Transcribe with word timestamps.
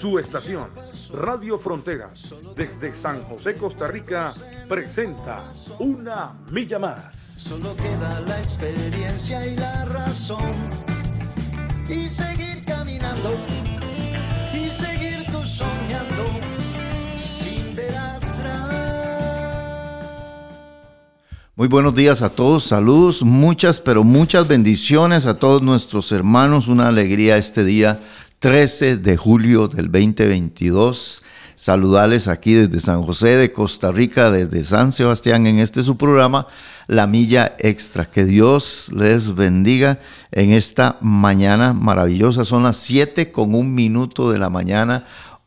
Su 0.00 0.18
estación, 0.18 0.70
Radio 1.12 1.58
Fronteras, 1.58 2.34
desde 2.56 2.94
San 2.94 3.22
José, 3.24 3.52
Costa 3.52 3.86
Rica, 3.86 4.32
presenta 4.66 5.52
Una 5.78 6.32
Milla 6.50 6.78
Más. 6.78 7.14
Solo 7.14 7.76
queda 7.76 8.22
la 8.26 8.40
experiencia 8.40 9.46
y 9.46 9.56
la 9.56 9.84
razón. 9.84 10.54
Y 11.86 12.08
seguir 12.08 12.64
caminando. 12.64 13.34
Y 14.54 14.70
seguir 14.70 15.26
tú 15.30 15.44
soñando. 15.44 16.24
Sin 17.18 17.76
ver 17.76 17.94
atrás. 17.94 18.70
Muy 21.56 21.68
buenos 21.68 21.94
días 21.94 22.22
a 22.22 22.30
todos, 22.30 22.64
saludos, 22.64 23.22
muchas, 23.22 23.82
pero 23.82 24.02
muchas 24.02 24.48
bendiciones 24.48 25.26
a 25.26 25.38
todos 25.38 25.60
nuestros 25.60 26.10
hermanos, 26.10 26.68
una 26.68 26.88
alegría 26.88 27.36
este 27.36 27.64
día 27.66 28.00
13 28.40 28.96
de 28.96 29.18
julio 29.18 29.68
del 29.68 29.92
2022. 29.92 31.22
Saludarles 31.56 32.26
aquí 32.26 32.54
desde 32.54 32.80
San 32.80 33.02
José 33.02 33.36
de 33.36 33.52
Costa 33.52 33.92
Rica, 33.92 34.30
desde 34.30 34.64
San 34.64 34.92
Sebastián, 34.92 35.46
en 35.46 35.58
este 35.58 35.84
su 35.84 35.98
programa, 35.98 36.46
La 36.86 37.06
Milla 37.06 37.54
Extra. 37.58 38.06
Que 38.06 38.24
Dios 38.24 38.90
les 38.96 39.34
bendiga 39.34 39.98
en 40.32 40.52
esta 40.52 40.96
mañana 41.02 41.74
maravillosa. 41.74 42.46
Son 42.46 42.62
las 42.62 42.78
7 42.78 43.30
con 43.30 43.54
un 43.54 43.74
minuto 43.74 44.32
de 44.32 44.38
la 44.38 44.48
mañana. 44.48 45.04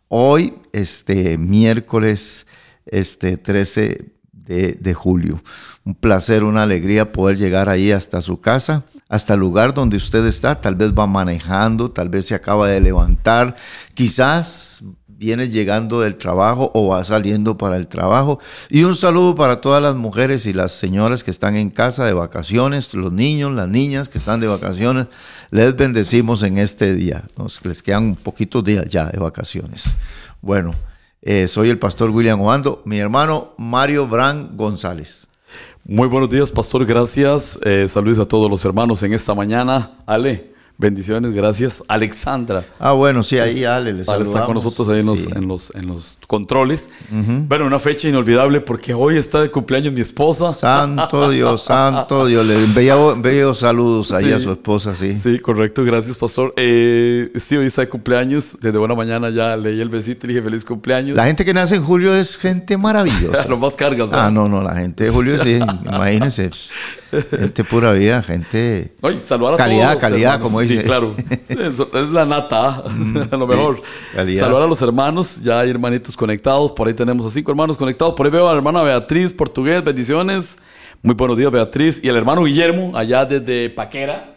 Hoy, 0.07 0.53
este 0.71 1.39
miércoles, 1.39 2.45
este 2.85 3.37
13 3.37 4.11
de, 4.33 4.73
de 4.73 4.93
julio. 4.93 5.41
Un 5.83 5.95
placer, 5.95 6.43
una 6.43 6.61
alegría 6.61 7.11
poder 7.11 7.39
llegar 7.39 7.69
ahí 7.69 7.91
hasta 7.91 8.21
su 8.21 8.39
casa 8.39 8.85
hasta 9.13 9.35
el 9.35 9.41
lugar 9.41 9.75
donde 9.75 9.95
usted 9.95 10.25
está, 10.25 10.59
tal 10.59 10.73
vez 10.73 10.91
va 10.91 11.05
manejando, 11.05 11.91
tal 11.91 12.09
vez 12.09 12.25
se 12.25 12.33
acaba 12.33 12.67
de 12.67 12.81
levantar, 12.81 13.55
quizás 13.93 14.83
viene 15.07 15.49
llegando 15.49 16.01
del 16.01 16.15
trabajo 16.15 16.71
o 16.73 16.87
va 16.87 17.03
saliendo 17.03 17.55
para 17.55 17.77
el 17.77 17.85
trabajo. 17.85 18.39
Y 18.71 18.85
un 18.85 18.95
saludo 18.95 19.35
para 19.35 19.61
todas 19.61 19.83
las 19.83 19.95
mujeres 19.95 20.47
y 20.47 20.53
las 20.53 20.71
señoras 20.71 21.23
que 21.23 21.29
están 21.29 21.55
en 21.55 21.69
casa 21.69 22.05
de 22.05 22.13
vacaciones, 22.13 22.91
los 22.95 23.13
niños, 23.13 23.51
las 23.51 23.67
niñas 23.67 24.09
que 24.09 24.17
están 24.17 24.39
de 24.39 24.47
vacaciones. 24.47 25.05
Les 25.51 25.75
bendecimos 25.75 26.41
en 26.41 26.57
este 26.57 26.95
día. 26.95 27.25
Nos, 27.37 27.63
les 27.63 27.83
quedan 27.83 28.05
un 28.05 28.15
poquitos 28.15 28.63
días 28.63 28.87
ya 28.87 29.05
de 29.05 29.19
vacaciones. 29.19 29.99
Bueno, 30.41 30.73
eh, 31.21 31.47
soy 31.47 31.69
el 31.69 31.77
pastor 31.77 32.09
William 32.09 32.41
Oando, 32.41 32.81
mi 32.85 32.97
hermano 32.97 33.53
Mario 33.59 34.07
Bran 34.07 34.57
González. 34.57 35.27
Muy 35.85 36.07
buenos 36.07 36.29
días, 36.29 36.49
pastor. 36.49 36.85
Gracias. 36.85 37.59
Eh, 37.65 37.89
saludos 37.89 38.19
a 38.19 38.25
todos 38.25 38.49
los 38.49 38.63
hermanos 38.63 39.03
en 39.03 39.11
esta 39.11 39.35
mañana. 39.35 39.97
Ale, 40.05 40.52
bendiciones, 40.77 41.33
gracias. 41.33 41.83
Alexandra. 41.87 42.65
Ah, 42.79 42.91
bueno, 42.93 43.23
sí, 43.23 43.37
ahí 43.37 43.63
Ale 43.63 43.93
les 43.93 44.09
Ale 44.09 44.23
está 44.23 44.45
con 44.45 44.55
nosotros 44.55 44.89
ahí 44.89 44.99
en 44.99 45.05
los, 45.05 45.21
Sí. 45.21 45.29
en 45.35 45.47
los, 45.47 45.71
en 45.75 45.87
los 45.87 46.17
controles. 46.27 46.89
Bueno, 47.09 47.65
una 47.65 47.79
fecha 47.79 48.09
inolvidable 48.09 48.59
porque 48.61 48.93
hoy 48.93 49.17
está 49.17 49.41
de 49.41 49.49
cumpleaños 49.49 49.93
mi 49.93 50.01
esposa. 50.01 50.53
Santo 50.53 51.29
Dios, 51.31 51.63
santo 51.65 52.25
Dios. 52.25 52.45
Le 52.45 52.55
envío, 52.63 53.11
envío 53.13 53.53
saludos 53.53 54.11
ahí 54.11 54.25
Sí. 54.25 54.31
a 54.33 54.39
su 54.39 54.51
esposa, 54.51 54.95
sí. 54.95 55.15
Sí, 55.15 55.39
correcto, 55.39 55.83
gracias, 55.83 56.17
pastor. 56.17 56.53
Eh, 56.57 57.31
sí, 57.39 57.55
hoy 57.55 57.67
está 57.67 57.81
de 57.81 57.89
cumpleaños. 57.89 58.57
Desde 58.61 58.77
buena 58.77 58.95
mañana 58.95 59.29
ya 59.29 59.55
leí 59.55 59.79
el 59.79 59.89
besito 59.89 60.25
y 60.25 60.27
le 60.29 60.33
dije 60.35 60.43
feliz 60.43 60.65
cumpleaños. 60.65 61.15
La 61.15 61.25
gente 61.25 61.45
que 61.45 61.53
nace 61.53 61.75
en 61.75 61.83
julio 61.83 62.13
es 62.13 62.37
gente 62.37 62.77
maravillosa. 62.77 63.45
Lo 63.49 63.57
más 63.57 63.75
cargas, 63.75 64.09
¿verdad? 64.09 64.27
Ah, 64.27 64.31
no, 64.31 64.49
no, 64.49 64.61
la 64.61 64.75
gente 64.75 65.05
de 65.05 65.09
julio 65.11 65.41
sí, 65.43 65.59
imagínense. 65.85 66.49
Gente 67.29 67.63
pura 67.63 67.91
vida, 67.91 68.23
gente... 68.23 68.93
Oye, 69.01 69.19
saludar 69.19 69.55
a 69.55 69.57
Calidad, 69.57 69.89
todos 69.89 70.01
calidad, 70.01 70.33
hermanos. 70.33 70.47
como 70.47 70.61
dice. 70.61 70.79
Sí, 70.79 70.85
claro. 70.85 71.15
Es 71.49 72.09
la 72.11 72.25
nata, 72.25 72.67
¿ah? 72.67 72.83
a 73.31 73.37
lo 73.37 73.47
mejor. 73.47 73.81
Saludar 74.13 74.63
a 74.63 74.67
los 74.67 74.81
hermanos, 74.81 75.41
ya 75.43 75.59
hay 75.59 75.69
hermanitos 75.69 76.15
conectados. 76.15 76.71
Por 76.71 76.87
ahí 76.87 76.93
tenemos 76.93 77.25
a 77.25 77.29
cinco 77.29 77.51
hermanos 77.51 77.77
conectados. 77.77 78.13
Por 78.15 78.25
ahí 78.25 78.31
veo 78.31 78.47
a 78.47 78.51
la 78.51 78.57
hermana 78.57 78.81
Beatriz, 78.81 79.31
portugués, 79.33 79.83
bendiciones. 79.83 80.59
Muy 81.01 81.15
buenos 81.15 81.37
días, 81.37 81.51
Beatriz. 81.51 81.99
Y 82.03 82.07
el 82.07 82.15
hermano 82.15 82.43
Guillermo, 82.43 82.95
allá 82.95 83.25
desde 83.25 83.69
Paquera. 83.69 84.33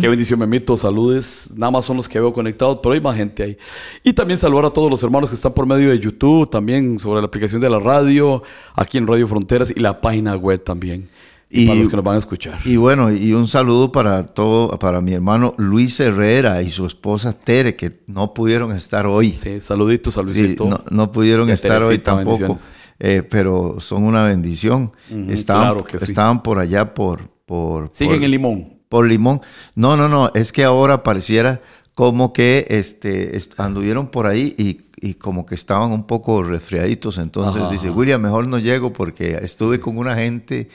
Qué 0.00 0.08
bendición, 0.08 0.38
Memito. 0.38 0.76
Saludes. 0.76 1.52
Nada 1.56 1.72
más 1.72 1.84
son 1.84 1.96
los 1.96 2.08
que 2.08 2.20
veo 2.20 2.32
conectados, 2.32 2.78
pero 2.80 2.92
hay 2.92 3.00
más 3.00 3.16
gente 3.16 3.42
ahí. 3.42 3.56
Y 4.04 4.12
también 4.12 4.38
saludar 4.38 4.66
a 4.66 4.70
todos 4.70 4.88
los 4.88 5.02
hermanos 5.02 5.30
que 5.30 5.36
están 5.36 5.52
por 5.52 5.66
medio 5.66 5.90
de 5.90 5.98
YouTube, 5.98 6.48
también 6.48 6.98
sobre 6.98 7.20
la 7.20 7.26
aplicación 7.26 7.60
de 7.60 7.68
la 7.68 7.80
radio, 7.80 8.42
aquí 8.76 8.98
en 8.98 9.06
Radio 9.06 9.26
Fronteras 9.26 9.72
y 9.74 9.80
la 9.80 10.00
página 10.00 10.36
web 10.36 10.62
también. 10.62 11.08
Y, 11.50 11.62
Y- 11.64 11.66
para 11.68 11.78
los 11.80 11.88
que 11.88 11.96
nos 11.96 12.04
van 12.04 12.16
a 12.16 12.18
escuchar. 12.18 12.58
Y 12.64 12.76
bueno, 12.76 13.12
y 13.12 13.32
un 13.32 13.46
saludo 13.46 13.92
para 13.92 14.24
todo, 14.26 14.76
para 14.78 15.00
mi 15.00 15.12
hermano 15.12 15.54
Luis 15.58 16.00
Herrera 16.00 16.62
y 16.62 16.70
su 16.70 16.86
esposa 16.86 17.32
Tere, 17.32 17.76
que 17.76 18.00
no 18.06 18.34
pudieron 18.34 18.72
estar 18.72 19.06
hoy. 19.06 19.30
Sí, 19.32 19.60
saluditos, 19.60 20.14
Sí, 20.14 20.20
saluditos. 20.20 20.68
no, 20.68 20.80
no 20.90 21.12
pudieron 21.12 21.48
a 21.50 21.52
estar 21.52 21.82
hoy 21.82 21.98
tampoco, 21.98 22.56
eh, 22.98 23.22
pero 23.28 23.76
son 23.78 24.02
una 24.04 24.24
bendición. 24.24 24.92
Estaban, 25.28 25.64
claro 25.74 25.84
que 25.84 25.98
sí. 25.98 26.06
estaban 26.06 26.42
por 26.42 26.58
allá 26.58 26.92
por... 26.94 27.28
por 27.46 27.88
Siguen 27.92 28.16
por- 28.16 28.24
el 28.24 28.30
limón. 28.30 28.74
por 28.88 29.06
Limón. 29.06 29.40
No, 29.76 29.96
no, 29.96 30.08
no, 30.08 30.30
es 30.34 30.50
que 30.52 30.64
ahora 30.64 31.02
pareciera 31.02 31.60
como 31.94 32.32
que 32.32 32.64
este, 32.68 33.36
est- 33.36 33.58
anduvieron 33.60 34.08
por 34.08 34.26
ahí 34.26 34.54
y, 34.58 34.80
y 35.00 35.14
como 35.14 35.44
que 35.46 35.54
estaban 35.54 35.92
un 35.92 36.06
poco 36.06 36.42
resfriaditos. 36.42 37.18
Entonces 37.18 37.62
Ajá, 37.62 37.70
dice, 37.70 37.88
ajá. 37.88 37.96
William, 37.96 38.20
mejor 38.22 38.48
no 38.48 38.58
llego 38.58 38.92
porque 38.92 39.38
estuve 39.42 39.78
con 39.78 39.98
una 39.98 40.16
gente 40.16 40.68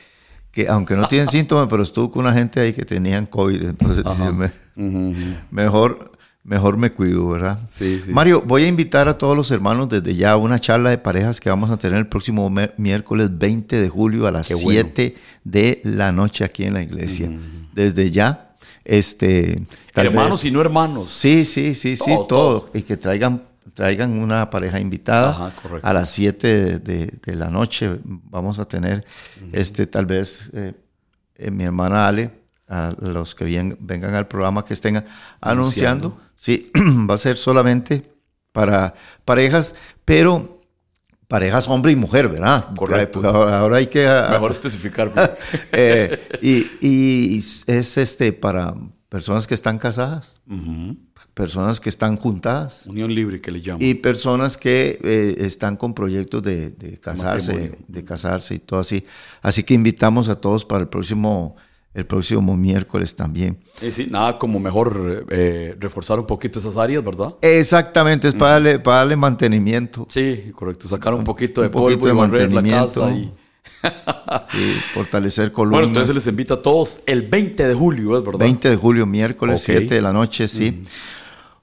que, 0.51 0.67
aunque 0.67 0.95
no 0.95 1.07
tienen 1.07 1.27
síntomas, 1.27 1.67
pero 1.69 1.83
estuve 1.83 2.09
con 2.11 2.25
una 2.25 2.33
gente 2.33 2.59
ahí 2.59 2.73
que 2.73 2.83
tenían 2.85 3.25
COVID. 3.25 3.61
Entonces 3.61 4.03
dice, 4.03 4.09
Ajá. 4.23 4.31
"Me- 4.31 4.51
Ujú, 4.75 5.09
ujú. 5.11 5.35
mejor, 5.51 6.11
mejor 6.43 6.77
me 6.77 6.91
cuido, 6.91 7.27
¿verdad? 7.29 7.59
Sí, 7.69 7.99
sí. 8.03 8.11
Mario, 8.11 8.41
voy 8.45 8.63
a 8.63 8.67
invitar 8.67 9.07
a 9.07 9.17
todos 9.17 9.35
los 9.37 9.51
hermanos 9.51 9.89
desde 9.89 10.15
ya 10.15 10.31
a 10.31 10.37
una 10.37 10.59
charla 10.59 10.89
de 10.89 10.97
parejas 10.97 11.39
que 11.39 11.49
vamos 11.49 11.69
a 11.69 11.77
tener 11.77 11.99
el 11.99 12.07
próximo 12.07 12.51
miércoles 12.77 13.29
20 13.37 13.79
de 13.79 13.89
julio 13.89 14.25
a 14.25 14.31
las 14.31 14.47
Qué 14.47 14.55
bueno. 14.55 14.69
7 14.71 15.15
de 15.43 15.81
la 15.83 16.11
noche 16.11 16.43
aquí 16.43 16.63
en 16.63 16.73
la 16.73 16.81
iglesia. 16.81 17.29
Desde 17.73 18.09
ya, 18.09 18.55
este... 18.85 19.61
tal 19.93 20.07
Hermanos 20.07 20.41
vez- 20.43 20.49
y 20.49 20.51
no 20.51 20.61
hermanos. 20.61 21.05
Sí, 21.07 21.45
sí, 21.45 21.75
sí, 21.75 21.95
sí, 21.95 22.03
Todos, 22.05 22.27
todo. 22.27 22.59
todos. 22.59 22.69
Y 22.73 22.81
que 22.81 22.97
traigan, 22.97 23.43
traigan 23.79 24.19
una 24.19 24.49
pareja 24.49 24.77
invitada 24.77 25.29
Ajá, 25.29 25.53
a 25.83 25.93
las 25.93 26.09
7 26.09 26.47
de, 26.53 26.79
de- 26.79 27.13
de 27.25 27.35
la 27.35 27.49
noche. 27.49 27.97
Vamos 28.03 28.59
a 28.59 28.65
tener, 28.65 29.05
este, 29.53 29.87
tal 29.87 30.05
vez, 30.05 30.49
eh, 30.51 30.73
eh, 31.35 31.49
mi 31.49 31.63
hermana 31.63 32.05
Ale, 32.05 32.29
a 32.67 32.93
los 32.99 33.35
que 33.35 33.45
vengan 33.79 34.15
al 34.15 34.27
programa 34.27 34.65
que 34.65 34.73
estén 34.73 35.05
anunciando. 35.39 36.19
Sí, 36.35 36.69
va 37.09 37.13
a 37.13 37.17
ser 37.17 37.37
solamente 37.37 38.03
para 38.51 38.93
parejas, 39.23 39.73
pero 40.03 40.61
parejas 41.29 41.69
hombre 41.69 41.93
y 41.93 41.95
mujer, 41.95 42.27
¿verdad? 42.27 42.75
Correcto. 42.75 43.21
Ahora, 43.25 43.59
ahora 43.59 43.77
hay 43.77 43.87
que... 43.87 44.05
ah, 44.09 44.27
Mejor 44.31 44.51
especificar. 44.51 45.09
eh, 45.71 46.19
y, 46.41 46.65
y 46.85 47.37
es 47.37 47.97
este 47.97 48.33
para 48.33 48.75
personas 49.07 49.47
que 49.47 49.53
están 49.55 49.77
casadas, 49.79 50.41
Ujú. 50.49 50.97
Personas 51.39 51.79
que 51.79 51.87
están 51.87 52.17
juntadas 52.17 52.85
Unión 52.87 53.15
libre 53.15 53.39
que 53.39 53.49
le 53.49 53.61
llaman. 53.61 53.81
y 53.81 53.93
personas 53.93 54.57
que 54.57 54.99
eh, 55.01 55.35
están 55.37 55.77
con 55.77 55.93
proyectos 55.93 56.43
de, 56.43 56.71
de 56.71 56.97
casarse, 56.97 57.53
Matrimonio. 57.53 57.85
de 57.87 58.03
casarse 58.03 58.55
y 58.55 58.59
todo 58.59 58.81
así. 58.81 59.05
Así 59.41 59.63
que 59.63 59.73
invitamos 59.73 60.27
a 60.27 60.35
todos 60.35 60.65
para 60.65 60.81
el 60.81 60.89
próximo, 60.89 61.55
el 61.93 62.05
próximo 62.05 62.57
miércoles 62.57 63.15
también. 63.15 63.57
Y 63.81 63.89
sí, 63.93 64.07
nada 64.11 64.37
como 64.37 64.59
mejor 64.59 65.25
eh, 65.29 65.77
reforzar 65.79 66.19
un 66.19 66.25
poquito 66.27 66.59
esas 66.59 66.75
áreas, 66.75 67.01
¿verdad? 67.05 67.33
Exactamente, 67.41 68.27
es 68.27 68.33
para 68.33 68.51
darle, 68.51 68.79
para 68.79 68.97
darle 68.97 69.15
mantenimiento. 69.15 70.07
Sí, 70.09 70.51
correcto. 70.53 70.89
Sacar 70.89 71.13
un 71.13 71.23
poquito 71.23 71.61
de 71.61 71.67
un 71.67 71.73
poquito 71.73 71.99
polvo 72.01 72.13
y 72.13 72.17
barrer 72.29 72.51
la 72.51 72.63
casa. 72.63 73.09
Y... 73.11 73.31
Sí, 74.51 74.75
fortalecer 74.93 75.51
columnas. 75.51 75.79
Bueno, 75.79 75.87
entonces 75.87 76.13
les 76.13 76.27
invito 76.27 76.53
a 76.55 76.61
todos 76.61 76.99
el 77.07 77.21
20 77.23 77.67
de 77.67 77.73
julio, 77.73 78.17
¿es 78.17 78.23
verdad? 78.23 78.39
20 78.39 78.69
de 78.69 78.75
julio, 78.75 79.05
miércoles, 79.05 79.61
Ok. 79.61 79.65
7 79.65 79.95
de 79.95 80.01
la 80.01 80.11
noche, 80.13 80.47
sí. 80.47 80.83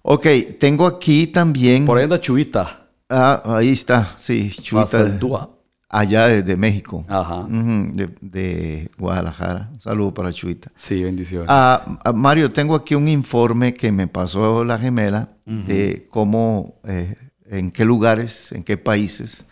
Ok, 0.08 0.26
tengo 0.60 0.86
aquí 0.86 1.26
también... 1.26 1.84
Por 1.84 1.98
ahí 1.98 2.04
anda 2.04 2.20
Chubita. 2.20 2.86
Ah, 3.08 3.42
ahí 3.44 3.70
está, 3.70 4.14
sí, 4.16 4.50
Chuita. 4.50 4.86
Facendúa. 4.86 5.50
allá 5.88 6.28
desde 6.28 6.56
México. 6.56 7.04
Ajá. 7.08 7.44
De, 7.48 8.08
de 8.20 8.90
Guadalajara. 8.96 9.68
Un 9.72 9.80
saludo 9.80 10.14
para 10.14 10.32
Chuita. 10.32 10.70
Sí, 10.76 11.02
bendiciones. 11.02 11.48
Ah, 11.50 11.98
ah, 12.04 12.12
Mario, 12.12 12.52
tengo 12.52 12.76
aquí 12.76 12.94
un 12.94 13.08
informe 13.08 13.74
que 13.74 13.90
me 13.90 14.06
pasó 14.06 14.64
la 14.64 14.78
gemela 14.78 15.30
de 15.44 16.06
cómo, 16.08 16.80
eh, 16.84 17.16
en 17.50 17.72
qué 17.72 17.84
lugares, 17.84 18.52
en 18.52 18.62
qué 18.62 18.76
países 18.76 19.44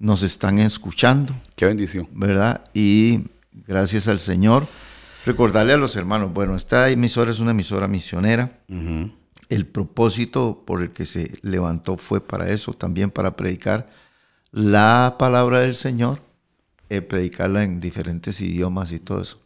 nos 0.00 0.24
están 0.24 0.58
escuchando, 0.58 1.32
Qué 1.54 1.66
bendición. 1.66 2.08
¿verdad? 2.12 2.62
Y 2.74 3.20
gracias 3.52 4.08
al 4.08 4.18
Señor, 4.18 4.66
recordarle 5.24 5.74
a 5.74 5.76
los 5.76 5.94
hermanos, 5.94 6.32
bueno, 6.32 6.56
esta 6.56 6.90
emisora 6.90 7.30
es 7.30 7.38
una 7.38 7.52
emisora 7.52 7.86
misionera. 7.86 8.50
El 9.52 9.66
propósito 9.66 10.62
por 10.64 10.80
el 10.80 10.92
que 10.92 11.04
se 11.04 11.38
levantó 11.42 11.98
fue 11.98 12.26
para 12.26 12.48
eso, 12.48 12.72
también 12.72 13.10
para 13.10 13.36
predicar 13.36 13.84
la 14.50 15.16
palabra 15.18 15.60
del 15.60 15.74
Señor, 15.74 16.22
eh, 16.88 17.02
predicarla 17.02 17.62
en 17.62 17.78
diferentes 17.78 18.40
idiomas 18.40 18.92
y 18.92 18.98
todo 18.98 19.20
eso. 19.20 19.42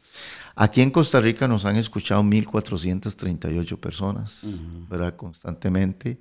Aquí 0.55 0.81
en 0.81 0.93
Costa 0.93 1.21
Rica 1.21 1.49
nos 1.49 1.65
han 1.65 1.75
escuchado 1.75 2.23
1.438 2.23 3.79
personas, 3.79 4.61
¿verdad? 4.89 5.17
Constantemente. 5.17 6.19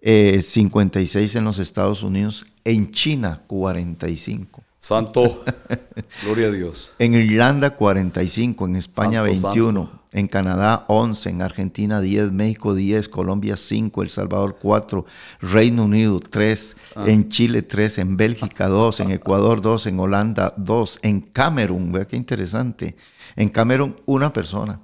Eh, 0.00 0.42
56 0.42 1.36
en 1.36 1.44
los 1.44 1.60
Estados 1.60 2.02
Unidos. 2.02 2.46
En 2.64 2.90
China, 2.90 3.44
45. 3.46 4.64
Santo, 4.82 5.44
gloria 6.22 6.48
a 6.48 6.50
Dios. 6.50 6.94
En 6.98 7.12
Irlanda, 7.12 7.76
45. 7.76 8.64
En 8.64 8.76
España, 8.76 9.22
Santo, 9.22 9.48
21. 9.50 9.84
santo. 9.84 10.04
En 10.12 10.26
Canadá, 10.26 10.86
11. 10.88 11.28
En 11.28 11.42
Argentina, 11.42 12.00
10. 12.00 12.32
México, 12.32 12.74
10. 12.74 13.10
Colombia, 13.10 13.58
5. 13.58 14.02
El 14.02 14.08
Salvador, 14.08 14.56
4. 14.58 15.04
Reino 15.42 15.84
Unido, 15.84 16.18
3. 16.18 16.76
Ah. 16.96 17.04
En 17.06 17.28
Chile, 17.28 17.60
3. 17.60 17.98
En 17.98 18.16
Bélgica, 18.16 18.68
2. 18.68 19.00
En 19.00 19.10
Ecuador, 19.10 19.60
2. 19.60 19.86
En 19.86 20.00
Holanda, 20.00 20.54
2. 20.56 21.00
En 21.02 21.20
Camerún, 21.20 21.92
vea 21.92 22.06
qué 22.06 22.16
interesante. 22.16 22.96
En 23.36 23.50
Camerún, 23.50 23.96
una 24.06 24.32
persona. 24.32 24.80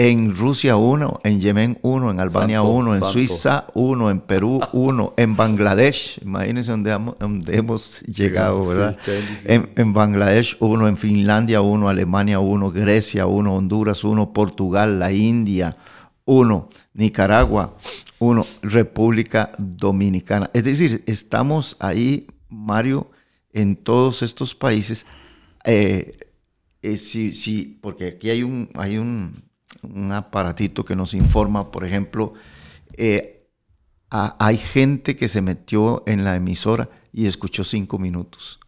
En 0.00 0.36
Rusia, 0.36 0.76
uno. 0.76 1.18
En 1.24 1.40
Yemen, 1.40 1.76
uno. 1.82 2.12
En 2.12 2.20
Albania, 2.20 2.58
Santo, 2.60 2.70
uno. 2.72 2.94
En 2.94 3.00
santo. 3.00 3.12
Suiza, 3.12 3.66
uno. 3.74 4.10
En 4.10 4.20
Perú, 4.20 4.60
uno. 4.72 5.12
En 5.16 5.34
Bangladesh, 5.34 6.20
imagínense 6.22 6.70
donde, 6.70 6.92
hemos- 7.52 8.02
llegado, 8.02 8.62
Sí, 8.62 8.68
¿verdad? 8.70 8.96
En, 9.46 9.70
en 9.74 9.92
Bangladesh 9.92 10.56
uno, 10.60 10.86
en 10.86 10.96
Finlandia 10.96 11.62
uno, 11.62 11.88
Alemania 11.88 12.38
uno, 12.38 12.70
Grecia 12.70 13.26
uno, 13.26 13.56
Honduras 13.56 14.04
uno, 14.04 14.32
Portugal, 14.32 15.00
la 15.00 15.10
India 15.10 15.76
uno, 16.24 16.68
Nicaragua 16.94 17.74
uno, 18.20 18.46
República 18.62 19.50
Dominicana. 19.58 20.48
Es 20.54 20.62
decir, 20.62 21.02
estamos 21.06 21.76
ahí, 21.80 22.28
Mario, 22.48 23.10
en 23.52 23.74
todos 23.74 24.22
estos 24.22 24.54
países. 24.54 25.06
Eh, 25.64 26.12
eh, 26.82 26.96
sí, 26.96 27.32
sí, 27.32 27.78
porque 27.82 28.06
aquí 28.06 28.30
hay 28.30 28.44
un, 28.44 28.68
hay 28.74 28.98
un, 28.98 29.47
un 29.82 30.12
aparatito 30.12 30.84
que 30.84 30.96
nos 30.96 31.14
informa, 31.14 31.70
por 31.70 31.84
ejemplo, 31.84 32.34
eh, 32.96 33.48
a- 34.10 34.36
hay 34.38 34.56
gente 34.56 35.16
que 35.16 35.28
se 35.28 35.40
metió 35.42 36.02
en 36.06 36.24
la 36.24 36.36
emisora 36.36 36.88
y 37.12 37.26
escuchó 37.26 37.64
cinco 37.64 37.98
minutos. 37.98 38.58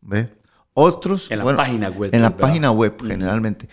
¿Ve? 0.00 0.32
Otros. 0.74 1.30
En 1.30 1.38
la 1.38 1.56
página 1.56 1.88
web, 1.90 2.14
En 2.14 2.22
la 2.22 2.28
¿verdad? 2.30 2.40
página 2.40 2.70
web, 2.70 2.94
generalmente. 3.02 3.68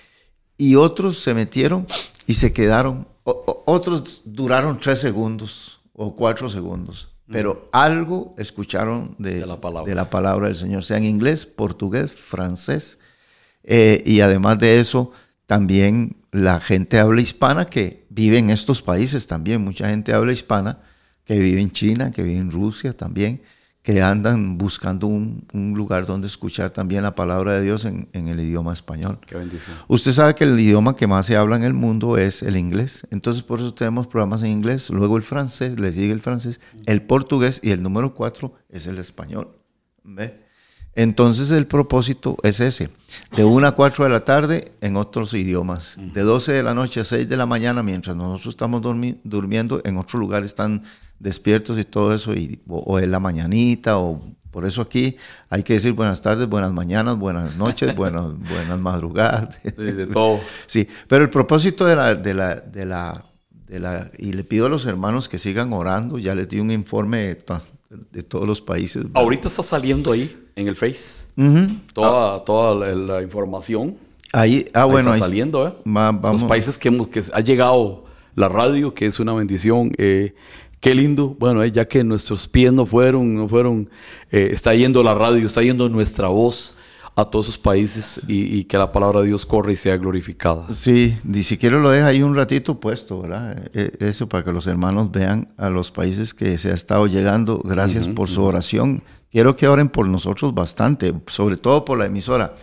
Y 0.58 0.76
otros 0.76 1.20
se 1.20 1.34
metieron 1.34 1.86
y 2.28 2.34
se 2.36 2.52
quedaron. 2.54 3.08
o- 3.26 3.64
otros 3.68 4.22
duraron 4.26 4.80
tres 4.82 5.00
segundos 5.00 5.80
o 5.94 6.14
cuatro 6.16 6.50
segundos. 6.50 7.10
Pero 7.32 7.70
algo 7.72 8.36
escucharon 8.38 9.16
de, 9.18 9.36
De 9.36 9.46
la 9.46 9.62
palabra. 9.62 9.90
de 9.90 9.96
la 9.96 10.10
palabra 10.10 10.48
del 10.48 10.56
Señor, 10.58 10.84
sea 10.84 10.98
en 10.98 11.06
inglés, 11.06 11.46
portugués, 11.46 12.12
francés. 12.14 13.00
Eh, 13.64 14.04
y 14.06 14.20
además 14.20 14.60
de 14.60 14.80
eso, 14.82 15.12
también 15.46 16.18
la 16.34 16.60
gente 16.60 17.00
habla 17.00 17.22
hispana 17.22 17.66
que 17.66 18.06
vive 18.10 18.40
en 18.40 18.50
estos 18.50 18.82
países 18.82 19.28
también. 19.28 19.64
Mucha 19.64 19.88
gente 19.88 20.14
habla 20.14 20.34
hispana 20.34 20.80
que 21.26 21.38
vive 21.38 21.62
en 21.62 21.72
China, 21.72 22.12
que 22.12 22.24
vive 22.24 22.38
en 22.38 22.50
Rusia 22.50 22.92
también, 22.92 23.44
que 23.84 24.02
andan 24.02 24.58
buscando 24.58 25.06
un, 25.06 25.46
un 25.54 25.74
lugar 25.76 26.08
donde 26.08 26.26
escuchar 26.26 26.72
también 26.72 27.04
la 27.04 27.14
palabra 27.14 27.54
de 27.54 27.62
Dios 27.62 27.86
en, 27.86 28.10
en 28.14 28.30
el 28.30 28.40
idioma 28.40 28.74
español. 28.74 29.20
Qué 29.28 29.36
bendición. 29.36 29.78
Usted 29.88 30.12
sabe 30.12 30.34
que 30.34 30.44
el 30.44 30.60
idioma 30.60 30.96
que 30.96 31.06
más 31.06 31.28
se 31.28 31.38
habla 31.38 31.56
en 31.56 31.64
el 31.64 31.76
mundo 31.76 32.18
es 32.18 32.42
el 32.42 32.58
inglés. 32.58 33.06
Entonces, 33.12 33.44
por 33.44 33.60
eso 33.60 33.74
tenemos 33.74 34.08
programas 34.08 34.42
en 34.42 34.50
inglés. 34.50 34.90
Luego 34.90 35.18
el 35.18 35.24
francés, 35.24 35.80
le 35.80 35.94
sigue 35.94 36.14
el 36.14 36.22
francés, 36.22 36.60
el 36.88 37.04
portugués 37.04 37.60
y 37.62 37.70
el 37.70 37.84
número 37.84 38.16
cuatro 38.16 38.56
es 38.70 38.88
el 38.88 38.98
español. 38.98 39.50
¿Ve? 40.04 40.43
Entonces, 40.96 41.50
el 41.52 41.66
propósito 41.66 42.38
es 42.44 42.60
ese. 42.60 42.90
De 43.36 43.44
1 43.44 43.68
a 43.68 43.72
4 43.72 44.04
de 44.04 44.10
la 44.12 44.24
tarde 44.26 44.72
en 44.82 44.96
otros 44.96 45.34
idiomas. 45.34 45.98
De 45.98 46.22
12 46.22 46.52
de 46.54 46.64
la 46.64 46.74
noche 46.74 47.00
a 47.00 47.04
6 47.04 47.28
de 47.28 47.38
la 47.38 47.46
mañana, 47.46 47.82
mientras 47.82 48.16
nosotros 48.16 48.54
estamos 48.54 48.82
durmiendo, 49.24 49.82
en 49.84 49.98
otro 49.98 50.20
lugar 50.20 50.44
están 50.44 50.84
despiertos 51.20 51.80
y 51.80 51.84
todo 51.84 52.14
eso, 52.14 52.34
y, 52.34 52.60
o, 52.68 52.78
o 52.80 53.00
en 53.00 53.10
la 53.12 53.20
mañanita, 53.20 53.98
o 53.98 54.22
por 54.52 54.66
eso 54.66 54.82
aquí 54.82 55.18
hay 55.50 55.64
que 55.64 55.74
decir 55.74 55.94
buenas 55.94 56.22
tardes, 56.22 56.48
buenas 56.48 56.74
mañanas, 56.74 57.18
buenas 57.18 57.56
noches, 57.56 57.96
buenas, 57.96 58.26
buenas 58.38 58.80
madrugadas. 58.80 59.58
Sí, 59.64 59.72
de 59.72 60.06
todo. 60.08 60.40
Sí, 60.68 60.88
pero 61.08 61.24
el 61.24 61.30
propósito 61.32 61.86
de 61.86 61.96
la, 61.96 62.14
de 62.14 62.34
la, 62.36 62.56
de 62.58 62.86
la, 62.86 63.26
de 63.68 63.80
la, 63.80 64.12
y 64.20 64.34
le 64.34 64.44
pido 64.44 64.68
a 64.68 64.70
los 64.70 64.86
hermanos 64.86 65.28
que 65.28 65.40
sigan 65.40 65.74
orando, 65.74 66.20
ya 66.20 66.36
les 66.36 66.48
di 66.50 66.60
un 66.60 66.70
informe 66.72 67.20
de, 67.30 67.36
to- 67.36 67.62
de 68.12 68.22
todos 68.22 68.48
los 68.48 68.62
países. 68.62 69.06
Ahorita 69.16 69.48
está 69.48 69.64
saliendo 69.64 70.12
ahí 70.12 70.40
en 70.56 70.68
el 70.68 70.76
Face 70.76 71.28
Ujú. 71.38 71.78
toda, 71.94 72.44
toda 72.46 72.76
la, 72.76 72.96
la 72.96 73.22
información. 73.22 73.96
Ahí, 74.32 74.66
ah, 74.74 74.84
Ahí 74.84 74.90
bueno, 74.90 75.12
está 75.12 75.24
ahí- 75.26 75.30
saliendo, 75.30 75.68
¿eh? 75.68 75.74
va- 75.88 76.12
vamos. 76.12 76.42
Los 76.42 76.48
países 76.50 76.78
que, 76.78 76.88
hemos, 76.90 77.08
que 77.08 77.22
ha 77.34 77.40
llegado 77.42 78.06
la 78.36 78.50
radio, 78.50 78.94
que 78.94 79.06
es 79.06 79.20
una 79.20 79.34
bendición. 79.34 79.92
eh, 79.98 80.34
qué 80.80 80.94
lindo. 80.96 81.36
Bueno, 81.40 81.64
eh, 81.64 81.72
ya 81.72 81.86
que 81.88 82.04
nuestros 82.04 82.48
pies 82.48 82.74
no 82.74 82.86
fueron, 82.86 83.36
no 83.36 83.48
fueron, 83.48 83.90
eh, 84.32 84.50
está 84.52 84.74
yendo 84.76 85.02
la 85.04 85.16
radio, 85.16 85.46
está 85.48 85.62
yendo 85.62 85.88
nuestra 85.88 86.28
voz 86.28 86.78
a 87.16 87.24
todos 87.26 87.46
esos 87.46 87.58
países 87.60 88.20
y, 88.28 88.58
y 88.58 88.64
que 88.64 88.76
la 88.78 88.92
palabra 88.92 89.22
de 89.22 89.28
Dios 89.28 89.46
corre 89.46 89.74
y 89.74 89.76
sea 89.76 89.96
glorificada. 89.98 90.74
Sí, 90.74 91.16
ni 91.24 91.44
siquiera 91.44 91.78
lo 91.80 91.90
deja 91.92 92.08
ahí 92.08 92.24
un 92.24 92.36
ratito 92.36 92.80
puesto, 92.80 93.22
¿verdad? 93.22 93.70
E- 93.74 93.92
Eso 94.00 94.28
para 94.28 94.44
que 94.44 94.52
los 94.52 94.66
hermanos 94.68 95.12
vean 95.12 95.50
a 95.58 95.70
los 95.70 95.92
países 95.92 96.34
que 96.34 96.58
se 96.58 96.72
ha 96.72 96.74
estado 96.74 97.06
llegando. 97.06 97.62
Gracias 97.64 98.08
por 98.08 98.28
su 98.30 98.44
oración. 98.44 99.04
Quiero 99.34 99.56
que 99.58 99.68
oren 99.68 99.90
por 99.90 100.08
nosotros 100.08 100.54
bastante, 100.54 101.14
sobre 101.28 101.58
todo 101.58 101.84
por 101.84 101.98
la 101.98 102.06
emisora. 102.06 102.54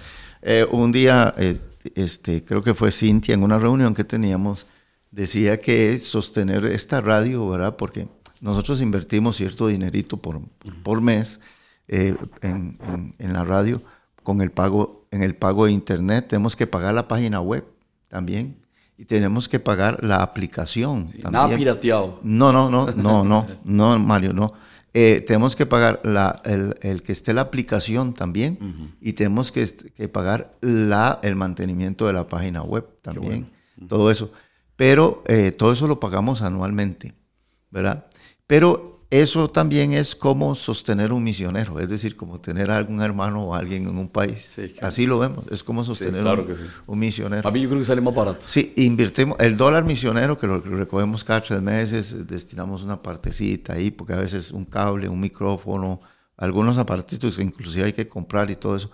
Eh, 0.40 0.64
un 0.70 0.92
día, 0.92 1.34
eh, 1.36 1.58
este, 1.96 2.44
creo 2.44 2.62
que 2.62 2.74
fue 2.74 2.92
Cintia 2.92 3.34
en 3.34 3.42
una 3.42 3.58
reunión 3.58 3.92
que 3.92 4.04
teníamos, 4.04 4.66
decía 5.10 5.60
que 5.60 5.98
sostener 5.98 6.64
esta 6.66 7.00
radio, 7.00 7.48
¿verdad? 7.48 7.76
Porque 7.76 8.08
nosotros 8.40 8.80
invertimos 8.80 9.34
cierto 9.36 9.66
dinerito 9.66 10.16
por, 10.16 10.40
por 10.84 11.00
mes 11.02 11.40
eh, 11.88 12.14
en, 12.40 12.78
en- 12.88 13.14
en 13.18 13.32
la 13.32 13.42
radio 13.44 13.82
con 14.22 14.40
el 14.40 14.52
pago, 14.52 15.06
en 15.10 15.24
el 15.24 15.34
pago 15.34 15.66
de 15.66 15.72
internet. 15.72 16.28
Tenemos 16.28 16.54
que 16.54 16.68
pagar 16.68 16.94
la 16.94 17.08
página 17.08 17.40
web 17.40 17.64
también 18.06 18.56
y 18.96 19.06
tenemos 19.06 19.48
que 19.48 19.58
pagar 19.58 20.04
la 20.04 20.22
aplicación 20.22 21.06
Nada 21.24 21.32
también. 21.48 21.58
pirateado. 21.58 22.20
No, 22.22 22.52
no, 22.52 22.70
no, 22.70 22.86
no, 22.92 23.24
no, 23.24 23.46
no, 23.64 23.98
Mario, 23.98 24.32
no. 24.32 24.52
Eh, 24.92 25.22
tenemos 25.24 25.54
que 25.54 25.66
pagar 25.66 26.00
la, 26.02 26.42
el, 26.44 26.74
el 26.82 27.02
que 27.02 27.12
esté 27.12 27.32
la 27.32 27.42
aplicación 27.42 28.12
también 28.12 28.96
y 29.00 29.12
tenemos 29.12 29.52
que 29.52 29.66
pagar 30.08 30.56
la, 30.60 31.20
el 31.22 31.36
mantenimiento 31.36 32.06
de 32.08 32.12
la 32.12 32.26
página 32.26 32.62
web 32.62 32.86
también, 33.00 33.46
todo 33.88 34.10
eso. 34.10 34.32
Pero 34.74 35.22
eh, 35.26 35.52
todo 35.52 35.72
eso 35.72 35.86
lo 35.86 36.00
pagamos 36.00 36.42
anualmente, 36.42 37.14
¿verdad? 37.70 38.06
Pero 38.46 38.89
eso 39.10 39.50
también 39.50 39.92
es 39.92 40.14
como 40.14 40.54
sostener 40.54 41.12
un 41.12 41.24
misionero, 41.24 41.80
es 41.80 41.88
decir, 41.88 42.16
como 42.16 42.38
tener 42.38 42.70
a 42.70 42.76
algún 42.76 43.02
hermano 43.02 43.42
o 43.42 43.54
alguien 43.56 43.88
en 43.88 43.98
un 43.98 44.08
país. 44.08 44.52
Sí, 44.54 44.68
claro. 44.68 44.86
Así 44.86 45.04
lo 45.04 45.18
vemos, 45.18 45.44
es 45.50 45.64
como 45.64 45.82
sostener 45.82 46.22
claro 46.22 46.42
un, 46.42 46.48
que 46.48 46.54
sí. 46.54 46.62
un 46.86 46.98
misionero. 46.98 47.48
A 47.48 47.50
mí 47.50 47.60
yo 47.60 47.68
creo 47.68 47.80
que 47.80 47.84
sale 47.84 48.00
más 48.00 48.14
barato. 48.14 48.46
Sí, 48.46 48.72
invertimos 48.76 49.36
el 49.40 49.56
dólar 49.56 49.84
misionero 49.84 50.38
que 50.38 50.46
lo 50.46 50.60
recogemos 50.60 51.24
cada 51.24 51.42
tres 51.42 51.60
meses, 51.60 52.26
destinamos 52.28 52.84
una 52.84 53.02
partecita 53.02 53.72
ahí, 53.72 53.90
porque 53.90 54.12
a 54.12 54.18
veces 54.18 54.52
un 54.52 54.64
cable, 54.64 55.08
un 55.08 55.18
micrófono, 55.18 56.00
algunos 56.36 56.78
aparatitos 56.78 57.36
que 57.36 57.42
inclusive 57.42 57.86
hay 57.86 57.92
que 57.92 58.06
comprar 58.06 58.48
y 58.48 58.54
todo 58.54 58.76
eso. 58.76 58.92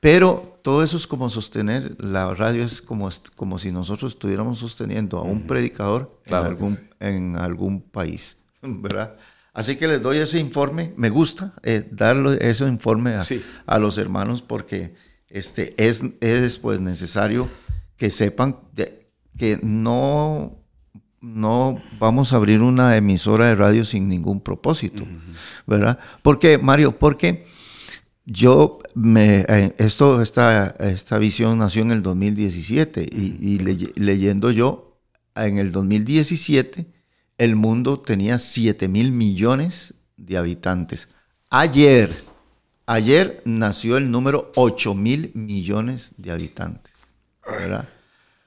Pero 0.00 0.58
todo 0.62 0.82
eso 0.82 0.96
es 0.96 1.06
como 1.06 1.28
sostener, 1.28 2.02
la 2.02 2.32
radio 2.32 2.64
es 2.64 2.80
como, 2.80 3.10
como 3.36 3.58
si 3.58 3.70
nosotros 3.70 4.12
estuviéramos 4.12 4.58
sosteniendo 4.58 5.18
a 5.18 5.22
un 5.22 5.42
predicador 5.46 6.18
Claro 6.24 6.46
en, 6.46 6.50
algún, 6.50 6.78
en 7.00 7.36
algún 7.36 7.82
país, 7.82 8.38
¿verdad? 8.62 9.16
Así 9.52 9.76
que 9.76 9.88
les 9.88 10.00
doy 10.00 10.18
ese 10.18 10.38
informe, 10.38 10.92
me 10.96 11.10
gusta 11.10 11.54
eh, 11.62 11.86
darle 11.90 12.38
ese 12.40 12.66
informe 12.66 13.14
a, 13.14 13.22
Sí. 13.24 13.42
a 13.66 13.78
los 13.78 13.98
hermanos 13.98 14.42
porque 14.42 14.94
este, 15.28 15.74
es, 15.76 16.02
es 16.20 16.58
pues 16.58 16.80
necesario 16.80 17.48
que 17.96 18.10
sepan 18.10 18.58
de- 18.72 19.08
que 19.36 19.58
no, 19.62 20.58
no 21.20 21.76
vamos 21.98 22.32
a 22.32 22.36
abrir 22.36 22.60
una 22.62 22.96
emisora 22.96 23.46
de 23.46 23.54
radio 23.54 23.84
sin 23.84 24.08
ningún 24.08 24.40
propósito, 24.40 25.04
¿verdad? 25.66 25.98
Porque, 26.22 26.58
Mario, 26.58 26.98
porque 26.98 27.46
yo, 28.26 28.78
me, 28.94 29.44
eh, 29.48 29.74
esto, 29.78 30.20
esta, 30.22 30.76
esta 30.78 31.18
visión 31.18 31.58
nació 31.58 31.82
en 31.82 31.90
el 31.90 32.02
2017 32.02 33.02
y, 33.10 33.36
y 33.40 33.58
leye- 33.58 33.92
leyendo 33.96 34.50
yo, 34.50 34.98
en 35.34 35.58
el 35.58 35.72
2017 35.72 36.86
el 37.40 37.56
mundo 37.56 37.98
tenía 38.00 38.38
7 38.38 38.86
mil 38.88 39.12
millones 39.12 39.94
de 40.16 40.36
habitantes. 40.36 41.08
Ayer, 41.48 42.14
ayer 42.86 43.42
nació 43.44 43.96
el 43.96 44.10
número 44.10 44.52
8 44.56 44.94
mil 44.94 45.30
millones 45.34 46.14
de 46.18 46.30
habitantes. 46.32 46.92
¿verdad? 47.46 47.88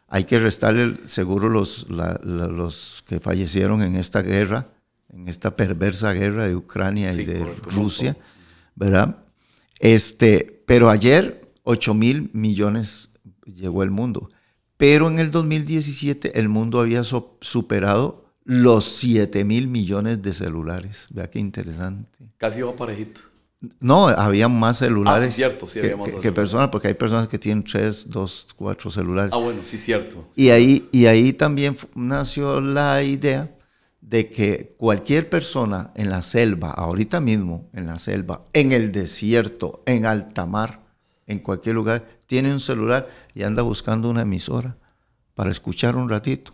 Hay 0.07 0.25
que 0.25 0.37
restarle 0.39 0.99
seguro 1.07 1.49
los, 1.49 1.89
la- 1.89 2.19
la- 2.23 2.47
los 2.47 3.03
que 3.07 3.19
fallecieron 3.19 3.81
en 3.81 3.95
esta 3.95 4.21
guerra, 4.21 4.69
en 5.09 5.27
esta 5.27 5.55
perversa 5.55 6.13
guerra 6.13 6.47
de 6.47 6.55
Ucrania 6.55 7.11
Sí, 7.11 7.23
y 7.23 7.25
de 7.25 7.43
Rusia, 7.63 8.15
¿verdad? 8.75 9.17
Este, 9.79 10.63
pero 10.67 10.89
ayer 10.89 11.51
8 11.63 11.93
mil 11.93 12.29
millones 12.33 13.09
llegó 13.45 13.83
el 13.83 13.89
mundo. 13.91 14.29
Pero 14.77 15.07
en 15.07 15.19
el 15.19 15.31
2017 15.31 16.39
el 16.39 16.47
mundo 16.47 16.79
había 16.79 17.03
so- 17.03 17.37
superado 17.41 18.22
los 18.45 18.85
7 18.85 19.43
mil 19.45 19.67
millones 19.67 20.21
de 20.21 20.33
celulares. 20.33 21.07
Vea 21.11 21.29
qué 21.29 21.39
interesante. 21.39 22.19
Casi 22.37 22.61
va 22.61 22.75
parejito. 22.75 23.21
No, 23.79 24.07
había 24.09 24.49
más 24.49 24.79
celulares 24.79 25.23
Ah, 25.23 25.31
sí, 25.31 25.35
cierto, 25.37 25.67
sí, 25.67 25.79
que, 25.79 25.85
había 25.85 25.97
más 25.97 26.09
que- 26.13 26.19
que 26.19 26.31
personas, 26.33 26.67
porque 26.67 26.89
hay 26.89 26.95
personas 26.95 27.29
que 27.29 27.39
tienen 27.39 27.63
3, 27.63 28.05
2, 28.09 28.47
4 28.57 28.89
celulares. 28.91 29.31
Ah, 29.33 29.37
bueno, 29.37 29.63
sí, 29.63 29.77
cierto. 29.77 30.27
Y 30.35 30.49
ahí, 30.49 30.89
y 30.91 31.05
ahí 31.05 31.31
también 31.31 31.77
nació 31.95 32.59
la 32.59 33.01
idea 33.03 33.55
de 34.01 34.29
que 34.29 34.75
cualquier 34.77 35.29
persona 35.29 35.91
en 35.95 36.09
la 36.09 36.21
selva, 36.21 36.71
ahorita 36.71 37.21
mismo 37.21 37.69
en 37.71 37.87
la 37.87 37.97
selva, 37.99 38.43
en 38.51 38.73
el 38.73 38.91
desierto, 38.91 39.81
en 39.85 40.05
alta 40.05 40.45
mar, 40.45 40.81
en 41.25 41.39
cualquier 41.39 41.75
lugar, 41.75 42.05
tiene 42.25 42.51
un 42.51 42.59
celular 42.59 43.07
y 43.33 43.43
anda 43.43 43.61
buscando 43.61 44.09
una 44.09 44.23
emisora 44.23 44.75
para 45.35 45.51
escuchar 45.51 45.95
un 45.95 46.09
ratito. 46.09 46.51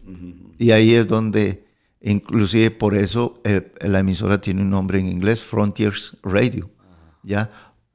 Y 0.60 0.70
ahí 0.70 0.94
es 0.94 1.08
donde, 1.08 1.66
inclusive 2.02 2.72
por 2.72 2.96
eso 2.96 3.40
eh, 3.44 3.72
la 3.82 4.00
emisora 4.00 4.40
tiene 4.42 4.62
un 4.62 4.70
nombre 4.70 5.00
en 5.00 5.08
inglés, 5.08 5.42
Frontiers 5.42 6.16
Radio, 6.24 6.70
ya 7.24 7.50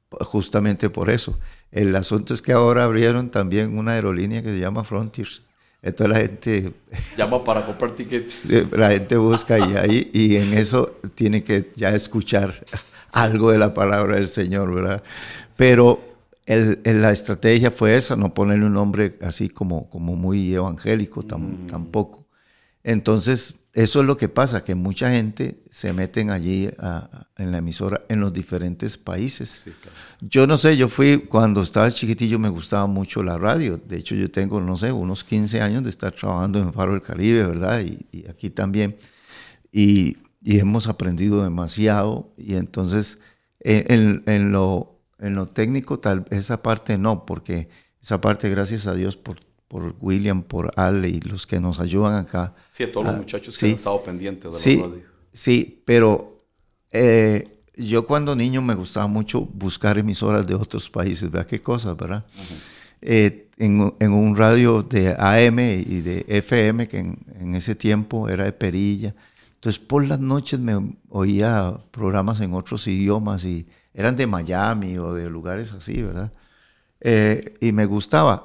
justamente 0.09 0.89
por 0.89 1.09
eso. 1.09 1.37
El 1.71 1.95
asunto 1.95 2.33
es 2.33 2.41
que 2.41 2.53
ahora 2.53 2.83
abrieron 2.85 3.29
también 3.31 3.77
una 3.77 3.93
aerolínea 3.93 4.41
que 4.41 4.49
se 4.49 4.59
llama 4.59 4.83
Frontiers. 4.83 5.41
Entonces 5.81 6.13
la 6.15 6.19
gente, 6.21 6.73
Llama 7.17 7.43
para 7.43 7.65
comprar 7.65 7.91
tickets. 7.91 8.49
eh, 8.51 8.65
la 8.75 8.91
gente 8.91 9.17
busca 9.17 9.59
y 9.59 9.75
ahí 9.75 10.09
y 10.13 10.35
en 10.37 10.53
eso 10.53 10.97
tiene 11.15 11.43
que 11.43 11.71
ya 11.75 11.89
escuchar 11.93 12.65
algo 13.11 13.51
de 13.51 13.57
la 13.57 13.73
palabra 13.73 14.15
del 14.15 14.27
Señor, 14.27 14.73
¿verdad? 14.73 15.03
Pero 15.57 15.99
el- 16.45 16.79
el- 16.85 17.01
la 17.01 17.11
estrategia 17.11 17.71
fue 17.71 17.97
esa, 17.97 18.15
no 18.15 18.33
ponerle 18.33 18.65
un 18.65 18.73
nombre 18.73 19.17
así 19.21 19.49
como, 19.49 19.89
como 19.89 20.15
muy 20.15 20.53
evangélico 20.53 21.23
tam- 21.23 21.67
tampoco. 21.67 22.25
Entonces, 22.83 23.55
eso 23.75 23.99
es 23.99 24.07
lo 24.07 24.15
que 24.17 24.29
pasa, 24.29 24.63
que 24.63 24.73
mucha 24.73 25.11
gente 25.11 25.61
se 25.69 25.91
meten 25.93 26.31
allí 26.31 26.69
a- 26.79 27.09
a- 27.11 27.27
en 27.43 27.51
la 27.51 27.57
emisora 27.59 28.01
en 28.09 28.21
los 28.21 28.31
diferentes 28.33 28.97
países. 28.97 29.49
Sí, 29.49 29.71
claro. 29.81 29.95
Yo 30.21 30.47
no 30.47 30.57
sé, 30.57 30.77
yo 30.77 30.87
fui, 30.87 31.17
cuando 31.27 31.61
estaba 31.61 31.91
chiquitillo 31.91 32.39
me 32.39 32.49
gustaba 32.49 32.87
mucho 32.87 33.21
la 33.21 33.37
radio. 33.37 33.77
De 33.77 33.97
hecho, 33.97 34.15
yo 34.15 34.31
tengo, 34.31 34.61
no 34.61 34.77
sé, 34.77 34.91
unos 34.91 35.23
15 35.25 35.61
años 35.61 35.83
de 35.83 35.89
estar 35.89 36.13
trabajando 36.13 36.59
en 36.59 36.71
Faro 36.73 36.93
del 36.93 37.01
Caribe, 37.01 37.45
¿verdad? 37.45 37.81
Y, 37.81 37.99
y 38.17 38.27
aquí 38.29 38.49
también. 38.49 38.95
Y, 39.71 40.17
y 40.41 40.59
hemos 40.59 40.87
aprendido 40.87 41.43
demasiado. 41.43 42.33
Y 42.37 42.55
entonces, 42.55 43.17
en, 43.59 43.91
en- 43.91 44.23
en 44.25 44.51
lo, 44.53 45.01
en 45.19 45.35
lo 45.35 45.47
técnico, 45.47 45.99
tal 45.99 46.25
esa 46.29 46.61
parte 46.63 46.97
no, 46.97 47.25
porque 47.25 47.67
esa 48.01 48.21
parte, 48.21 48.49
gracias 48.49 48.87
a 48.87 48.93
Dios 48.93 49.17
por, 49.17 49.37
por 49.75 49.93
William, 49.99 50.41
por 50.41 50.71
Ale 50.77 51.09
y 51.09 51.19
los 51.19 51.45
que 51.45 51.59
nos 51.59 51.81
ayudan 51.81 52.15
acá. 52.15 52.53
Sí, 52.69 52.83
a 52.83 52.91
todos 52.93 53.07
los 53.07 53.15
Ah, 53.15 53.17
muchachos 53.17 53.53
que 53.55 53.59
sí. 53.59 53.65
han 53.65 53.71
estado 53.73 54.01
pendientes 54.03 54.53
de 54.53 54.57
Sí, 54.59 54.77
la 54.77 54.83
radio. 54.83 55.01
sí, 55.33 55.81
pero 55.83 56.41
eh, 56.93 57.59
yo 57.75 58.05
cuando 58.07 58.37
niño 58.37 58.61
me 58.61 58.73
gustaba 58.73 59.07
mucho 59.07 59.41
buscar 59.41 59.97
emisoras 59.97 60.47
de 60.47 60.55
otros 60.55 60.89
países, 60.89 61.29
vea 61.29 61.45
qué 61.45 61.59
cosas, 61.61 61.97
¿verdad? 61.97 62.25
Eh, 63.01 63.49
en, 63.57 63.93
en 63.99 64.13
un 64.13 64.37
radio 64.37 64.81
de 64.81 65.13
AM 65.17 65.59
y 65.59 65.99
de 65.99 66.23
FM, 66.29 66.87
que 66.87 66.99
en, 66.99 67.17
en 67.37 67.53
ese 67.55 67.75
tiempo 67.75 68.29
era 68.29 68.45
de 68.45 68.53
perilla. 68.53 69.13
Entonces 69.55 69.79
por 69.79 70.05
las 70.07 70.21
noches 70.21 70.57
me 70.57 70.95
oía 71.09 71.77
programas 71.91 72.39
en 72.39 72.53
otros 72.53 72.87
idiomas 72.87 73.43
y 73.43 73.65
eran 73.93 74.15
de 74.15 74.25
Miami 74.25 74.97
o 74.99 75.13
de 75.13 75.29
lugares 75.29 75.73
así, 75.73 76.01
¿verdad? 76.01 76.31
Eh, 77.01 77.55
y 77.59 77.73
me 77.73 77.85
gustaba 77.85 78.41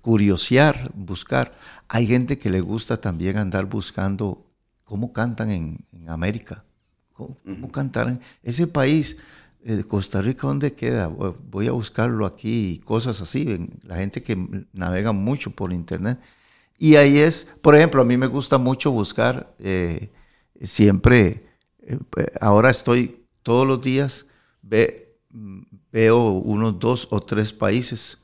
curiosear, 0.00 0.90
buscar. 0.94 1.56
Hay 1.88 2.06
gente 2.06 2.38
que 2.38 2.50
le 2.50 2.60
gusta 2.60 2.96
también 2.98 3.36
andar 3.38 3.66
buscando 3.66 4.44
cómo 4.84 5.12
cantan 5.12 5.50
en, 5.50 5.78
en 5.92 6.08
América, 6.10 6.64
cómo, 7.12 7.36
cómo 7.44 7.70
cantaron. 7.72 8.20
Ese 8.42 8.66
país, 8.66 9.16
eh, 9.64 9.82
Costa 9.86 10.22
Rica, 10.22 10.46
¿dónde 10.46 10.72
queda? 10.72 11.08
Voy- 11.08 11.66
a 11.68 11.72
buscarlo 11.72 12.24
aquí, 12.26 12.70
y 12.74 12.78
cosas 12.78 13.20
así. 13.20 13.68
La 13.82 13.96
gente 13.96 14.22
que 14.22 14.36
navega 14.72 15.12
mucho 15.12 15.50
por 15.50 15.72
internet. 15.72 16.18
Y 16.78 16.94
ahí 16.96 17.18
es, 17.18 17.46
por 17.60 17.74
ejemplo, 17.74 18.02
a 18.02 18.04
mí 18.04 18.16
me 18.16 18.28
gusta 18.28 18.56
mucho 18.58 18.92
buscar 18.92 19.52
eh, 19.58 20.10
siempre, 20.62 21.44
eh, 21.82 21.98
ahora 22.40 22.70
estoy 22.70 23.24
todos 23.42 23.66
los 23.66 23.80
días, 23.80 24.26
ve- 24.62 25.16
mm, 25.30 25.62
veo 25.92 26.30
unos 26.32 26.78
dos 26.78 27.08
o 27.10 27.20
tres 27.20 27.52
países, 27.52 28.18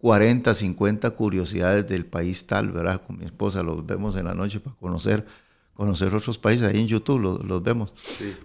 40, 0.00 0.54
50 0.54 1.10
curiosidades 1.10 1.86
del 1.86 2.06
país 2.06 2.46
tal, 2.46 2.72
¿verdad? 2.72 3.02
Con 3.06 3.18
mi 3.18 3.26
esposa 3.26 3.62
los 3.62 3.84
vemos 3.84 4.16
en 4.16 4.24
la 4.24 4.34
noche 4.34 4.58
para 4.58 4.74
conocer, 4.76 5.26
conocer 5.74 6.14
otros 6.14 6.38
países, 6.38 6.66
ahí 6.66 6.80
en 6.80 6.86
YouTube 6.86 7.20
los, 7.20 7.44
los 7.44 7.62
vemos, 7.62 7.92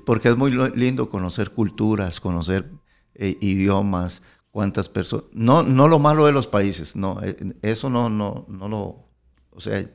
porque 0.06 0.30
es 0.30 0.38
muy 0.38 0.52
lindo 0.76 1.08
conocer 1.08 1.52
culturas, 1.52 2.20
conocer 2.20 2.70
eh, 3.16 3.38
idiomas, 3.40 4.22
cuántas 4.52 4.90
personas, 4.90 5.26
no, 5.32 5.64
no 5.64 5.88
lo 5.88 5.98
malo 5.98 6.26
de 6.26 6.34
los 6.34 6.46
países, 6.46 6.96
no, 6.96 7.20
eh, 7.24 7.36
eso 7.62 7.90
no, 7.90 8.10
no, 8.10 8.46
no 8.50 8.68
lo, 8.68 9.08
o 9.52 9.60
sea, 9.60 9.90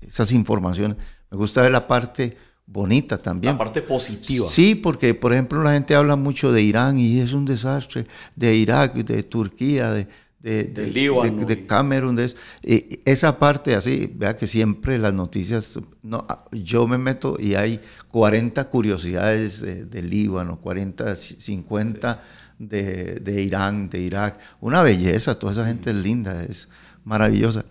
esas 0.00 0.30
informaciones, 0.30 0.98
me 1.32 1.36
gusta 1.36 1.62
ver 1.62 1.72
la 1.72 1.88
parte 1.88 2.36
bonita 2.64 3.18
también. 3.18 3.54
La 3.54 3.58
parte 3.58 3.82
positiva. 3.82 4.46
Sí, 4.48 4.76
porque 4.76 5.14
por 5.14 5.32
ejemplo 5.32 5.62
la 5.62 5.72
gente 5.72 5.96
habla 5.96 6.14
mucho 6.14 6.52
de 6.52 6.62
Irán 6.62 6.98
y 6.98 7.18
es 7.18 7.32
un 7.32 7.44
desastre, 7.44 8.06
de 8.36 8.54
Irak, 8.54 8.94
de 8.94 9.24
Turquía, 9.24 9.90
de, 9.90 10.08
de, 10.42 10.64
de- 10.64 10.86
Líbano 10.88 11.44
de- 11.46 11.66
Camerún, 11.66 12.16
de 12.16 12.32
eh, 12.62 13.00
esa 13.04 13.38
parte 13.38 13.74
así, 13.74 14.10
vea 14.14 14.36
que 14.36 14.46
siempre 14.46 14.98
las 14.98 15.14
noticias, 15.14 15.78
no, 16.02 16.24
ah, 16.28 16.44
yo 16.50 16.86
me 16.88 16.98
meto 16.98 17.36
y 17.38 17.54
hay 17.54 17.80
40 18.10 18.64
curiosidades 18.68 19.60
de 19.62 20.02
Líbano, 20.02 20.58
40, 20.60 21.14
50 21.16 22.22
de, 22.58 23.20
de 23.20 23.42
Irán, 23.42 23.88
de 23.88 24.00
Irak, 24.00 24.38
una 24.60 24.82
belleza, 24.82 25.38
toda 25.38 25.52
esa 25.52 25.66
gente 25.66 25.90
es 25.90 25.96
linda, 25.96 26.42
es 26.44 26.68
maravillosa. 27.04 27.64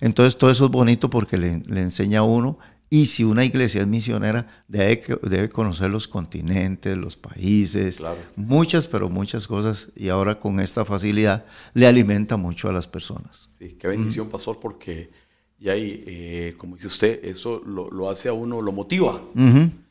Entonces 0.00 0.36
todo 0.36 0.50
eso 0.50 0.66
es 0.66 0.70
bonito 0.70 1.08
porque 1.08 1.38
le, 1.38 1.62
le 1.66 1.80
enseña 1.80 2.20
a 2.20 2.22
uno 2.22 2.58
y 2.88 3.06
si 3.06 3.24
una 3.24 3.44
iglesia 3.44 3.80
es 3.80 3.86
misionera, 3.86 4.46
debe, 4.68 5.02
debe 5.22 5.48
conocer 5.48 5.90
los 5.90 6.06
continentes, 6.06 6.96
los 6.96 7.16
países, 7.16 7.96
Claro. 7.96 8.18
muchas, 8.36 8.86
pero 8.86 9.08
muchas 9.08 9.46
cosas. 9.46 9.88
Y 9.96 10.08
ahora 10.08 10.38
con 10.38 10.60
esta 10.60 10.84
facilidad 10.84 11.44
le 11.74 11.86
alimenta 11.86 12.36
mucho 12.36 12.68
a 12.68 12.72
las 12.72 12.86
personas. 12.86 13.48
Sí, 13.58 13.76
qué 13.78 13.88
bendición, 13.88 14.28
pastor, 14.28 14.58
porque 14.60 15.10
y 15.58 15.68
ahí, 15.70 16.04
eh, 16.06 16.54
como 16.58 16.76
dice 16.76 16.86
usted, 16.88 17.24
eso 17.24 17.62
lo, 17.66 17.90
lo 17.90 18.10
hace 18.10 18.28
a 18.28 18.32
uno, 18.32 18.60
lo 18.62 18.72
motiva. 18.72 19.20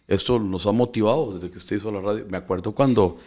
Esto 0.07 0.37
nos 0.39 0.65
ha 0.67 0.71
motivado 0.71 1.33
desde 1.33 1.49
que 1.49 1.57
usted 1.57 1.77
hizo 1.77 1.91
la 1.91 1.99
radio. 1.99 2.25
Me 2.29 2.37
acuerdo 2.37 2.71
cuando 2.71 3.17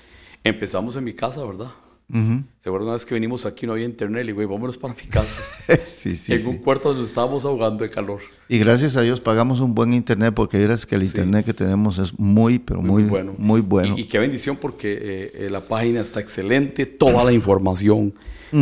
empezamos 0.45 0.95
en 0.97 1.03
mi 1.05 1.13
casa, 1.13 1.45
¿verdad? 1.45 1.71
¿Se 2.11 2.69
acuerda 2.71 2.87
una 2.87 2.95
vez 2.95 3.05
que 3.05 3.13
venimos 3.13 3.45
aquí 3.45 3.67
no 3.67 3.73
había 3.73 3.85
internet? 3.85 4.25
Digo, 4.25 4.37
"Güey, 4.37 4.47
vámonos 4.49 4.79
para 4.79 4.95
mi 4.95 5.03
casa. 5.11 5.43
sí, 5.85 6.17
sí, 6.17 6.33
en 6.33 6.41
sí. 6.41 6.47
un 6.47 6.57
cuarto 6.57 6.89
donde 6.91 7.05
estábamos 7.05 7.45
ahogando 7.45 7.85
de 7.85 7.91
calor. 7.91 8.21
Y 8.49 8.59
gracias 8.59 8.97
a 8.97 9.03
Dios 9.03 9.21
pagamos 9.21 9.61
un 9.61 9.75
buen 9.75 9.93
internet 9.93 10.33
porque 10.35 10.57
verás 10.57 10.87
que 10.87 10.95
el 10.95 11.03
internet 11.03 11.45
que 11.45 11.53
tenemos 11.53 11.99
es 11.99 12.19
muy, 12.19 12.59
pero 12.59 12.81
muy, 12.81 13.03
muy 13.37 13.61
bueno. 13.61 13.95
Y, 13.99 14.03
y 14.03 14.05
qué 14.05 14.19
bendición 14.19 14.57
porque 14.57 14.93
eh, 14.95 15.33
eh, 15.35 15.49
la 15.51 15.61
página 15.61 16.01
está 16.01 16.21
excelente, 16.21 16.87
toda 16.87 17.25
la 17.25 17.33
información 17.33 18.15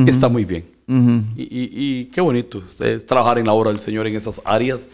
está 0.08 0.28
muy 0.28 0.44
bien. 0.44 0.64
y, 0.88 1.42
y- 1.42 1.70
y 2.00 2.04
qué 2.06 2.20
bonito 2.20 2.60
es 2.80 3.06
trabajar 3.06 3.38
en 3.38 3.46
la 3.46 3.52
obra 3.52 3.70
del 3.70 3.78
Señor 3.78 4.08
en 4.08 4.16
esas 4.16 4.42
áreas, 4.44 4.88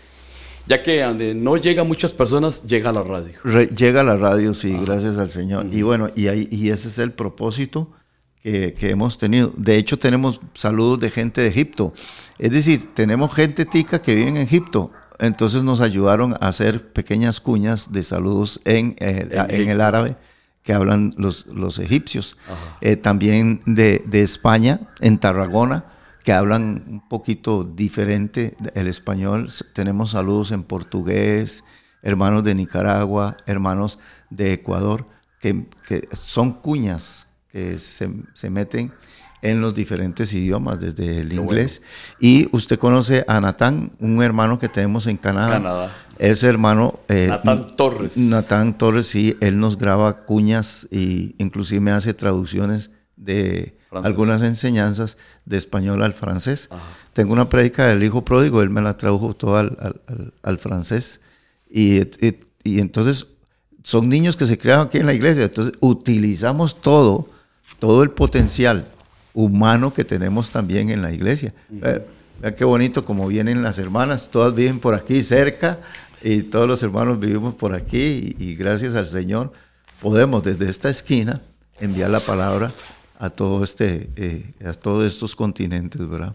ya 0.67 0.83
que 0.83 1.01
donde 1.03 1.35
no 1.35 1.57
llegan 1.57 1.89
muchas 1.89 2.13
personas, 2.13 2.63
llega 2.67 2.93
la 2.93 3.03
radio. 3.03 3.33
Re- 3.45 3.69
llega 3.69 4.03
la 4.03 4.17
radio, 4.19 4.53
sí, 4.53 4.77
gracias 4.85 5.17
al 5.17 5.31
Señor. 5.31 5.67
Y 5.73 5.81
bueno, 5.81 6.11
y, 6.15 6.27
ahí- 6.29 6.49
y 6.51 6.69
ese 6.69 6.89
es 6.89 6.99
el 6.99 7.13
propósito 7.13 7.91
que, 8.43 8.75
que 8.75 8.91
hemos 8.91 9.19
tenido. 9.19 9.53
De 9.57 9.77
hecho, 9.77 9.99
tenemos 9.99 10.41
saludos 10.55 11.01
de 11.01 11.11
gente 11.11 11.41
de 11.41 11.49
Egipto. 11.49 11.95
Es 12.39 12.51
decir, 12.51 12.93
tenemos 12.95 13.33
gente 13.33 13.65
tica 13.65 14.03
que 14.03 14.15
vive 14.15 14.29
en 14.29 14.37
Egipto. 14.37 14.91
Entonces 15.19 15.63
nos 15.63 15.81
ayudaron 15.81 16.35
a 16.35 16.49
hacer 16.49 16.93
pequeñas 16.93 17.41
cuñas 17.41 17.93
de 17.93 18.03
saludos 18.03 18.61
en, 18.65 18.97
eh, 18.99 19.29
En 19.49 19.63
en 19.63 19.69
el 19.69 19.81
árabe 19.81 20.17
que 20.63 20.73
hablan 20.73 21.13
los, 21.17 21.47
los 21.47 21.79
egipcios. 21.79 22.37
Eh, 22.81 22.97
también 22.97 23.63
de, 23.67 24.03
de 24.07 24.23
España, 24.23 24.81
en 25.01 25.19
Tarragona, 25.19 25.87
que 26.25 26.33
hablan 26.33 26.85
un 26.89 27.09
poquito 27.09 27.65
diferente 27.65 28.57
el 28.75 28.87
español. 28.87 29.49
Tenemos 29.73 30.13
saludos 30.13 30.53
en 30.53 30.63
portugués, 30.63 31.65
hermanos 32.03 32.45
de 32.45 32.55
Nicaragua, 32.55 33.37
hermanos 33.47 33.99
de 34.31 34.53
Ecuador, 34.53 35.07
que, 35.41 35.67
que 35.87 36.09
son 36.13 36.53
cuñas 36.53 37.29
que 37.53 37.79
se, 37.79 38.11
se 38.35 38.51
meten 38.51 38.93
en 39.43 39.61
los 39.61 39.75
diferentes 39.75 40.33
idiomas, 40.33 40.81
desde 40.81 41.21
el 41.21 41.33
inglés. 41.33 41.83
Y 42.21 42.49
usted 42.53 42.79
conoce 42.79 43.25
a 43.27 43.41
Natán, 43.41 43.91
un 43.99 44.23
hermano 44.23 44.59
que 44.59 44.69
tenemos 44.69 45.09
en 45.09 45.17
Canadá. 45.17 45.55
Canadá. 45.55 45.91
Ese 46.19 46.47
hermano... 46.47 47.01
Eh, 47.09 47.27
Natán 47.29 47.77
Torres. 47.77 48.17
Natán 48.17 48.79
Torres, 48.79 49.09
sí, 49.09 49.37
él 49.41 49.59
nos 49.59 49.77
graba 49.77 50.25
cuñas 50.25 50.87
e 50.93 51.35
inclusive 51.39 51.81
me 51.81 51.91
hace 51.91 52.15
traducciones 52.15 52.91
de 53.17 53.77
algunas 53.91 54.43
enseñanzas 54.43 55.19
de 55.45 55.57
español 55.57 56.03
al 56.03 56.15
francés. 56.15 56.69
Tengo 57.13 57.33
una 57.33 57.49
prédica 57.49 57.87
del 57.89 58.03
hijo 58.05 58.25
pródigo, 58.25 58.63
él 58.63 58.71
me 58.71 58.81
la 58.81 58.97
tradujo 58.97 59.35
todo 59.35 59.57
al, 59.57 60.59
francés. 60.59 61.21
Y, 61.69 62.01
y, 62.65 62.79
entonces 62.79 63.27
son 63.83 64.09
niños 64.09 64.37
que 64.37 64.47
se 64.47 64.57
crearon 64.57 64.87
aquí 64.87 64.99
en 64.99 65.07
la 65.07 65.15
iglesia. 65.15 65.45
Entonces 65.45 65.75
utilizamos 65.81 66.81
todo, 66.81 67.29
todo 67.83 68.05
el 68.05 68.13
potencial 68.13 68.87
humano 69.35 69.93
que 69.93 70.05
tenemos 70.05 70.51
también 70.51 70.91
en 70.91 71.03
la 71.03 71.11
iglesia. 71.11 71.53
Vean 71.69 72.55
qué 72.57 72.65
bonito 72.65 73.05
como 73.05 73.27
vienen 73.27 73.65
las 73.65 73.81
hermanas, 73.81 74.29
todas 74.31 74.55
viven 74.55 74.79
por 74.79 74.95
aquí 74.95 75.21
cerca 75.21 75.81
y 76.23 76.43
todos 76.45 76.69
los 76.69 76.81
hermanos 76.85 77.19
vivimos 77.19 77.57
por 77.57 77.75
aquí 77.75 78.37
y, 78.39 78.55
gracias 78.55 78.95
al 78.95 79.07
Señor 79.07 79.53
podemos 80.01 80.45
desde 80.45 80.71
esta 80.71 80.91
esquina 80.91 81.41
enviar 81.81 82.11
la 82.11 82.21
palabra 82.21 82.73
a 83.19 83.31
todo 83.31 83.65
este, 83.65 84.11
eh, 84.15 84.53
a 84.65 84.75
todos 84.75 85.05
estos 85.05 85.35
continentes, 85.35 86.09
¿verdad? 86.09 86.35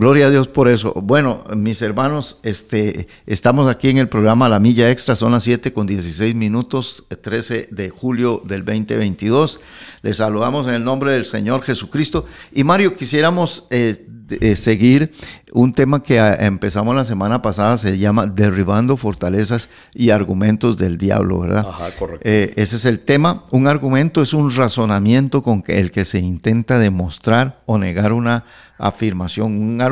Gloria 0.00 0.28
a 0.28 0.30
Dios 0.30 0.48
por 0.48 0.66
eso. 0.68 0.94
Bueno, 0.94 1.44
mis 1.54 1.82
hermanos, 1.82 2.38
este, 2.42 3.06
estamos 3.26 3.70
aquí 3.70 3.90
en 3.90 3.98
el 3.98 4.08
programa 4.08 4.48
La 4.48 4.58
Milla 4.58 4.90
Extra, 4.90 5.14
son 5.14 5.32
las 5.32 5.42
7 5.42 5.74
con 5.74 5.86
16 5.86 6.34
minutos, 6.34 7.04
13 7.20 7.68
de 7.70 7.90
julio 7.90 8.40
del 8.42 8.64
2022. 8.64 9.60
Les 10.00 10.16
saludamos 10.16 10.66
en 10.68 10.72
el 10.72 10.84
nombre 10.84 11.12
del 11.12 11.26
Señor 11.26 11.60
Jesucristo. 11.60 12.24
Y 12.50 12.64
Mario, 12.64 12.96
quisiéramos 12.96 13.66
eh, 13.68 14.06
eh, 14.40 14.56
seguir 14.56 15.12
un 15.52 15.74
tema 15.74 16.02
que 16.02 16.18
ah, 16.18 16.34
empezamos 16.46 16.94
la 16.94 17.04
semana 17.04 17.42
pasada, 17.42 17.76
se 17.76 17.98
llama 17.98 18.26
Derribando 18.26 18.96
fortalezas 18.96 19.68
y 19.92 20.10
argumentos 20.10 20.78
del 20.78 20.96
diablo, 20.96 21.40
¿verdad? 21.40 21.66
Ajá, 21.68 21.90
correcto. 21.98 22.26
Eh, 22.26 22.54
ese 22.56 22.76
es 22.76 22.86
el 22.86 23.00
tema. 23.00 23.44
Un 23.50 23.66
argumento 23.66 24.22
es 24.22 24.32
un 24.32 24.50
razonamiento 24.50 25.42
con 25.42 25.62
el 25.66 25.90
que 25.90 26.06
se 26.06 26.20
intenta 26.20 26.78
demostrar 26.78 27.60
o 27.66 27.76
negar 27.76 28.14
una 28.14 28.44
afirmación. 28.80 29.60
Un 29.60 29.80
argumento 29.82 29.89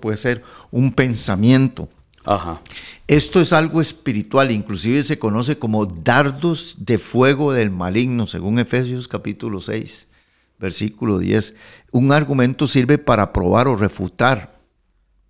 puede 0.00 0.16
ser 0.16 0.42
un 0.70 0.92
pensamiento. 0.92 1.88
Ajá. 2.24 2.60
Esto 3.06 3.40
es 3.40 3.52
algo 3.52 3.80
espiritual, 3.80 4.50
inclusive 4.50 5.02
se 5.02 5.18
conoce 5.18 5.58
como 5.58 5.86
dardos 5.86 6.76
de 6.78 6.98
fuego 6.98 7.52
del 7.52 7.70
maligno, 7.70 8.26
según 8.26 8.58
Efesios 8.58 9.08
capítulo 9.08 9.60
6, 9.60 10.06
versículo 10.58 11.18
10. 11.18 11.54
Un 11.92 12.12
argumento 12.12 12.68
sirve 12.68 12.98
para 12.98 13.32
probar 13.32 13.68
o 13.68 13.76
refutar, 13.76 14.58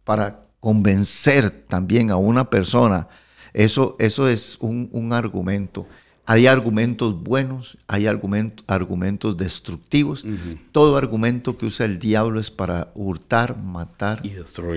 para 0.05 0.47
convencer 0.59 1.51
también 1.69 2.11
a 2.11 2.17
una 2.17 2.51
persona. 2.51 3.09
Eso, 3.53 3.97
eso 3.99 4.29
es 4.29 4.59
un, 4.61 4.89
un 4.93 5.13
argumento. 5.13 5.87
Hay 6.31 6.47
argumentos 6.47 7.21
buenos, 7.25 7.77
hay 7.89 8.07
argumentos 8.07 9.37
destructivos. 9.37 10.25
Todo 10.71 10.97
argumento 10.97 11.59
que 11.59 11.67
usa 11.67 11.87
el 11.87 11.99
diablo 11.99 12.39
es 12.39 12.53
para 12.53 12.93
hurtar, 12.95 13.57
matar 13.57 14.23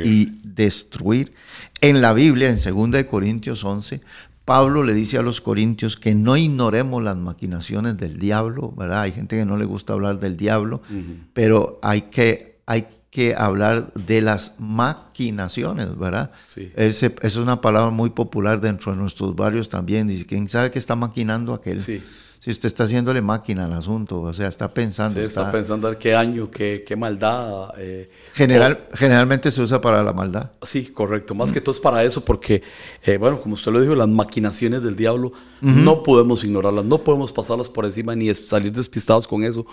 y 0.03 0.39
destruir. 0.43 1.33
En 1.79 2.01
la 2.01 2.13
Biblia, 2.13 2.49
en 2.49 2.55
2 2.55 3.03
Corintios 3.03 3.63
11, 3.63 4.01
Pablo 4.45 4.81
le 4.81 4.95
dice 4.95 5.19
a 5.19 5.21
los 5.21 5.41
corintios 5.41 5.95
que 5.95 6.15
no 6.15 6.35
ignoremos 6.37 7.03
las 7.03 7.17
maquinaciones 7.17 7.97
del 7.97 8.17
diablo, 8.17 8.73
¿verdad? 8.75 9.01
Hay 9.01 9.11
gente 9.11 9.37
que 9.37 9.45
no 9.45 9.55
le 9.55 9.65
gusta 9.65 9.93
hablar 9.93 10.19
del 10.19 10.35
diablo, 10.35 10.81
pero 11.33 11.79
hay 11.83 12.01
que, 12.09 12.57
hay 12.65 12.87
que 13.13 13.35
hablar 13.35 13.93
de 13.93 14.23
las 14.23 14.55
maquinaciones, 14.57 15.95
¿verdad? 15.95 16.31
Sí. 16.47 16.71
Ese, 16.75 17.13
es 17.21 17.35
una 17.35 17.61
palabra 17.61 17.91
muy 17.91 18.09
popular 18.09 18.59
dentro 18.59 18.91
de 18.91 18.97
nuestros 18.97 19.35
barrios 19.35 19.69
también. 19.69 20.07
Dice, 20.07 20.25
¿quién 20.25 20.47
sabe 20.47 20.71
qué 20.71 20.79
está 20.79 20.95
maquinando 20.95 21.53
aquel? 21.53 21.79
Sí. 21.79 22.01
Si 22.39 22.49
usted 22.49 22.65
está 22.65 22.85
haciéndole 22.85 23.21
máquina 23.21 23.65
al 23.65 23.73
asunto, 23.73 24.19
o 24.19 24.33
sea, 24.33 24.47
está 24.47 24.73
pensando. 24.73 25.19
Sí, 25.19 25.25
está, 25.27 25.49
pensando 25.51 25.95
qué 25.97 26.15
año, 26.15 26.49
qué, 26.49 26.83
qué 26.85 26.95
maldad. 26.95 27.75
Eh, 27.77 28.09
General, 28.33 28.87
generalmente 28.95 29.51
se 29.51 29.61
usa 29.61 29.79
para 29.79 30.03
la 30.03 30.11
maldad. 30.11 30.49
Sí, 30.63 30.87
correcto. 30.87 31.35
Más 31.35 31.51
que 31.53 31.61
todo 31.61 31.71
es 31.71 31.79
para 31.79 32.03
eso, 32.03 32.25
porque, 32.25 32.63
eh, 33.03 33.17
bueno, 33.17 33.39
como 33.39 33.53
usted 33.53 33.71
lo 33.71 33.79
dijo, 33.79 33.93
las 33.93 34.09
maquinaciones 34.09 34.81
del 34.81 34.95
diablo 34.95 35.31
no 35.61 36.03
podemos 36.03 36.43
ignorarlas, 36.43 36.83
no 36.83 36.97
podemos 36.97 37.31
pasarlas 37.31 37.69
por 37.69 37.85
encima 37.85 38.13
ni 38.13 38.33
salir 38.35 38.73
despistados 38.73 39.25
con 39.25 39.45
eso, 39.45 39.65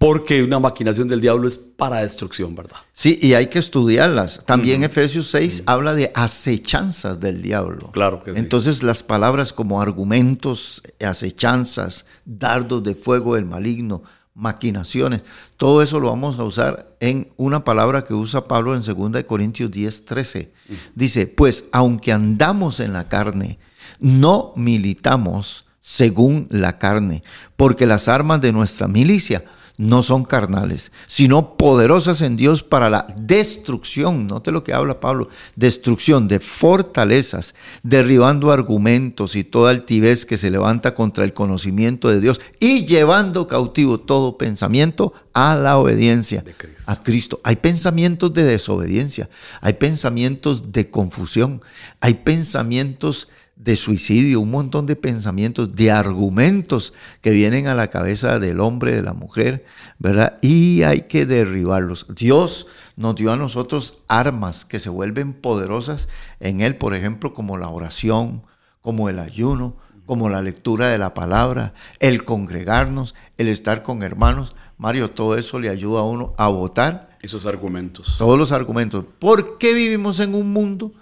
porque 0.00 0.42
una 0.42 0.58
maquinación 0.58 1.08
del 1.08 1.20
diablo 1.20 1.46
es 1.46 1.58
para 1.58 1.96
destrucción, 1.98 2.54
¿verdad? 2.54 2.78
Sí, 2.94 3.18
y 3.20 3.34
hay 3.34 3.48
que 3.48 3.58
estudiarlas. 3.58 4.42
También 4.46 4.82
Efesios 4.82 5.26
6 5.26 5.64
habla 5.66 5.92
de 5.92 6.10
acechanzas 6.14 7.20
del 7.20 7.42
diablo. 7.42 7.90
Claro 7.92 8.24
que 8.24 8.32
sí. 8.32 8.38
Entonces 8.38 8.82
las 8.82 9.02
palabras 9.02 9.52
como 9.52 9.82
argumentos, 9.82 10.82
acechanzas, 11.06 12.06
dardos 12.24 12.82
de 12.82 12.94
fuego 12.94 13.34
del 13.34 13.44
maligno, 13.44 14.02
maquinaciones, 14.32 15.20
todo 15.58 15.82
eso 15.82 16.00
lo 16.00 16.08
vamos 16.08 16.38
a 16.38 16.44
usar 16.44 16.96
en 17.00 17.28
una 17.36 17.62
palabra 17.62 18.04
que 18.04 18.14
usa 18.14 18.48
Pablo 18.48 18.74
en 18.74 18.80
2 18.82 19.24
Corintios 19.24 19.70
10, 19.70 20.06
13. 20.06 20.50
Dice, 20.94 21.26
pues 21.26 21.66
aunque 21.72 22.10
andamos 22.10 22.80
en 22.80 22.94
la 22.94 23.06
carne, 23.06 23.58
no 23.98 24.54
militamos 24.56 25.66
según 25.78 26.48
la 26.50 26.78
carne, 26.78 27.22
porque 27.56 27.86
las 27.86 28.08
armas 28.08 28.40
de 28.40 28.52
nuestra 28.52 28.88
milicia 28.88 29.44
no 29.80 30.02
son 30.02 30.24
carnales, 30.24 30.92
sino 31.06 31.56
poderosas 31.56 32.20
en 32.20 32.36
Dios 32.36 32.62
para 32.62 32.90
la 32.90 33.06
destrucción, 33.16 34.26
note 34.26 34.52
lo 34.52 34.62
que 34.62 34.74
habla 34.74 35.00
Pablo, 35.00 35.30
destrucción 35.56 36.28
de 36.28 36.38
fortalezas, 36.38 37.54
derribando 37.82 38.52
argumentos 38.52 39.36
y 39.36 39.42
toda 39.42 39.70
altivez 39.70 40.26
que 40.26 40.36
se 40.36 40.50
levanta 40.50 40.94
contra 40.94 41.24
el 41.24 41.32
conocimiento 41.32 42.10
de 42.10 42.20
Dios 42.20 42.42
y 42.60 42.84
llevando 42.84 43.46
cautivo 43.46 43.98
todo 43.98 44.36
pensamiento 44.36 45.14
a 45.32 45.56
la 45.56 45.78
obediencia 45.78 46.44
a 46.86 47.02
Cristo. 47.02 47.40
Hay 47.42 47.56
pensamientos 47.56 48.34
de 48.34 48.44
desobediencia, 48.44 49.30
hay 49.62 49.74
pensamientos 49.74 50.72
de 50.72 50.90
confusión, 50.90 51.62
hay 52.00 52.14
pensamientos 52.14 53.28
de 53.62 53.76
suicidio, 53.76 54.40
un 54.40 54.50
montón 54.50 54.86
de 54.86 54.96
pensamientos, 54.96 55.74
de 55.74 55.90
argumentos 55.90 56.94
que 57.20 57.30
vienen 57.30 57.66
a 57.66 57.74
la 57.74 57.88
cabeza 57.88 58.38
del 58.38 58.58
hombre, 58.58 58.92
de 58.96 59.02
la 59.02 59.12
mujer, 59.12 59.66
¿verdad? 59.98 60.38
Y 60.40 60.82
hay 60.82 61.02
que 61.02 61.26
derribarlos. 61.26 62.06
Dios 62.08 62.66
nos 62.96 63.16
dio 63.16 63.30
a 63.32 63.36
nosotros 63.36 63.98
armas 64.08 64.64
que 64.64 64.80
se 64.80 64.88
vuelven 64.88 65.34
poderosas 65.34 66.08
en 66.40 66.62
Él, 66.62 66.76
por 66.76 66.94
ejemplo, 66.94 67.34
como 67.34 67.58
la 67.58 67.68
oración, 67.68 68.42
como 68.80 69.10
el 69.10 69.18
ayuno, 69.18 69.76
como 70.06 70.30
la 70.30 70.40
lectura 70.40 70.88
de 70.88 70.98
la 70.98 71.12
palabra, 71.12 71.74
el 71.98 72.24
congregarnos, 72.24 73.14
el 73.36 73.48
estar 73.48 73.82
con 73.82 74.02
hermanos. 74.02 74.54
Mario, 74.78 75.10
todo 75.10 75.36
eso 75.36 75.60
le 75.60 75.68
ayuda 75.68 76.00
a 76.00 76.04
uno 76.04 76.32
a 76.38 76.48
votar. 76.48 77.10
Esos 77.20 77.44
argumentos. 77.44 78.16
Todos 78.16 78.38
los 78.38 78.52
argumentos. 78.52 79.04
¿Por 79.18 79.58
qué 79.58 79.74
vivimos 79.74 80.18
en 80.18 80.34
un 80.34 80.50
mundo 80.50 80.92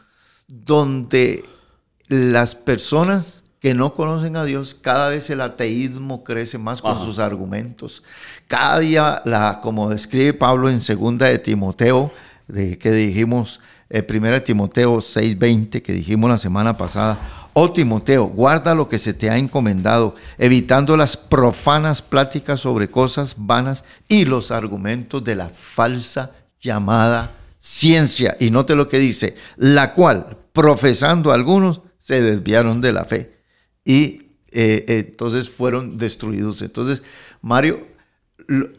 donde 0.48 1.44
las 2.08 2.54
personas 2.54 3.42
que 3.60 3.74
no 3.74 3.94
conocen 3.94 4.36
a 4.36 4.44
Dios, 4.44 4.74
cada 4.74 5.08
vez 5.08 5.30
el 5.30 5.40
ateísmo 5.40 6.22
crece 6.22 6.58
más 6.58 6.80
con 6.80 7.04
sus 7.04 7.18
argumentos. 7.18 8.02
Cada 8.46 8.78
día, 8.78 9.22
la, 9.24 9.60
como 9.62 9.90
describe 9.90 10.32
Pablo 10.32 10.68
en 10.68 10.80
segunda 10.80 11.26
de 11.26 11.38
Timoteo, 11.38 12.12
de, 12.46 12.78
que 12.78 12.92
dijimos, 12.92 13.60
eh, 13.90 14.02
primera 14.02 14.34
de 14.34 14.42
Timoteo 14.42 14.98
6:20, 14.98 15.82
que 15.82 15.92
dijimos 15.92 16.30
la 16.30 16.38
semana 16.38 16.76
pasada, 16.76 17.18
oh 17.52 17.72
Timoteo, 17.72 18.26
guarda 18.26 18.74
lo 18.74 18.88
que 18.88 19.00
se 19.00 19.12
te 19.12 19.28
ha 19.28 19.36
encomendado, 19.36 20.14
evitando 20.38 20.96
las 20.96 21.16
profanas 21.16 22.00
pláticas 22.00 22.60
sobre 22.60 22.88
cosas 22.88 23.34
vanas 23.36 23.84
y 24.06 24.24
los 24.24 24.52
argumentos 24.52 25.24
de 25.24 25.34
la 25.34 25.48
falsa 25.48 26.30
llamada 26.60 27.32
ciencia. 27.58 28.36
Y 28.38 28.50
note 28.50 28.76
lo 28.76 28.88
que 28.88 28.98
dice, 28.98 29.36
la 29.56 29.94
cual, 29.94 30.36
profesando 30.52 31.32
algunos, 31.32 31.80
se 32.08 32.22
desviaron 32.22 32.80
de 32.80 32.94
la 32.94 33.04
fe 33.04 33.36
y 33.84 34.30
eh, 34.50 34.86
entonces 34.88 35.50
fueron 35.50 35.98
destruidos. 35.98 36.62
Entonces, 36.62 37.02
Mario, 37.42 37.86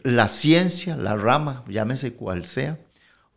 la 0.02 0.26
ciencia, 0.26 0.96
la 0.96 1.14
rama, 1.14 1.64
llámese 1.68 2.14
cual 2.14 2.44
sea, 2.44 2.80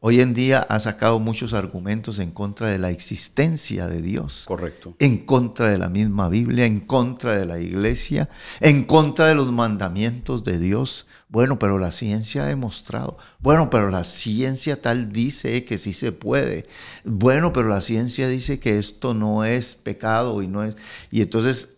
hoy 0.05 0.19
en 0.19 0.33
día 0.33 0.59
ha 0.67 0.81
sacado 0.81 1.17
muchos 1.21 1.53
argumentos 1.53 2.19
en 2.19 2.29
contra 2.29 2.67
de 2.67 2.77
la 2.77 2.89
existencia 2.89 3.87
de 3.87 4.01
Dios. 4.01 4.43
Correcto. 4.45 4.95
En 4.99 5.19
contra 5.25 5.71
de 5.71 5.77
la 5.77 5.87
misma 5.87 6.27
Biblia, 6.27 6.65
en 6.65 6.81
contra 6.81 7.37
de 7.37 7.45
la 7.45 7.57
iglesia, 7.57 8.27
en 8.59 8.83
contra 8.83 9.27
de 9.27 9.35
los 9.35 9.49
mandamientos 9.53 10.43
de 10.43 10.59
Dios. 10.59 11.07
Bueno, 11.29 11.57
pero 11.57 11.79
la 11.79 11.91
ciencia 11.91 12.43
ha 12.43 12.47
demostrado. 12.47 13.17
Bueno, 13.39 13.69
pero 13.69 13.89
la 13.89 14.03
ciencia 14.03 14.81
tal 14.81 15.13
dice 15.13 15.63
que 15.63 15.77
sí 15.77 15.93
se 15.93 16.11
puede. 16.11 16.67
Bueno, 17.05 17.53
pero 17.53 17.69
la 17.69 17.79
ciencia 17.79 18.27
dice 18.27 18.59
que 18.59 18.77
esto 18.77 19.13
no 19.13 19.45
es 19.45 19.75
pecado 19.75 20.41
y 20.41 20.49
no 20.49 20.65
es. 20.65 20.75
Y 21.11 21.21
entonces 21.21 21.77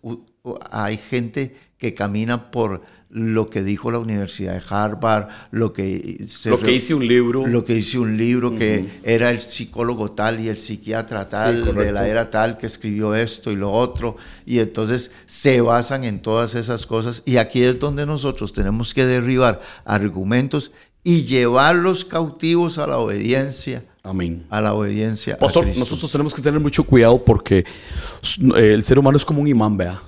hay 0.72 0.98
gente 0.98 1.56
que 1.78 1.94
camina 1.94 2.50
por 2.50 2.82
lo 3.16 3.50
que 3.50 3.64
dijo 3.64 3.92
la 3.92 4.00
Universidad 4.00 4.54
de 4.56 4.62
Harvard, 4.68 5.30
lo 5.52 5.72
que, 5.72 6.28
lo 6.46 6.60
que 6.60 6.74
hice 6.74 6.94
un 6.94 7.08
libro. 7.08 7.48
Lo 7.48 7.64
que 7.64 7.74
hice 7.78 7.98
un 7.98 8.18
libro 8.18 8.54
que 8.54 9.00
era 9.04 9.30
el 9.30 9.40
psicólogo 9.40 10.12
tal 10.12 10.42
y 10.42 10.50
el 10.50 10.58
psiquiatra 10.58 11.30
tal 11.30 11.74
de 11.74 11.94
la 11.94 12.10
era 12.10 12.30
tal 12.30 12.58
que 12.58 12.66
escribió 12.66 13.16
esto 13.16 13.52
y 13.52 13.56
lo 13.56 13.72
otro. 13.72 14.18
Y 14.46 14.60
entonces 14.60 15.12
se 15.26 15.62
basan 15.62 16.04
en 16.04 16.22
todas 16.22 16.56
esas 16.56 16.86
cosas. 16.86 17.24
Y 17.26 17.38
aquí 17.38 17.64
es 17.64 17.80
donde 17.80 18.06
nosotros 18.06 18.52
tenemos 18.52 18.94
que 18.94 19.06
derribar 19.06 19.62
argumentos 19.86 20.74
y 21.02 21.24
llevarlos 21.24 22.04
cautivos 22.04 22.78
a 22.80 22.86
la 22.86 22.98
obediencia. 22.98 23.86
Amén. 24.04 24.46
A 24.50 24.60
la 24.60 24.74
obediencia. 24.74 25.38
Pastor, 25.38 25.66
nosotros 25.66 26.12
tenemos 26.12 26.34
que 26.34 26.42
tener 26.42 26.60
mucho 26.60 26.84
cuidado 26.84 27.24
porque 27.24 27.60
eh, 27.60 28.74
el 28.74 28.84
ser 28.84 29.00
humano 29.00 29.16
es 29.16 29.24
como 29.24 29.40
un 29.40 29.48
imán, 29.48 29.78
vea. 29.78 30.02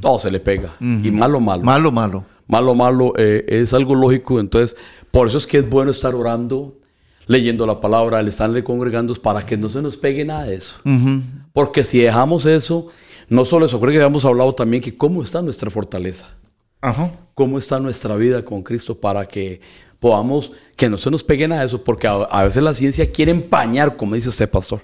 Todo 0.00 0.20
se 0.20 0.30
le 0.30 0.38
pega. 0.38 0.76
Y 0.78 1.10
malo, 1.10 1.40
malo. 1.40 1.64
Malo, 1.64 1.90
malo 1.90 2.31
malo, 2.46 2.74
malo, 2.74 3.12
eh, 3.16 3.44
es 3.48 3.74
algo 3.74 3.94
lógico. 3.94 4.40
Entonces, 4.40 4.76
por 5.10 5.28
eso 5.28 5.38
es 5.38 5.46
que 5.46 5.58
es 5.58 5.68
bueno 5.68 5.90
estar 5.90 6.14
orando, 6.14 6.76
leyendo 7.26 7.66
la 7.66 7.80
palabra, 7.80 8.20
el 8.20 8.28
estarle 8.28 8.64
congregando, 8.64 9.14
para 9.14 9.44
que 9.44 9.56
no 9.56 9.68
se 9.68 9.82
nos 9.82 9.96
pegue 9.96 10.24
nada 10.24 10.44
de 10.44 10.56
eso. 10.56 10.80
Porque 11.52 11.84
si 11.84 12.00
dejamos 12.00 12.46
eso, 12.46 12.88
no 13.28 13.44
solo 13.44 13.66
eso, 13.66 13.80
creo 13.80 13.92
que 13.92 13.98
habíamos 13.98 14.24
hablado 14.24 14.54
también 14.54 14.82
que 14.82 14.96
cómo 14.96 15.22
está 15.22 15.42
nuestra 15.42 15.70
fortaleza. 15.70 16.28
Cómo 17.34 17.58
está 17.58 17.78
nuestra 17.78 18.16
vida 18.16 18.44
con 18.44 18.62
Cristo 18.62 18.98
para 18.98 19.26
que 19.26 19.60
podamos, 20.00 20.50
que 20.74 20.90
no 20.90 20.98
se 20.98 21.10
nos 21.10 21.22
pegue 21.22 21.46
nada 21.46 21.60
de 21.60 21.68
eso, 21.68 21.84
porque 21.84 22.08
a, 22.08 22.42
veces 22.42 22.62
la 22.62 22.74
ciencia 22.74 23.10
quiere 23.12 23.30
empañar, 23.30 23.96
como 23.96 24.16
dice 24.16 24.30
usted, 24.30 24.50
pastor. 24.50 24.82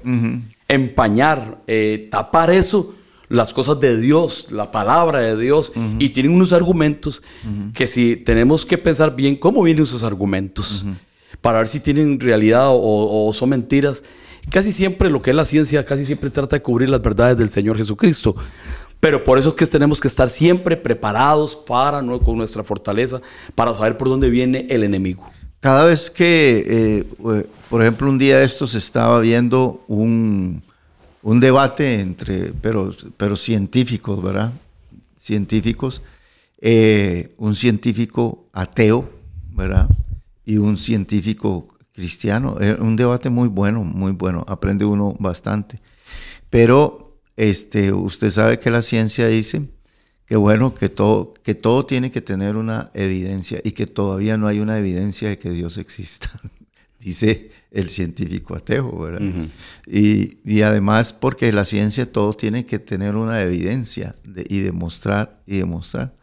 Empañar, 0.69 1.59
eh, 1.67 2.09
tapar 2.11 2.51
eso 2.51 2.95
las 3.29 3.53
cosas 3.53 3.79
de 3.81 4.01
Dios, 4.01 4.47
la 4.51 4.71
palabra 4.73 5.21
de 5.21 5.37
Dios, 5.37 5.73
y 5.99 6.11
tienen 6.11 6.33
unos 6.33 6.53
argumentos 6.53 7.23
que 7.75 7.87
si 7.87 8.17
tenemos 8.17 8.65
que 8.65 8.79
pensar 8.79 9.15
bien 9.15 9.37
cómo 9.37 9.63
vienen 9.63 9.83
esos 9.83 10.03
argumentos, 10.03 10.87
para 11.41 11.59
ver 11.59 11.69
si 11.69 11.81
tienen 11.81 12.19
realidad 12.21 12.69
o, 12.71 13.31
son 13.35 13.51
mentiras. 13.51 14.03
Casi 14.51 14.73
siempre 14.73 15.11
lo 15.11 15.21
que 15.21 15.31
es 15.31 15.37
la 15.37 15.45
ciencia, 15.45 15.85
casi 15.85 16.07
siempre 16.07 16.31
trata 16.31 16.57
de 16.57 16.63
cubrir 16.63 16.89
las 16.89 17.03
verdades 17.03 17.37
del 17.37 17.51
Señor 17.51 17.77
Jesucristo. 17.77 18.35
Pero 18.99 19.23
por 19.23 19.39
eso 19.39 19.51
es 19.51 19.55
que 19.55 19.67
tenemos 19.67 20.01
que 20.01 20.09
estar 20.09 20.29
siempre 20.29 20.77
preparados 20.77 21.55
para, 21.55 22.03
con 22.19 22.37
nuestra 22.37 22.65
fortaleza, 22.65 23.21
para 23.55 23.73
saber 23.75 23.97
por 23.97 24.09
dónde 24.09 24.31
viene 24.31 24.67
el 24.71 24.83
enemigo. 24.83 25.25
Cada 25.61 25.85
vez 25.85 26.11
que, 26.11 26.65
eh, 26.67 27.45
por 27.69 27.83
ejemplo, 27.83 28.09
un 28.09 28.19
día 28.19 28.39
de 28.39 28.45
estos 28.45 28.75
estaba 28.75 29.21
viendo 29.21 29.85
un, 29.87 30.63
un 31.23 31.41
debate 31.41 32.01
entre, 32.01 32.53
pero, 32.61 32.95
pero 33.17 33.37
científicos, 33.37 34.23
¿verdad? 34.23 34.53
Científicos, 35.17 36.03
eh, 36.61 37.35
un 37.39 37.55
científico 37.55 38.47
ateo, 38.53 39.11
¿verdad? 39.51 39.89
Y 40.45 40.59
un 40.59 40.77
científico 40.77 41.69
cristiano. 41.93 42.57
un 42.79 42.97
debate 42.97 43.31
muy 43.31 43.49
bueno, 43.49 43.83
muy 43.83 44.13
bueno, 44.13 44.45
aprende 44.49 44.85
uno 44.85 45.17
bastante. 45.19 45.81
Pero 46.49 47.17
este, 47.37 47.93
usted 47.93 48.31
sabe 48.31 48.59
que 48.59 48.71
la 48.71 48.83
ciencia 48.83 49.27
dice 49.27 49.63
que 50.27 50.37
bueno, 50.37 50.75
que 50.75 50.89
todo, 50.91 51.33
que 51.43 51.55
todo 51.55 51.87
tiene 51.87 52.11
que 52.11 52.21
tener 52.21 52.57
una 52.57 52.91
evidencia 52.93 53.61
y 53.65 53.73
que 53.73 53.87
todavía 53.87 54.37
no 54.37 54.47
hay 54.47 54.61
una 54.61 54.79
evidencia 54.79 55.31
de 55.31 55.39
que 55.39 55.51
Dios 55.51 55.79
exista. 55.79 56.31
dice 57.01 57.51
el 57.71 57.91
científico 57.91 58.57
ateo, 58.57 58.99
¿verdad? 58.99 59.21
y, 59.87 60.63
además 60.63 61.13
porque 61.13 61.53
la 61.53 61.65
ciencia 61.65 62.11
todo 62.11 62.33
tiene 62.33 62.67
que 62.67 62.79
tener 62.79 63.15
una 63.15 63.41
evidencia 63.43 64.17
y 64.49 64.61
demostrar 64.61 65.41
y 65.47 65.59
demostrar. 65.59 66.15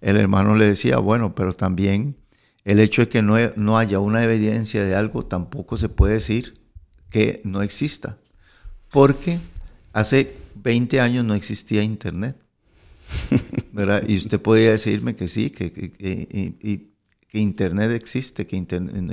El 0.00 0.16
hermano 0.16 0.56
le 0.56 0.66
decía, 0.66 0.98
bueno, 0.98 1.34
pero 1.34 1.52
también 1.52 2.16
el 2.64 2.80
hecho 2.80 3.02
de 3.02 3.08
que 3.08 3.22
no, 3.22 3.36
no 3.56 3.78
haya 3.78 4.00
una 4.00 4.24
evidencia 4.24 4.84
de 4.84 4.94
algo 4.94 5.24
tampoco 5.26 5.76
se 5.76 5.88
puede 5.88 6.14
decir 6.14 6.54
que 7.08 7.40
no 7.44 7.62
exista, 7.62 8.18
porque 8.90 9.40
hace 9.92 10.36
20 10.56 11.00
años 11.00 11.24
no 11.24 11.34
existía 11.34 11.82
Internet. 11.82 12.36
¿verdad? 13.72 14.04
Y 14.06 14.16
usted 14.16 14.40
podría 14.40 14.70
decirme 14.70 15.16
que 15.16 15.28
sí, 15.28 15.50
que, 15.50 15.66
y, 16.62 16.89
que 17.30 17.38
Internet 17.38 17.92
existe, 17.92 18.46
que 18.48 18.60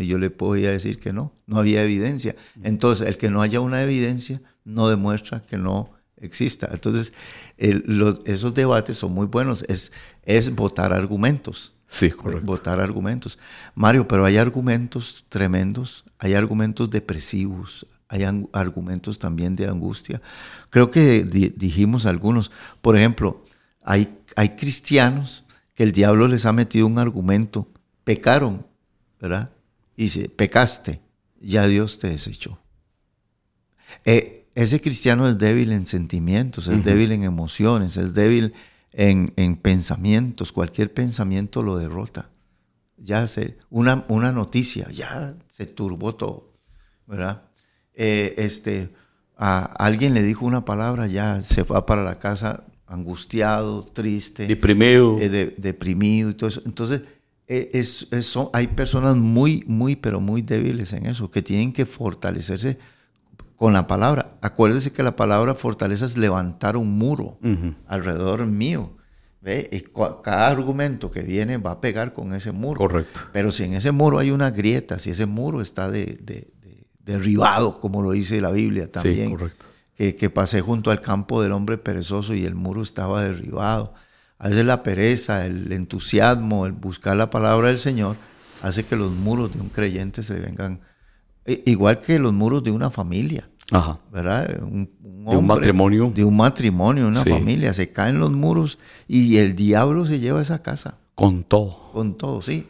yo 0.04 0.18
le 0.18 0.32
podía 0.32 0.72
decir 0.72 1.00
que 1.00 1.14
no, 1.14 1.34
no 1.46 1.60
había 1.60 1.84
evidencia. 1.84 2.36
Entonces, 2.64 3.08
el 3.08 3.18
que 3.18 3.30
no 3.30 3.44
haya 3.44 3.60
una 3.60 3.84
evidencia 3.84 4.42
no 4.66 4.90
demuestra 4.90 5.44
que 5.44 5.58
no 5.58 5.92
exista. 6.20 6.68
Entonces, 6.72 7.14
esos 7.58 8.56
debates 8.56 8.98
son 8.98 9.14
muy 9.14 9.28
buenos, 9.28 9.64
es, 9.68 9.92
es 10.24 10.54
votar 10.56 10.94
argumentos. 10.94 11.76
Sí, 11.88 12.10
correcto. 12.10 12.44
Votar 12.44 12.80
argumentos. 12.80 13.38
Mario, 13.76 14.08
pero 14.08 14.26
hay 14.26 14.38
argumentos 14.38 15.24
tremendos, 15.30 16.04
hay 16.18 16.34
argumentos 16.34 16.90
depresivos, 16.90 17.86
hay 18.10 18.24
argumentos 18.52 19.20
también 19.20 19.56
de 19.56 19.68
angustia. 19.68 20.24
Creo 20.72 20.90
que 20.90 21.24
dijimos 21.24 22.08
algunos. 22.08 22.50
Por 22.82 22.98
ejemplo, 22.98 23.44
hay, 23.84 24.18
hay 24.36 24.50
cristianos 24.56 25.44
que 25.76 25.84
el 25.84 25.92
diablo 25.92 26.28
les 26.28 26.48
ha 26.48 26.52
metido 26.52 26.88
un 26.88 26.98
argumento 26.98 27.68
pecaron, 28.08 28.66
¿verdad? 29.20 29.52
Dice, 29.98 30.30
pecaste, 30.30 31.02
ya 31.42 31.68
Dios 31.68 32.00
te 32.00 32.08
desechó. 32.08 32.58
Eh, 34.06 34.46
ese 34.56 34.80
cristiano 34.80 35.28
es 35.28 35.38
débil 35.38 35.74
en 35.74 35.86
sentimientos, 35.86 36.70
es 36.70 36.86
débil 36.86 37.12
en 37.12 37.24
emociones, 37.24 37.98
es 37.98 38.14
débil 38.14 38.54
en, 38.94 39.58
pensamientos, 39.58 40.54
cualquier 40.54 40.94
pensamiento 40.94 41.62
lo 41.62 41.78
derrota. 41.78 42.30
Ya 42.96 43.28
se, 43.28 43.58
una, 43.70 44.06
una 44.08 44.32
noticia, 44.32 44.90
ya 44.90 45.36
se 45.50 45.66
turbó 45.66 46.16
todo, 46.16 46.48
¿verdad? 47.08 47.44
Eh, 47.94 48.36
este, 48.38 48.90
a 49.36 49.66
alguien 49.66 50.14
le 50.14 50.24
dijo 50.24 50.46
una 50.46 50.64
palabra, 50.64 51.08
ya 51.08 51.44
se 51.44 51.64
va 51.64 51.86
para 51.86 52.06
la 52.06 52.20
casa 52.20 52.64
angustiado, 52.86 53.84
triste, 53.84 54.48
deprimido, 54.48 55.18
eh, 55.20 55.54
deprimido 55.58 56.30
y 56.30 56.36
todo 56.36 56.48
eso. 56.48 56.62
Entonces, 56.66 57.02
eh, 57.48 57.70
es, 57.74 58.08
hay 58.52 58.68
personas 58.68 59.16
muy, 59.16 59.64
muy, 59.68 59.96
pero 59.96 60.20
muy 60.20 60.42
débiles 60.42 60.92
en 60.92 61.06
eso, 61.06 61.32
que 61.32 61.42
tienen 61.42 61.72
que 61.72 61.86
fortalecerse 61.86 62.78
con 63.56 63.74
la 63.74 63.88
palabra. 63.88 64.38
Acuérdese 64.42 64.92
que 64.92 65.02
la 65.02 65.16
palabra 65.16 65.56
fortaleza 65.56 66.06
es 66.06 66.18
levantar 66.18 66.76
un 66.76 66.98
muro 66.98 67.40
alrededor 67.88 68.46
mío. 68.46 68.98
¿ve? 69.42 69.70
Y 69.72 69.82
cada 70.24 70.48
argumento 70.48 71.10
que 71.10 71.22
viene 71.22 71.58
va 71.58 71.72
a 71.72 71.82
pegar 71.82 72.14
con 72.14 72.34
ese 72.34 72.52
muro. 72.52 72.80
Correcto. 72.80 73.22
Pero 73.32 73.52
si 73.52 73.64
en 73.64 73.74
ese 73.74 73.92
muro 73.92 74.20
hay 74.20 74.32
una 74.32 74.52
grieta, 74.52 75.00
si 75.00 75.12
ese 75.12 75.26
muro 75.26 75.62
está 75.62 75.90
de, 75.90 76.52
derribado, 77.00 77.80
como 77.80 78.02
lo 78.02 78.12
dice 78.12 78.42
la 78.42 78.52
Biblia 78.52 78.92
también, 78.92 79.32
correcto. 79.32 79.66
Que, 79.96 80.16
que 80.16 80.30
pasé 80.30 80.62
junto 80.62 80.92
al 80.92 81.02
campo 81.02 81.42
del 81.42 81.54
hombre 81.54 81.80
perezoso 81.80 82.36
y 82.36 82.46
el 82.46 82.54
muro 82.54 82.84
estaba 82.84 83.24
derribado 83.24 83.94
a 84.40 84.50
veces 84.50 84.66
la 84.66 84.84
pereza, 84.84 85.46
el 85.46 85.72
entusiasmo, 85.72 86.66
el 86.66 86.74
buscar 86.74 87.18
la 87.18 87.30
palabra 87.30 87.70
del 87.70 87.78
Señor, 87.78 88.18
hace 88.62 88.86
que 88.86 88.96
los 88.96 89.12
muros 89.12 89.54
de 89.54 89.62
un 89.62 89.70
creyente 89.70 90.24
se 90.24 90.40
vengan, 90.40 90.82
igual 91.46 92.02
que 92.02 92.20
los 92.20 92.34
muros 92.34 92.64
de 92.64 92.72
una 92.72 92.90
familia. 92.90 93.50
Ajá. 93.72 93.98
¿Verdad? 94.12 94.62
Un, 94.62 94.90
de 95.02 95.36
un 95.36 95.46
matrimonio. 95.46 96.12
De 96.14 96.24
un 96.24 96.38
matrimonio, 96.38 97.08
una 97.08 97.24
familia. 97.24 97.74
Se 97.74 97.92
caen 97.92 98.20
los 98.20 98.32
muros 98.32 98.80
y 99.08 99.38
el 99.38 99.56
diablo 99.56 100.06
se 100.06 100.20
lleva 100.20 100.42
esa 100.42 100.62
casa. 100.62 100.98
Con 101.16 101.44
todo. 101.44 101.92
Con 101.92 102.16
todo, 102.16 102.42
sí. 102.42 102.68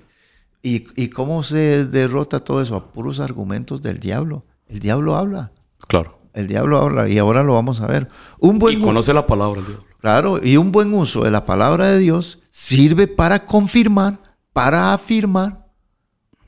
¿Y, 0.64 0.88
¿Y 0.96 1.10
cómo 1.10 1.44
se 1.44 1.86
derrota 1.86 2.40
todo 2.40 2.62
eso? 2.62 2.76
A 2.76 2.92
puros 2.92 3.20
argumentos 3.20 3.82
del 3.82 4.00
diablo. 4.00 4.44
El 4.68 4.80
diablo 4.80 5.16
habla. 5.16 5.52
Claro. 5.88 6.20
El 6.34 6.48
diablo 6.48 6.80
habla 6.80 7.08
y 7.10 7.18
ahora 7.18 7.44
lo 7.44 7.54
vamos 7.54 7.82
a 7.82 7.88
ver. 7.88 8.10
Un 8.40 8.58
buen 8.60 8.80
y 8.80 8.84
conoce 8.84 9.14
la 9.14 9.28
palabra 9.28 9.62
diablo. 9.62 9.87
Claro, 10.00 10.40
y 10.44 10.58
un 10.58 10.72
buen 10.72 10.94
uso 10.94 11.24
de 11.24 11.32
la 11.32 11.46
palabra 11.46 11.88
de 11.88 12.00
Dios 12.00 12.40
sirve 12.50 13.08
para 13.08 13.46
confirmar, 13.46 14.20
para 14.54 14.94
afirmar, 14.94 15.68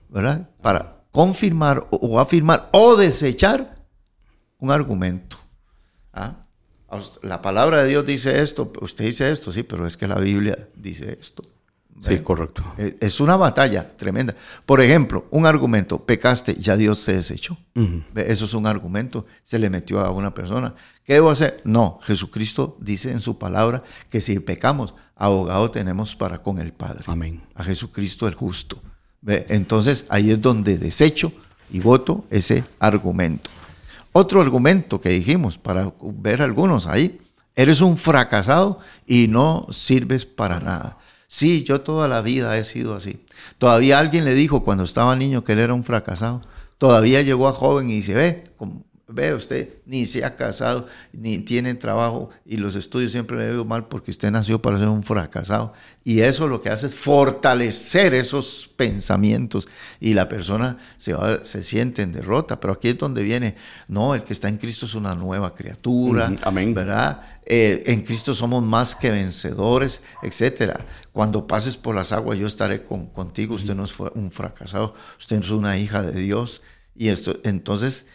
¿verdad? 0.08 0.50
Para 0.62 1.04
confirmar 1.12 1.88
o, 1.90 2.20
afirmar 2.20 2.70
o 2.72 2.96
desechar 2.96 3.76
un 4.60 4.72
argumento. 4.72 5.38
¿Ah? 6.14 6.46
La 7.22 7.42
palabra 7.42 7.84
de 7.84 7.90
Dios 7.90 8.06
dice 8.06 8.42
esto, 8.42 8.72
usted 8.82 9.06
dice 9.06 9.32
esto, 9.32 9.52
sí, 9.52 9.64
pero 9.64 9.86
es 9.86 9.98
que 9.98 10.08
la 10.08 10.20
Biblia 10.20 10.70
dice 10.76 11.18
esto. 11.20 11.44
Sí, 12.00 12.20
correcto. 12.20 12.64
E, 12.78 12.98
es 13.00 13.20
una 13.20 13.36
batalla 13.36 13.96
tremenda. 13.96 14.36
Por 14.66 14.82
ejemplo, 14.82 15.26
un 15.32 15.46
argumento, 15.46 16.04
pecaste, 16.06 16.56
ya 16.56 16.78
Dios 16.78 17.04
te 17.06 17.16
desechó. 17.16 17.58
Eso 18.16 18.46
es 18.46 18.54
un 18.54 18.68
argumento, 18.68 19.26
se 19.44 19.60
le 19.60 19.70
metió 19.70 20.00
a 20.00 20.12
una 20.12 20.34
persona. 20.34 20.74
¿Qué 21.04 21.14
debo 21.14 21.30
hacer? 21.30 21.62
No, 21.64 22.00
Jesucristo 22.04 22.78
dice 22.80 23.12
en 23.12 23.22
su 23.22 23.38
palabra 23.38 23.84
que 24.10 24.22
si 24.22 24.40
pecamos, 24.40 24.96
abogado 25.16 25.72
tenemos 25.72 26.16
para 26.16 26.42
con 26.42 26.60
el 26.60 26.74
Padre. 26.74 27.04
Amén. 27.08 27.42
A 27.56 27.64
Jesucristo 27.64 28.28
el 28.28 28.36
justo. 28.36 28.82
Entonces 29.26 30.06
ahí 30.10 30.32
es 30.32 30.42
donde 30.42 30.78
desecho 30.78 31.32
y 31.72 31.80
voto 31.80 32.26
ese 32.30 32.64
argumento. 32.80 33.50
Otro 34.12 34.42
argumento 34.42 35.00
que 35.00 35.10
dijimos, 35.10 35.58
para 35.58 35.94
ver 36.02 36.42
algunos 36.42 36.88
ahí, 36.88 37.20
eres 37.56 37.82
un 37.82 37.98
fracasado 37.98 38.80
y 39.06 39.28
no 39.28 39.68
sirves 39.70 40.26
para 40.26 40.60
nada. 40.60 40.98
Sí, 41.32 41.64
yo 41.64 41.82
toda 41.82 42.08
la 42.08 42.22
vida 42.24 42.58
he 42.58 42.64
sido 42.64 42.96
así. 42.96 43.24
Todavía 43.60 44.00
alguien 44.00 44.26
le 44.26 44.34
dijo 44.34 44.64
cuando 44.64 44.84
estaba 44.84 45.16
niño 45.16 45.44
que 45.44 45.54
él 45.54 45.60
era 45.60 45.76
un 45.76 45.84
fracasado. 45.84 46.42
Todavía 46.80 47.22
llegó 47.22 47.48
a 47.48 47.54
joven 47.54 47.88
y 47.92 47.98
dice, 47.98 48.16
ve, 48.16 48.44
como, 48.58 48.84
ve 49.12 49.34
usted, 49.34 49.70
ni 49.86 50.06
se 50.06 50.24
ha 50.24 50.36
casado, 50.36 50.88
ni 51.12 51.40
tiene 51.40 51.74
trabajo 51.74 52.30
y 52.46 52.58
los 52.58 52.76
estudios 52.76 53.12
siempre 53.12 53.38
le 53.38 53.48
veo 53.48 53.66
mal 53.66 53.88
porque 53.88 54.12
usted 54.12 54.32
nació 54.32 54.62
para 54.62 54.78
ser 54.78 54.88
un 54.88 55.04
fracasado. 55.04 55.74
Y 56.04 56.22
eso 56.22 56.48
lo 56.48 56.62
que 56.62 56.70
hace 56.70 56.88
es 56.88 56.96
fortalecer 56.96 58.14
esos 58.14 58.70
pensamientos 58.76 59.68
y 60.00 60.14
la 60.14 60.30
persona 60.30 60.78
se, 60.98 61.14
va, 61.14 61.44
se 61.44 61.64
siente 61.64 62.04
en 62.04 62.12
derrota. 62.12 62.60
Pero 62.60 62.74
aquí 62.74 62.90
es 62.90 62.98
donde 62.98 63.24
viene, 63.24 63.56
no, 63.88 64.14
el 64.14 64.24
que 64.24 64.34
está 64.34 64.48
en 64.48 64.58
Cristo 64.58 64.86
es 64.86 64.94
una 64.94 65.16
nueva 65.16 65.56
criatura, 65.56 66.34
amén. 66.44 66.74
¿verdad? 66.74 67.22
Eh, 67.46 67.84
en 67.88 68.04
Cristo 68.04 68.36
somos 68.36 68.62
más 68.64 68.96
que 68.96 69.10
vencedores, 69.10 70.04
etcétera. 70.22 70.86
Cuando 71.12 71.48
pases 71.48 71.76
por 71.76 71.96
las 71.96 72.12
aguas, 72.12 72.38
yo 72.38 72.46
estaré 72.46 72.84
con, 72.84 73.08
contigo. 73.08 73.56
Usted 73.56 73.76
no 73.76 73.86
es 73.86 74.00
un 74.00 74.32
fracasado, 74.32 74.94
usted 75.18 75.40
es 75.40 75.50
una 75.50 75.80
hija 75.80 76.04
de 76.04 76.20
Dios. 76.22 76.62
Y 76.96 77.08
esto, 77.08 77.40
entonces, 77.44 78.06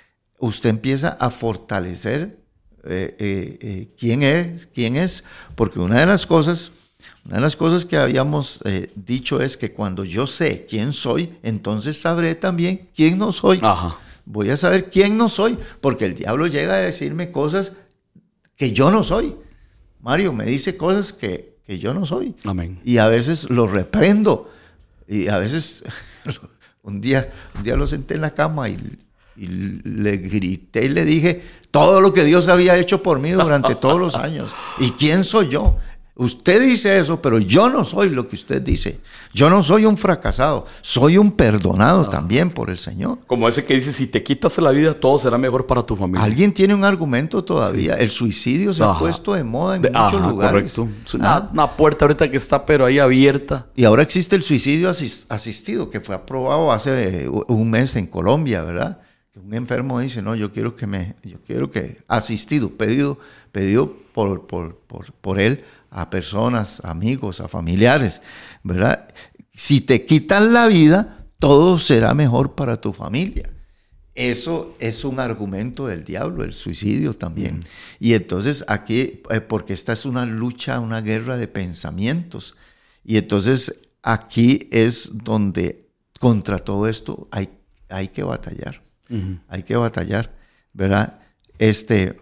usted 0.44 0.70
empieza 0.70 1.10
a 1.20 1.30
fortalecer 1.30 2.38
eh, 2.84 3.16
eh, 3.18 3.88
quién 3.98 4.22
es, 4.22 4.66
quién 4.66 4.96
es, 4.96 5.24
porque 5.54 5.78
una 5.78 6.00
de 6.00 6.06
las 6.06 6.26
cosas, 6.26 6.70
una 7.24 7.36
de 7.36 7.40
las 7.40 7.56
cosas 7.56 7.84
que 7.84 7.96
habíamos 7.96 8.60
dicho 8.94 9.40
es 9.40 9.56
que 9.56 9.72
cuando 9.72 10.04
yo 10.04 10.26
sé 10.26 10.66
quién 10.68 10.92
soy, 10.92 11.34
entonces 11.42 12.00
sabré 12.00 12.34
también 12.34 12.88
quién 12.94 13.18
no 13.18 13.32
soy. 13.32 13.60
Ajá. 13.62 13.98
Voy 14.26 14.50
a 14.50 14.56
saber 14.56 14.90
quién 14.90 15.16
no 15.16 15.28
soy, 15.28 15.58
porque 15.80 16.06
el 16.06 16.14
diablo 16.14 16.46
llega 16.46 16.74
a 16.74 16.78
decirme 16.78 17.30
cosas 17.30 17.72
que 18.56 18.72
yo 18.72 18.90
no 18.90 19.04
soy. 19.04 19.36
Mario 20.00 20.32
me 20.32 20.44
dice 20.44 20.76
cosas 20.76 21.12
que, 21.12 21.56
que 21.66 21.78
yo 21.78 21.94
no 21.94 22.06
soy. 22.06 22.34
Amén. 22.44 22.80
Y 22.84 22.98
a 22.98 23.08
veces 23.08 23.48
lo 23.50 23.66
reprendo. 23.66 24.50
Y 25.06 25.28
a 25.28 25.38
veces, 25.38 25.84
un 26.82 27.00
día, 27.00 27.30
un 27.54 27.62
día 27.62 27.76
lo 27.76 27.86
senté 27.86 28.14
en 28.14 28.22
la 28.22 28.32
cama 28.32 28.68
y, 28.68 28.78
y 29.36 29.46
le 29.46 30.16
grité 30.18 30.84
y 30.84 30.88
le 30.88 31.04
dije 31.04 31.42
todo 31.70 32.00
lo 32.00 32.12
que 32.12 32.24
Dios 32.24 32.48
había 32.48 32.76
hecho 32.76 33.02
por 33.02 33.18
mí 33.18 33.30
durante 33.32 33.74
todos 33.80 33.98
los 33.98 34.16
años. 34.16 34.54
¿Y 34.78 34.90
quién 34.92 35.24
soy 35.24 35.48
yo? 35.48 35.76
Usted 36.16 36.62
dice 36.62 36.96
eso, 37.00 37.20
pero 37.20 37.40
yo 37.40 37.68
no 37.68 37.84
soy 37.84 38.08
lo 38.08 38.28
que 38.28 38.36
usted 38.36 38.62
dice. 38.62 39.00
Yo 39.32 39.50
no 39.50 39.64
soy 39.64 39.84
un 39.84 39.96
fracasado, 39.98 40.64
soy 40.80 41.18
un 41.18 41.32
perdonado 41.32 42.08
también 42.08 42.50
por 42.50 42.70
el 42.70 42.78
Señor. 42.78 43.18
Como 43.26 43.48
ese 43.48 43.64
que 43.64 43.74
dice, 43.74 43.92
si 43.92 44.06
te 44.06 44.22
quitas 44.22 44.56
la 44.58 44.70
vida, 44.70 44.94
todo 44.94 45.18
será 45.18 45.38
mejor 45.38 45.66
para 45.66 45.82
tu 45.82 45.96
familia. 45.96 46.22
Alguien 46.22 46.54
tiene 46.54 46.72
un 46.72 46.84
argumento 46.84 47.42
todavía. 47.42 47.94
El 47.94 48.10
suicidio 48.10 48.72
se 48.72 48.84
ha 48.84 48.92
puesto 48.96 49.34
de 49.34 49.42
moda 49.42 49.74
en 49.74 49.82
De- 49.82 49.90
muchos 49.90 50.14
ajá, 50.14 50.28
lugares. 50.28 50.72
correcto. 50.76 51.16
Una, 51.16 51.34
Ah, 51.34 51.50
una 51.52 51.66
puerta 51.72 52.04
ahorita 52.04 52.30
que 52.30 52.36
está, 52.36 52.64
pero 52.64 52.84
ahí 52.84 53.00
abierta. 53.00 53.66
Y 53.74 53.82
ahora 53.82 54.04
existe 54.04 54.36
el 54.36 54.44
suicidio 54.44 54.88
asis- 54.90 55.26
asistido, 55.28 55.90
que 55.90 56.00
fue 56.00 56.14
aprobado 56.14 56.70
hace 56.70 57.24
eh, 57.24 57.28
un 57.48 57.70
mes 57.70 57.96
en 57.96 58.06
Colombia, 58.06 58.62
¿verdad? 58.62 59.00
Un 59.44 59.52
enfermo 59.52 60.00
dice, 60.00 60.22
no, 60.22 60.34
yo 60.34 60.52
quiero 60.52 60.74
que 60.74 60.86
me, 60.86 61.16
yo 61.22 61.38
quiero 61.46 61.70
que, 61.70 61.98
asistido, 62.08 62.70
pedido, 62.70 63.18
pedido 63.52 63.94
por, 64.14 64.46
por, 64.46 64.78
por, 64.78 65.12
por 65.12 65.38
él 65.38 65.62
a 65.90 66.08
personas, 66.08 66.80
amigos, 66.82 67.40
a 67.40 67.48
familiares, 67.48 68.22
¿verdad? 68.62 69.08
Si 69.52 69.82
te 69.82 70.06
quitan 70.06 70.54
la 70.54 70.66
vida, 70.66 71.26
todo 71.38 71.78
será 71.78 72.14
mejor 72.14 72.54
para 72.54 72.80
tu 72.80 72.94
familia. 72.94 73.50
Eso 74.14 74.74
es 74.78 75.04
un 75.04 75.20
argumento 75.20 75.88
del 75.88 76.04
diablo, 76.04 76.42
el 76.42 76.54
suicidio 76.54 77.12
también. 77.12 77.60
Y 78.00 78.14
entonces 78.14 78.64
aquí, 78.66 79.20
eh, 79.28 79.42
porque 79.42 79.74
esta 79.74 79.92
es 79.92 80.06
una 80.06 80.24
lucha, 80.24 80.80
una 80.80 81.02
guerra 81.02 81.36
de 81.36 81.48
pensamientos. 81.48 82.54
Y 83.04 83.18
entonces 83.18 83.74
aquí 84.02 84.68
es 84.70 85.10
donde 85.12 85.86
contra 86.18 86.60
todo 86.60 86.88
esto 86.88 87.28
hay, 87.30 87.50
hay 87.90 88.08
que 88.08 88.22
batallar. 88.22 88.83
Hay 89.48 89.62
que 89.62 89.76
batallar, 89.76 90.34
¿verdad? 90.72 91.20
Este, 91.58 92.18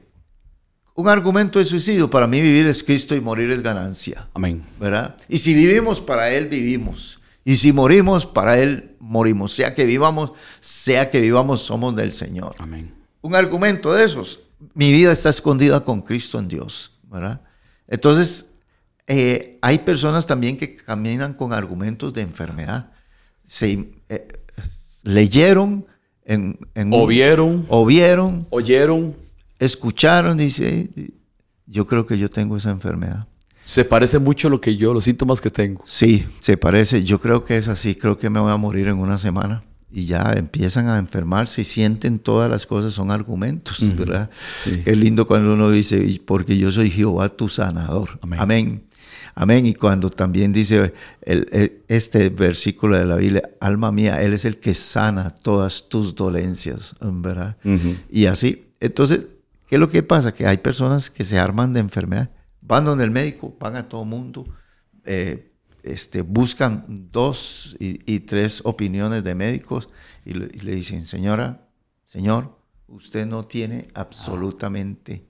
un 0.94 1.08
argumento 1.08 1.58
de 1.58 1.64
suicidio, 1.64 2.10
para 2.10 2.26
mí 2.26 2.40
vivir 2.40 2.66
es 2.66 2.82
Cristo 2.82 3.14
y 3.14 3.20
morir 3.20 3.50
es 3.50 3.62
ganancia. 3.62 4.28
Amén. 4.34 4.62
¿verdad? 4.78 5.16
Y 5.28 5.38
si 5.38 5.54
vivimos 5.54 6.00
para 6.00 6.30
Él, 6.30 6.48
vivimos. 6.48 7.20
Y 7.44 7.56
si 7.56 7.72
morimos, 7.72 8.26
para 8.26 8.58
Él 8.58 8.96
morimos. 9.00 9.52
Sea 9.52 9.74
que 9.74 9.84
vivamos, 9.84 10.32
sea 10.60 11.10
que 11.10 11.20
vivamos, 11.20 11.62
somos 11.62 11.96
del 11.96 12.12
Señor. 12.12 12.54
Amén. 12.58 12.94
Un 13.22 13.34
argumento 13.34 13.92
de 13.94 14.04
esos. 14.04 14.40
Mi 14.74 14.92
vida 14.92 15.12
está 15.12 15.30
escondida 15.30 15.80
con 15.80 16.02
Cristo 16.02 16.38
en 16.38 16.48
Dios, 16.48 16.98
¿verdad? 17.04 17.40
Entonces, 17.88 18.46
eh, 19.06 19.58
hay 19.62 19.78
personas 19.78 20.26
también 20.26 20.56
que 20.56 20.76
caminan 20.76 21.34
con 21.34 21.52
argumentos 21.52 22.12
de 22.12 22.22
enfermedad. 22.22 22.92
Se, 23.44 23.92
eh, 24.08 24.28
leyeron, 25.02 25.86
en, 26.24 26.58
O 26.92 27.06
vieron, 27.06 27.66
o 27.68 27.84
vieron, 27.84 28.46
oyeron, 28.50 29.14
escucharon, 29.58 30.36
dice, 30.38 30.88
yo 31.66 31.86
creo 31.86 32.06
que 32.06 32.18
yo 32.18 32.28
tengo 32.28 32.56
esa 32.56 32.70
enfermedad. 32.70 33.26
se 33.62 33.84
parece 33.84 34.18
mucho 34.18 34.48
a 34.48 34.50
lo 34.50 34.60
que 34.60 34.76
yo, 34.76 34.92
los 34.92 35.04
síntomas 35.04 35.40
que 35.40 35.50
tengo. 35.50 35.82
Sí, 35.86 36.26
se 36.40 36.56
parece. 36.56 37.04
Yo 37.04 37.20
creo 37.20 37.44
que 37.44 37.56
es 37.58 37.68
así. 37.68 37.94
Creo 37.94 38.18
que 38.18 38.28
me 38.28 38.40
voy 38.40 38.50
a 38.50 38.56
morir 38.56 38.88
en 38.88 38.98
una 38.98 39.18
semana. 39.18 39.62
Y 39.94 40.06
ya 40.06 40.32
empiezan 40.36 40.88
a 40.88 40.98
enfermarse 40.98 41.60
y 41.60 41.64
sienten 41.64 42.18
todas 42.18 42.50
las 42.50 42.66
cosas, 42.66 42.94
son 42.94 43.10
argumentos, 43.10 43.78
¿verdad? 43.96 44.30
Sí. 44.64 44.80
Qué 44.84 44.96
lindo 44.96 45.26
cuando 45.26 45.52
uno 45.52 45.70
dice, 45.70 46.02
"Y 46.02 46.18
porque 46.18 46.56
yo 46.56 46.72
soy 46.72 46.90
Jehová 46.90 47.28
tu 47.28 47.48
sanador. 47.50 48.18
Amén. 48.22 48.40
Amén. 48.40 48.82
Amén. 49.34 49.64
Y 49.66 49.74
cuando 49.74 50.10
también 50.10 50.52
dice 50.52 50.92
el- 51.22 51.46
el- 51.52 51.82
este 51.88 52.28
versículo 52.28 52.96
de 52.96 53.04
la 53.04 53.16
Biblia, 53.16 53.42
alma 53.60 53.90
mía, 53.92 54.22
Él 54.22 54.32
es 54.34 54.44
el 54.44 54.58
que 54.58 54.74
sana 54.74 55.30
todas 55.30 55.88
tus 55.88 56.14
dolencias, 56.14 56.94
¿verdad? 57.00 57.56
Y 58.10 58.26
así. 58.26 58.66
Entonces, 58.80 59.26
¿qué 59.68 59.76
es 59.76 59.80
lo 59.80 59.88
que 59.90 60.02
pasa? 60.02 60.32
Que 60.34 60.46
hay 60.46 60.58
personas 60.58 61.10
que 61.10 61.24
se 61.24 61.38
arman 61.38 61.72
de 61.72 61.80
enfermedad, 61.80 62.30
van 62.60 62.84
donde 62.84 63.04
el 63.04 63.10
médico, 63.10 63.56
van 63.58 63.76
a 63.76 63.88
todo 63.88 64.04
mundo, 64.04 64.44
eh, 65.04 65.48
este, 65.82 66.22
buscan 66.22 66.84
dos 67.10 67.74
y, 67.80 68.00
y 68.12 68.20
tres 68.20 68.60
opiniones 68.64 69.24
de 69.24 69.34
médicos 69.34 69.88
y 70.24 70.34
le, 70.34 70.48
y 70.52 70.60
le 70.60 70.74
dicen, 70.76 71.06
señora, 71.06 71.66
señor, 72.04 72.56
usted 72.86 73.26
no 73.26 73.44
tiene 73.44 73.88
absolutamente 73.94 75.24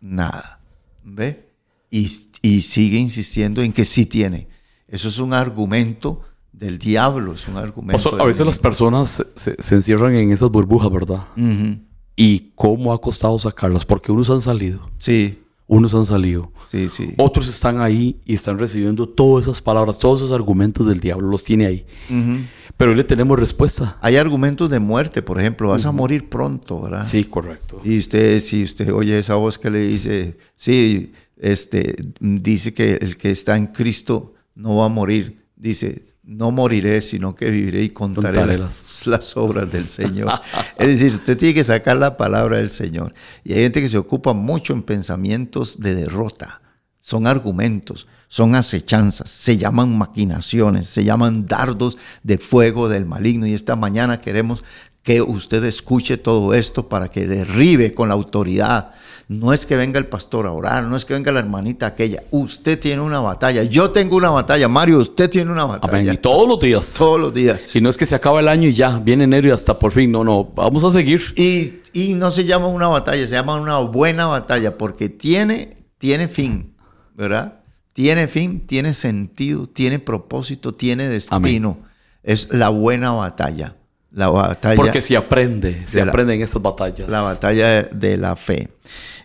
nada. 0.00 0.60
¿Ve? 1.04 1.50
Y, 1.96 2.10
y 2.42 2.60
sigue 2.62 2.98
insistiendo 2.98 3.62
en 3.62 3.72
que 3.72 3.84
sí 3.84 4.06
tiene. 4.06 4.48
Eso 4.88 5.08
es 5.08 5.18
un 5.18 5.32
argumento 5.32 6.22
del 6.52 6.78
diablo, 6.78 7.34
es 7.34 7.46
un 7.46 7.56
argumento. 7.56 8.08
O 8.08 8.12
sea, 8.16 8.20
a 8.20 8.26
veces 8.26 8.40
las 8.46 8.56
enemigo. 8.56 8.62
personas 8.62 9.24
se, 9.36 9.54
se- 9.62 9.74
encierran 9.76 10.14
en 10.16 10.32
esas 10.32 10.50
burbujas, 10.50 10.90
¿verdad? 10.90 11.24
Ujú. 11.36 11.78
Y 12.16 12.52
cómo 12.54 12.92
ha 12.92 13.00
costado 13.00 13.38
sacarlas, 13.38 13.84
porque 13.84 14.10
unos 14.12 14.28
han 14.30 14.40
salido, 14.40 14.80
Sí, 14.98 15.40
unos 15.66 15.94
han 15.94 16.04
salido. 16.06 16.52
sí, 16.68 16.88
sí. 16.88 17.10
Otros 17.16 17.48
están 17.48 17.80
ahí 17.80 18.20
y 18.24 18.34
están 18.34 18.58
recibiendo 18.58 19.08
todas 19.08 19.44
esas 19.46 19.60
palabras, 19.60 19.98
todos 19.98 20.20
esos 20.22 20.32
argumentos 20.32 20.86
del 20.86 21.00
diablo, 21.00 21.28
los 21.28 21.42
tiene 21.44 21.66
ahí. 21.66 21.86
Ujú. 22.10 22.38
Pero 22.76 22.90
hoy 22.90 22.96
le 22.96 23.04
tenemos 23.04 23.38
respuesta. 23.38 23.98
Hay 24.00 24.16
argumentos 24.16 24.68
de 24.68 24.80
muerte, 24.80 25.22
por 25.22 25.40
ejemplo, 25.40 25.68
vas 25.68 25.86
a 25.86 25.92
morir 25.92 26.28
pronto, 26.28 26.80
¿verdad? 26.82 27.06
Sí, 27.08 27.24
correcto. 27.24 27.80
Y 27.84 27.98
usted, 27.98 28.40
si 28.40 28.62
usted 28.64 28.92
oye 28.92 29.16
esa 29.18 29.36
voz 29.36 29.58
que 29.58 29.70
le 29.70 29.80
dice, 29.80 30.36
sí, 30.56 31.12
este, 31.36 31.96
dice 32.20 32.74
que 32.74 32.94
el 32.94 33.16
que 33.16 33.30
está 33.30 33.56
en 33.56 33.68
Cristo 33.68 34.34
no 34.54 34.76
va 34.76 34.86
a 34.86 34.88
morir, 34.88 35.44
dice, 35.56 36.14
no 36.26 36.50
moriré, 36.50 37.00
sino 37.00 37.34
que 37.34 37.50
viviré 37.50 37.82
y 37.82 37.90
contaré, 37.90 38.38
Contaré 38.38 38.58
las, 38.58 39.06
las 39.06 39.36
obras 39.36 39.70
del 39.70 39.88
Señor. 39.88 40.32
es 40.78 40.88
decir, 40.88 41.12
usted 41.12 41.36
tiene 41.36 41.54
que 41.54 41.64
sacar 41.64 41.96
la 41.96 42.16
palabra 42.16 42.56
del 42.56 42.68
Señor. 42.68 43.14
Y 43.44 43.52
hay 43.52 43.62
gente 43.62 43.80
que 43.80 43.88
se 43.88 43.98
ocupa 43.98 44.32
mucho 44.32 44.72
en 44.72 44.82
pensamientos 44.82 45.80
de 45.80 45.94
derrota. 45.94 46.60
Son 47.00 47.26
argumentos, 47.26 48.06
son 48.28 48.54
acechanzas, 48.54 49.28
se 49.28 49.58
llaman 49.58 49.98
maquinaciones, 49.98 50.88
se 50.88 51.04
llaman 51.04 51.44
dardos 51.44 51.98
de 52.22 52.38
fuego 52.38 52.88
del 52.88 53.04
maligno. 53.04 53.46
Y 53.46 53.52
esta 53.52 53.76
mañana 53.76 54.22
queremos 54.22 54.64
que 55.02 55.20
usted 55.20 55.62
escuche 55.64 56.16
todo 56.16 56.54
esto 56.54 56.88
para 56.88 57.10
que 57.10 57.26
derribe 57.26 57.92
con 57.92 58.08
la 58.08 58.14
autoridad. 58.14 58.92
No 59.26 59.54
es 59.54 59.64
que 59.64 59.74
venga 59.76 59.98
el 59.98 60.06
pastor 60.06 60.46
a 60.46 60.52
orar, 60.52 60.84
no 60.84 60.96
es 60.96 61.04
que 61.06 61.14
venga 61.14 61.32
la 61.32 61.38
hermanita 61.40 61.86
aquella. 61.86 62.22
Usted 62.30 62.78
tiene 62.78 63.00
una 63.00 63.20
batalla. 63.20 63.62
Yo 63.62 63.90
tengo 63.90 64.16
una 64.16 64.28
batalla. 64.30 64.68
Mario, 64.68 64.98
usted 64.98 65.30
tiene 65.30 65.50
una 65.50 65.64
batalla. 65.64 65.98
Amén. 65.98 66.14
Y 66.14 66.16
todos 66.18 66.46
los 66.46 66.60
días. 66.60 66.94
Todos 66.98 67.18
los 67.18 67.32
días. 67.32 67.62
Si 67.62 67.80
no 67.80 67.88
es 67.88 67.96
que 67.96 68.04
se 68.04 68.14
acaba 68.14 68.40
el 68.40 68.48
año 68.48 68.68
y 68.68 68.74
ya, 68.74 68.98
viene 68.98 69.24
enero 69.24 69.48
y 69.48 69.50
hasta 69.52 69.78
por 69.78 69.92
fin. 69.92 70.12
No, 70.12 70.24
no, 70.24 70.44
vamos 70.44 70.84
a 70.84 70.90
seguir. 70.90 71.22
Y, 71.36 71.74
y 71.94 72.14
no 72.14 72.30
se 72.30 72.44
llama 72.44 72.68
una 72.68 72.88
batalla, 72.88 73.26
se 73.26 73.32
llama 73.34 73.54
una 73.58 73.78
buena 73.78 74.26
batalla 74.26 74.76
porque 74.76 75.08
tiene, 75.08 75.78
tiene 75.96 76.28
fin, 76.28 76.74
¿verdad? 77.14 77.60
Tiene 77.94 78.28
fin, 78.28 78.60
tiene 78.66 78.92
sentido, 78.92 79.66
tiene 79.66 80.00
propósito, 80.00 80.74
tiene 80.74 81.08
destino. 81.08 81.78
Es 82.22 82.52
la 82.52 82.68
buena 82.68 83.12
batalla. 83.12 83.76
La 84.10 84.28
batalla. 84.28 84.76
Porque 84.76 85.00
se 85.00 85.16
aprende, 85.16 85.82
se 85.86 86.04
la- 86.04 86.10
aprende 86.10 86.34
en 86.34 86.42
estas 86.42 86.60
batallas. 86.62 87.08
La 87.08 87.22
batalla 87.22 87.82
de 87.84 88.16
la 88.16 88.36
fe. 88.36 88.68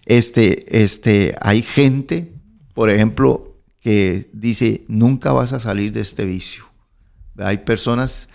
Este, 0.10 0.82
este, 0.82 1.36
hay 1.39 1.62
gente, 1.62 2.34
por 2.74 2.89
ejemplo, 2.89 3.56
que 3.80 4.28
dice, 4.34 4.84
nunca 4.88 5.32
vas 5.34 5.54
a 5.54 5.60
salir 5.60 5.91
de 5.91 6.02
este 6.02 6.26
vicio. 6.26 6.65
Hay 7.38 7.60
personas 7.60 8.28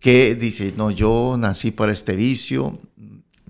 que 0.00 0.34
dicen, 0.34 0.72
no, 0.78 0.90
yo 0.90 1.36
nací 1.38 1.70
para 1.70 1.92
este 1.92 2.16
vicio, 2.16 2.78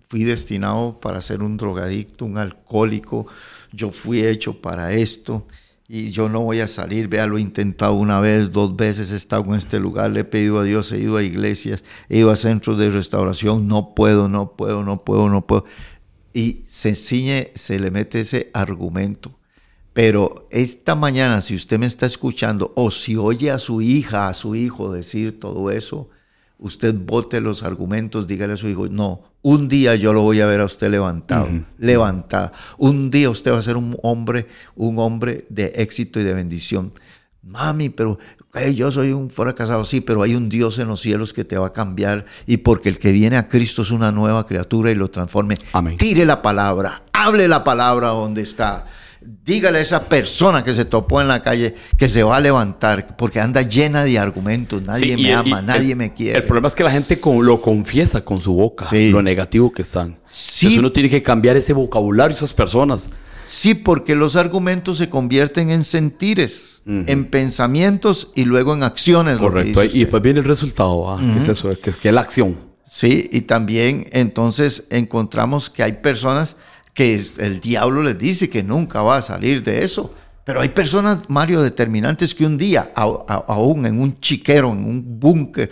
fui 0.08 0.24
destinado 0.24 0.98
para 0.98 1.20
ser 1.20 1.40
un 1.40 1.56
drogadicto, 1.56 2.24
un 2.24 2.38
alcohólico, 2.38 3.28
yo 3.72 3.92
fui 3.92 4.26
hecho 4.26 4.60
para 4.60 4.92
esto 4.94 5.46
y 5.86 6.10
yo 6.10 6.28
no 6.28 6.40
voy 6.40 6.58
a 6.58 6.66
salir, 6.66 7.06
vea, 7.06 7.28
lo 7.28 7.38
he 7.38 7.40
intentado 7.40 7.92
una 7.94 8.18
vez, 8.18 8.50
dos 8.50 8.74
veces, 8.74 9.12
he 9.12 9.16
estado 9.16 9.44
en 9.44 9.54
este 9.54 9.78
lugar, 9.78 10.10
le 10.10 10.20
he 10.20 10.24
pedido 10.24 10.58
a 10.58 10.64
Dios, 10.64 10.90
he 10.90 10.98
ido 10.98 11.16
a 11.16 11.22
iglesias, 11.22 11.84
he 12.08 12.18
ido 12.18 12.32
a 12.32 12.36
centros 12.36 12.76
de 12.76 12.90
restauración, 12.90 13.68
no 13.68 13.94
puedo, 13.94 14.28
no 14.28 14.56
puedo, 14.56 14.82
no 14.82 15.04
puedo, 15.04 15.28
no 15.28 15.46
puedo. 15.46 15.64
Y 16.38 16.62
se 16.66 16.94
ciñe, 16.94 17.50
se 17.56 17.80
le 17.80 17.90
mete 17.90 18.20
ese 18.20 18.48
argumento. 18.54 19.36
Pero 19.92 20.46
esta 20.52 20.94
mañana, 20.94 21.40
si 21.40 21.56
usted 21.56 21.80
me 21.80 21.86
está 21.86 22.06
escuchando 22.06 22.72
o 22.76 22.92
si 22.92 23.16
oye 23.16 23.50
a 23.50 23.58
su 23.58 23.82
hija, 23.82 24.28
a 24.28 24.34
su 24.34 24.54
hijo 24.54 24.92
decir 24.92 25.40
todo 25.40 25.72
eso, 25.72 26.10
usted 26.60 26.94
vote 26.94 27.40
los 27.40 27.64
argumentos, 27.64 28.28
dígale 28.28 28.52
a 28.52 28.56
su 28.56 28.68
hijo, 28.68 28.86
no, 28.86 29.22
un 29.42 29.68
día 29.68 29.96
yo 29.96 30.12
lo 30.12 30.22
voy 30.22 30.40
a 30.40 30.46
ver 30.46 30.60
a 30.60 30.66
usted 30.66 30.92
levantado, 30.92 31.48
levantada. 31.76 32.52
Un 32.76 33.10
día 33.10 33.30
usted 33.30 33.50
va 33.52 33.58
a 33.58 33.62
ser 33.62 33.76
un 33.76 33.96
hombre, 34.04 34.46
un 34.76 35.00
hombre 35.00 35.44
de 35.48 35.72
éxito 35.74 36.20
y 36.20 36.22
de 36.22 36.34
bendición. 36.34 36.92
Mami, 37.42 37.88
pero 37.88 38.20
yo 38.74 38.90
soy 38.90 39.12
un 39.12 39.30
fracasado, 39.30 39.84
sí, 39.84 40.00
pero 40.00 40.22
hay 40.22 40.34
un 40.34 40.48
Dios 40.48 40.78
en 40.78 40.88
los 40.88 41.00
cielos 41.00 41.32
que 41.32 41.44
te 41.44 41.56
va 41.58 41.66
a 41.68 41.72
cambiar 41.72 42.24
y 42.46 42.58
porque 42.58 42.88
el 42.88 42.98
que 42.98 43.12
viene 43.12 43.36
a 43.36 43.48
Cristo 43.48 43.82
es 43.82 43.90
una 43.90 44.10
nueva 44.10 44.46
criatura 44.46 44.90
y 44.90 44.94
lo 44.94 45.08
transforme. 45.08 45.54
Amén. 45.72 45.96
Tire 45.96 46.24
la 46.24 46.42
palabra, 46.42 47.02
hable 47.12 47.46
la 47.46 47.62
palabra 47.62 48.08
donde 48.08 48.42
está. 48.42 48.86
Dígale 49.44 49.78
a 49.78 49.80
esa 49.82 50.04
persona 50.08 50.64
que 50.64 50.72
se 50.74 50.84
topó 50.86 51.20
en 51.20 51.28
la 51.28 51.42
calle 51.42 51.74
que 51.98 52.08
se 52.08 52.22
va 52.22 52.36
a 52.36 52.40
levantar 52.40 53.16
porque 53.16 53.40
anda 53.40 53.60
llena 53.62 54.04
de 54.04 54.18
argumentos. 54.18 54.80
Nadie 54.82 55.16
Sí, 55.16 55.22
me 55.22 55.34
ama, 55.34 55.60
nadie 55.60 55.90
el- 55.92 55.96
me 55.96 56.14
quiere. 56.14 56.38
El 56.38 56.44
problema 56.44 56.68
es 56.68 56.74
que 56.74 56.84
la 56.84 56.90
gente 56.90 57.20
con- 57.20 57.44
lo 57.44 57.60
confiesa 57.60 58.24
con 58.24 58.40
su 58.40 58.54
boca, 58.54 58.86
Sí. 58.86 59.10
lo 59.10 59.20
negativo 59.22 59.70
que 59.72 59.82
están. 59.82 60.16
Sí. 60.30 60.66
Entonces 60.66 60.78
uno 60.78 60.92
tiene 60.92 61.10
que 61.10 61.20
cambiar 61.20 61.56
ese 61.56 61.72
vocabulario, 61.74 62.34
esas 62.34 62.54
personas. 62.54 63.10
Sí, 63.50 63.72
porque 63.74 64.14
los 64.14 64.36
argumentos 64.36 64.98
se 64.98 65.08
convierten 65.08 65.70
en 65.70 65.82
sentires, 65.82 66.82
en 66.84 67.24
pensamientos 67.26 68.28
y 68.34 68.44
luego 68.44 68.74
en 68.74 68.82
acciones. 68.82 69.38
Correcto. 69.38 69.82
Y 69.84 70.00
después 70.00 70.22
viene 70.22 70.40
el 70.40 70.44
resultado, 70.44 71.10
ah, 71.10 71.18
que 71.32 71.38
es 71.40 71.48
eso, 71.48 71.70
que 71.80 71.90
es, 71.90 72.04
la 72.12 72.20
acción. 72.20 72.56
Sí, 72.84 73.28
y 73.32 73.42
también 73.42 74.06
entonces 74.12 74.84
encontramos 74.90 75.70
que 75.70 75.82
hay 75.82 75.92
personas 75.92 76.56
que 76.92 77.18
el 77.38 77.60
diablo 77.60 78.02
les 78.02 78.18
dice 78.18 78.50
que 78.50 78.62
nunca 78.62 79.00
va 79.02 79.16
a 79.16 79.22
salir 79.22 79.62
de 79.62 79.82
eso. 79.84 80.12
Pero 80.44 80.60
hay 80.60 80.68
personas, 80.70 81.18
Mario, 81.28 81.62
determinantes 81.62 82.34
que 82.34 82.44
un 82.46 82.58
día, 82.58 82.90
a- 82.96 83.04
a- 83.28 83.44
aún 83.48 83.84
en 83.86 84.00
un 84.00 84.18
chiquero, 84.20 84.72
en 84.72 84.84
un 84.84 85.20
búnker, 85.20 85.70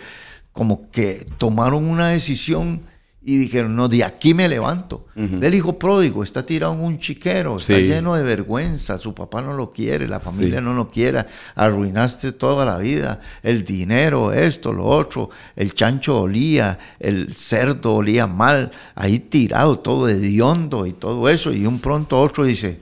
como 0.51 0.89
que 0.89 1.25
tomaron 1.37 1.85
una 1.85 2.09
decisión 2.09 2.81
y 3.29 3.35
dijeron, 3.35 3.75
no, 3.75 3.89
de 3.89 4.05
aquí 4.05 4.33
me 4.33 4.47
levanto. 4.47 5.05
El 5.15 5.53
hijo 5.53 5.77
pródigo 5.77 6.23
está 6.23 6.45
tirado 6.45 6.71
en 6.75 6.79
un 6.79 6.97
chiquero, 6.97 7.57
está 7.57 7.75
Sí. 7.75 7.81
lleno 7.87 8.15
de 8.15 8.23
vergüenza, 8.23 8.97
su 8.97 9.13
papá 9.13 9.41
no 9.41 9.51
lo 9.53 9.69
quiere, 9.71 10.07
la 10.07 10.21
familia 10.21 10.59
Sí. 10.59 10.63
no 10.63 10.73
lo 10.73 10.89
quiere, 10.89 11.25
arruinaste 11.55 12.31
toda 12.31 12.63
la 12.63 12.77
vida, 12.77 13.19
el 13.43 13.65
dinero, 13.65 14.31
esto, 14.31 14.71
lo 14.71 14.85
otro, 14.85 15.29
el 15.57 15.73
chancho 15.73 16.21
olía, 16.21 16.79
el 16.99 17.33
cerdo 17.35 17.95
olía 17.95 18.27
mal, 18.27 18.71
ahí 18.95 19.19
tirado 19.19 19.79
todo 19.79 20.07
hediondo 20.07 20.85
y 20.85 20.93
todo 20.93 21.27
eso, 21.27 21.51
y 21.51 21.65
un 21.65 21.79
pronto 21.79 22.21
otro 22.21 22.45
dice, 22.45 22.79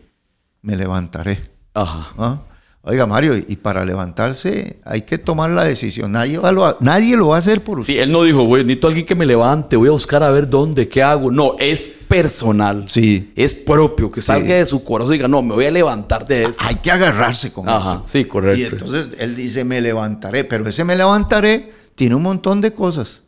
me 0.61 0.75
levantaré. 0.75 1.39
Ajá. 1.73 2.13
¿Ah? 2.19 2.37
Oiga, 2.87 3.07
Mario, 3.07 3.35
y 3.35 3.55
para 3.55 3.83
levantarse 3.83 4.79
hay 4.85 5.01
que 5.01 5.17
tomar 5.17 5.49
la 5.49 5.63
decisión. 5.63 6.11
Nadie, 6.11 6.37
va- 6.37 6.51
lo, 6.51 6.77
nadie 6.81 7.17
lo 7.17 7.29
va 7.29 7.37
a 7.37 7.39
hacer 7.39 7.63
por 7.63 7.79
usted. 7.79 7.93
Sí, 7.93 7.99
él 7.99 8.11
no 8.11 8.21
dijo, 8.21 8.43
güey, 8.43 8.63
necesito 8.63 8.85
a 8.85 8.89
alguien 8.91 9.05
que 9.07 9.15
me 9.15 9.25
levante, 9.25 9.75
voy 9.75 9.87
a 9.87 9.91
buscar 9.91 10.21
a 10.21 10.29
ver 10.29 10.47
dónde, 10.47 10.87
qué 10.87 11.01
hago. 11.01 11.31
No, 11.31 11.55
es 11.57 11.87
personal. 12.07 12.85
Sí. 12.87 13.33
Es 13.35 13.55
propio, 13.55 14.11
que 14.11 14.21
salga 14.21 14.53
de 14.55 14.65
su 14.67 14.83
corazón 14.83 15.13
y 15.15 15.17
diga, 15.17 15.27
no, 15.27 15.41
me 15.41 15.55
voy 15.55 15.65
a 15.65 15.71
levantar 15.71 16.27
de 16.27 16.43
eso. 16.43 16.59
Hay 16.61 16.75
que 16.75 16.91
agarrarse 16.91 17.51
con 17.51 17.67
Ajá, 17.67 17.93
eso. 17.93 18.03
sí, 18.05 18.25
correcto. 18.25 18.59
Y 18.61 18.63
entonces 18.65 19.09
él 19.17 19.35
dice, 19.35 19.63
me 19.63 19.81
levantaré, 19.81 20.43
pero 20.43 20.67
ese 20.69 20.83
me 20.83 20.95
levantaré 20.95 21.71
tiene 21.95 22.13
un 22.13 22.21
montón 22.21 22.61
de 22.61 22.71
cosas. 22.71 23.23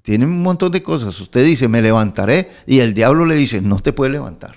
Tiene 0.00 0.24
un 0.24 0.40
montón 0.42 0.72
de 0.72 0.82
cosas. 0.82 1.20
Usted 1.20 1.44
dice, 1.44 1.68
me 1.68 1.82
levantaré, 1.82 2.48
y 2.66 2.80
el 2.80 2.94
diablo 2.94 3.26
le 3.26 3.34
dice, 3.34 3.60
no 3.60 3.80
te 3.80 3.92
puedes 3.92 4.12
levantar. 4.12 4.52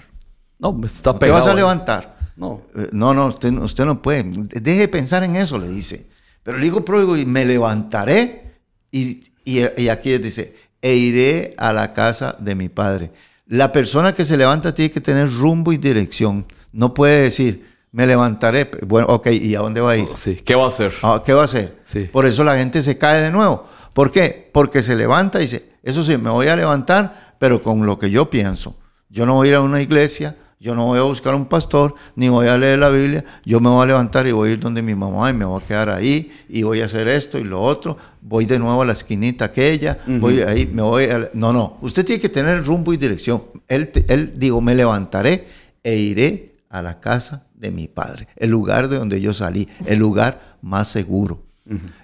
No, 0.57 0.71
me 0.71 0.87
está 0.87 1.09
No 1.11 1.15
te 1.15 1.25
pegado. 1.25 1.39
vas 1.43 1.47
a 1.51 1.53
levantar. 1.53 2.20
No. 2.41 2.61
Eh, 2.75 2.89
No, 2.91 3.13
no, 3.13 3.27
usted, 3.27 3.53
usted 3.53 3.85
no 3.85 4.01
puede. 4.01 4.23
Deje 4.25 4.79
de 4.81 4.87
pensar 4.87 5.23
en 5.23 5.35
eso, 5.35 5.57
le 5.57 5.67
dice. 5.69 6.07
Pero 6.43 6.57
el 6.57 6.63
hijo 6.63 6.83
pródigo, 6.83 7.15
y 7.15 7.25
me 7.25 7.45
levantaré, 7.45 8.55
y, 8.91 9.23
y- 9.45 9.65
y 9.77 9.87
aquí 9.89 10.17
dice, 10.17 10.55
e 10.81 10.95
iré 10.95 11.53
a 11.57 11.71
la 11.71 11.93
casa 11.93 12.35
de 12.39 12.55
mi 12.55 12.67
padre. 12.69 13.11
La 13.47 13.71
persona 13.71 14.13
que 14.13 14.25
se 14.25 14.37
levanta 14.37 14.73
tiene 14.73 14.91
que 14.91 15.01
tener 15.01 15.31
rumbo 15.31 15.71
y 15.71 15.77
dirección. 15.77 16.45
No 16.71 16.93
puede 16.93 17.23
decir, 17.23 17.69
me 17.91 18.07
levantaré. 18.07 18.71
Bueno, 18.87 19.07
ok, 19.09 19.27
¿y 19.27 19.55
a 19.55 19.59
dónde 19.59 19.81
va 19.81 19.91
a 19.91 19.97
ir? 19.97 20.07
Sí, 20.15 20.35
¿qué 20.37 20.55
va 20.55 20.65
a 20.65 20.67
hacer? 20.69 20.91
Ah, 21.03 21.21
¿Qué 21.25 21.33
va 21.33 21.41
a 21.41 21.45
hacer? 21.45 21.77
Sí. 21.83 22.05
Por 22.11 22.25
eso 22.25 22.43
la 22.43 22.55
gente 22.57 22.81
se 22.81 22.97
cae 22.97 23.21
de 23.21 23.31
nuevo. 23.31 23.67
¿Por 23.93 24.11
qué? 24.11 24.49
Porque 24.53 24.81
se 24.81 24.95
levanta 24.95 25.39
y 25.39 25.43
dice, 25.43 25.69
eso 25.83 26.03
sí, 26.03 26.17
me 26.17 26.29
voy 26.29 26.47
a 26.47 26.55
levantar, 26.55 27.35
pero 27.39 27.61
con 27.61 27.85
lo 27.85 27.99
que 27.99 28.09
yo 28.09 28.29
pienso. 28.29 28.77
Yo 29.09 29.25
no 29.25 29.33
voy 29.35 29.49
a 29.49 29.51
ir 29.51 29.55
a 29.57 29.61
una 29.61 29.81
iglesia, 29.81 30.37
yo 30.61 30.75
no 30.75 30.85
voy 30.85 30.99
a 30.99 31.01
buscar 31.01 31.33
un 31.33 31.45
pastor, 31.45 31.95
ni 32.15 32.29
voy 32.29 32.45
a 32.45 32.55
leer 32.55 32.77
la 32.77 32.89
Biblia. 32.89 33.25
Yo 33.43 33.59
me 33.59 33.67
voy 33.67 33.81
a 33.81 33.87
levantar 33.87 34.27
y 34.27 34.31
voy 34.31 34.49
a 34.49 34.53
ir 34.53 34.59
donde 34.59 34.83
mi 34.83 34.93
mamá 34.93 35.27
y 35.31 35.33
me 35.33 35.43
voy 35.43 35.59
a 35.59 35.65
quedar 35.65 35.89
ahí 35.89 36.31
y 36.47 36.61
voy 36.61 36.81
a 36.81 36.85
hacer 36.85 37.07
esto 37.07 37.39
y 37.39 37.43
lo 37.43 37.59
otro. 37.59 37.97
Voy 38.21 38.45
de 38.45 38.59
nuevo 38.59 38.83
a 38.83 38.85
la 38.85 38.91
esquinita 38.91 39.45
aquella, 39.45 39.97
voy 40.05 40.41
ahí, 40.41 40.67
me 40.67 40.83
voy 40.83 41.05
a... 41.05 41.31
No, 41.33 41.51
no, 41.51 41.77
usted 41.81 42.05
tiene 42.05 42.21
que 42.21 42.29
tener 42.29 42.63
rumbo 42.63 42.93
y 42.93 42.97
dirección. 42.97 43.41
Él, 43.67 43.89
él 44.07 44.33
digo, 44.35 44.61
me 44.61 44.75
levantaré 44.75 45.47
e 45.81 45.95
iré 45.95 46.53
a 46.69 46.83
la 46.83 46.99
casa 46.99 47.47
de 47.55 47.71
mi 47.71 47.87
padre, 47.87 48.27
el 48.35 48.51
lugar 48.51 48.87
de 48.87 48.99
donde 48.99 49.19
yo 49.19 49.33
salí, 49.33 49.67
el 49.87 49.97
lugar 49.97 50.57
más 50.61 50.89
seguro. 50.89 51.41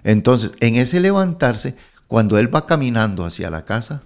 Entonces, 0.04 0.54
en 0.62 0.78
ese 0.78 1.00
levantarse, 1.00 1.76
cuando 2.08 2.40
él 2.40 2.54
va 2.54 2.66
caminando 2.66 3.24
hacia 3.24 3.52
la 3.52 3.66
casa, 3.66 4.02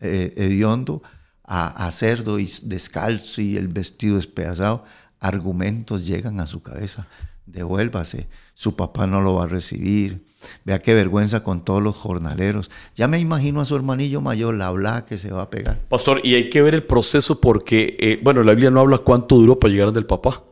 eh, 0.00 0.34
hediondo, 0.36 1.02
a, 1.46 1.86
a 1.86 1.90
cerdo 1.90 2.38
y 2.38 2.50
descalzo 2.62 3.40
y 3.40 3.56
el 3.56 3.68
vestido 3.68 4.16
despedazado, 4.16 4.84
argumentos 5.20 6.06
llegan 6.06 6.40
a 6.40 6.46
su 6.46 6.62
cabeza. 6.62 7.06
Devuélvase, 7.46 8.28
su 8.54 8.74
papá 8.74 9.06
no 9.06 9.20
lo 9.20 9.34
va 9.34 9.44
a 9.44 9.48
recibir. 9.48 10.26
Vea 10.64 10.78
qué 10.78 10.94
vergüenza 10.94 11.42
con 11.42 11.64
todos 11.64 11.82
los 11.82 11.96
jornaleros. 11.96 12.70
Ya 12.94 13.08
me 13.08 13.18
imagino 13.18 13.60
a 13.60 13.64
su 13.64 13.74
hermanillo 13.76 14.20
mayor, 14.20 14.54
la 14.54 14.68
habla 14.68 15.06
que 15.06 15.18
se 15.18 15.30
va 15.30 15.42
a 15.42 15.50
pegar. 15.50 15.80
Pastor, 15.88 16.20
y 16.24 16.34
hay 16.34 16.50
que 16.50 16.62
ver 16.62 16.74
el 16.74 16.82
proceso 16.84 17.40
porque, 17.40 17.96
eh, 17.98 18.20
bueno, 18.22 18.42
la 18.42 18.52
Biblia 18.52 18.70
no 18.70 18.80
habla 18.80 18.98
cuánto 18.98 19.36
duró 19.36 19.58
para 19.58 19.72
llegar 19.72 19.92
del 19.92 20.06
papá. 20.06 20.42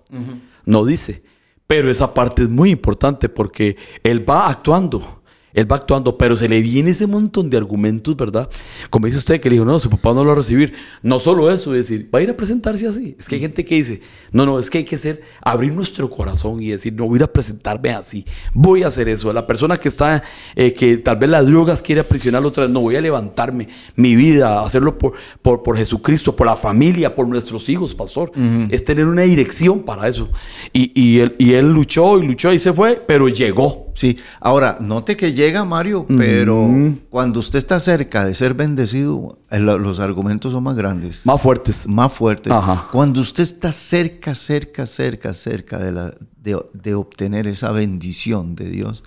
No 0.64 0.84
dice. 0.84 1.24
Pero 1.66 1.90
esa 1.90 2.12
parte 2.12 2.42
es 2.42 2.48
muy 2.48 2.70
importante 2.70 3.28
porque 3.28 3.76
él 4.02 4.28
va 4.28 4.48
actuando. 4.48 5.22
Él 5.54 5.70
va 5.70 5.76
actuando, 5.76 6.18
pero 6.18 6.36
se 6.36 6.48
le 6.48 6.60
viene 6.60 6.90
ese 6.90 7.06
montón 7.06 7.48
de 7.48 7.56
argumentos, 7.56 8.16
¿verdad? 8.16 8.50
Como 8.90 9.06
dice 9.06 9.18
usted 9.18 9.40
que 9.40 9.48
le 9.48 9.54
dijo, 9.54 9.64
no, 9.64 9.78
su 9.78 9.88
papá 9.88 10.12
no 10.12 10.22
lo 10.22 10.26
va 10.26 10.32
a 10.32 10.36
recibir. 10.36 10.74
No 11.02 11.20
solo 11.20 11.50
eso, 11.50 11.74
es 11.74 11.88
decir, 11.88 12.10
va 12.14 12.18
a 12.18 12.22
ir 12.22 12.30
a 12.30 12.36
presentarse 12.36 12.86
así. 12.86 13.16
Es 13.18 13.28
que 13.28 13.36
hay 13.36 13.40
gente 13.40 13.64
que 13.64 13.76
dice, 13.76 14.00
no, 14.32 14.44
no, 14.44 14.58
es 14.58 14.68
que 14.68 14.78
hay 14.78 14.84
que 14.84 14.98
ser, 14.98 15.22
abrir 15.42 15.72
nuestro 15.72 16.10
corazón 16.10 16.60
y 16.60 16.68
decir, 16.70 16.92
no 16.92 17.06
voy 17.06 17.14
a 17.14 17.16
ir 17.16 17.22
a 17.22 17.32
presentarme 17.32 17.90
así. 17.90 18.24
Voy 18.52 18.82
a 18.82 18.88
hacer 18.88 19.08
eso. 19.08 19.32
La 19.32 19.46
persona 19.46 19.76
que 19.76 19.88
está, 19.88 20.22
eh, 20.56 20.72
que 20.72 20.98
tal 20.98 21.16
vez 21.16 21.30
las 21.30 21.46
drogas 21.46 21.82
quiere 21.82 22.00
aprisionarlo 22.00 22.48
otra 22.48 22.64
vez, 22.64 22.72
no 22.72 22.80
voy 22.80 22.96
a 22.96 23.00
levantarme 23.00 23.68
mi 23.94 24.16
vida, 24.16 24.60
hacerlo 24.60 24.98
por, 24.98 25.14
por, 25.40 25.62
por 25.62 25.76
Jesucristo, 25.76 26.34
por 26.34 26.46
la 26.46 26.56
familia, 26.56 27.14
por 27.14 27.28
nuestros 27.28 27.68
hijos, 27.68 27.94
pastor. 27.94 28.32
Es 28.70 28.84
tener 28.84 29.06
una 29.06 29.22
dirección 29.22 29.82
para 29.82 30.08
eso. 30.08 30.28
Y, 30.72 30.92
y 31.00 31.20
él, 31.20 31.36
y 31.38 31.52
él 31.52 31.72
luchó 31.72 32.18
y 32.18 32.26
luchó 32.26 32.52
y 32.52 32.58
se 32.58 32.72
fue, 32.72 33.02
pero 33.06 33.28
llegó. 33.28 33.83
Sí, 33.94 34.18
ahora, 34.40 34.78
note 34.80 35.16
que 35.16 35.32
llega 35.32 35.64
Mario, 35.64 36.04
pero 36.18 36.68
cuando 37.10 37.38
usted 37.40 37.60
está 37.60 37.78
cerca 37.78 38.24
de 38.24 38.34
ser 38.34 38.52
bendecido, 38.54 39.38
lo- 39.50 39.78
los 39.78 40.00
argumentos 40.00 40.52
son 40.52 40.64
más 40.64 40.74
grandes, 40.74 41.24
Más 41.24 41.40
fuertes. 41.40 41.86
más 41.86 42.12
fuertes. 42.12 42.52
Ajá. 42.52 42.88
Cuando 42.90 43.20
usted 43.20 43.44
está 43.44 43.70
cerca, 43.72 44.34
cerca, 44.34 44.84
cerca, 44.84 45.32
cerca 45.32 45.78
de, 45.78 45.92
la, 45.92 46.10
de, 46.42 46.60
de 46.72 46.94
obtener 46.94 47.46
esa 47.46 47.70
bendición 47.70 48.56
de 48.56 48.68
Dios, 48.68 49.04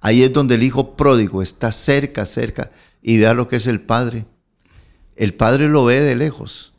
ahí 0.00 0.22
es 0.22 0.32
donde 0.32 0.56
el 0.56 0.62
hijo 0.64 0.96
pródigo 0.96 1.40
está 1.42 1.72
cerca, 1.72 2.26
cerca, 2.26 2.70
y 3.02 3.16
vea 3.18 3.32
lo 3.32 3.48
que 3.48 3.56
es 3.56 3.66
el 3.66 3.80
padre. 3.80 4.26
El 5.16 5.32
padre 5.34 5.68
lo 5.68 5.84
ve 5.86 6.00
de 6.00 6.14
lejos 6.14 6.72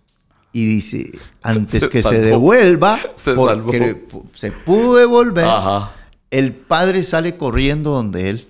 y 0.54 0.66
dice, 0.66 1.12
antes 1.42 1.82
Se 1.84 1.90
que 1.90 2.02
se 2.04 2.10
salvó. 2.10 2.22
devuelva, 2.26 3.00
Se 3.16 3.34
porque 3.34 4.06
se 4.34 4.52
pudo 4.52 4.96
devolver, 4.96 5.46
Ajá. 5.46 5.92
El 6.32 6.54
padre 6.54 7.04
sale 7.04 7.38
corriendo 7.38 7.92
donde 7.92 8.30
él, 8.30 8.48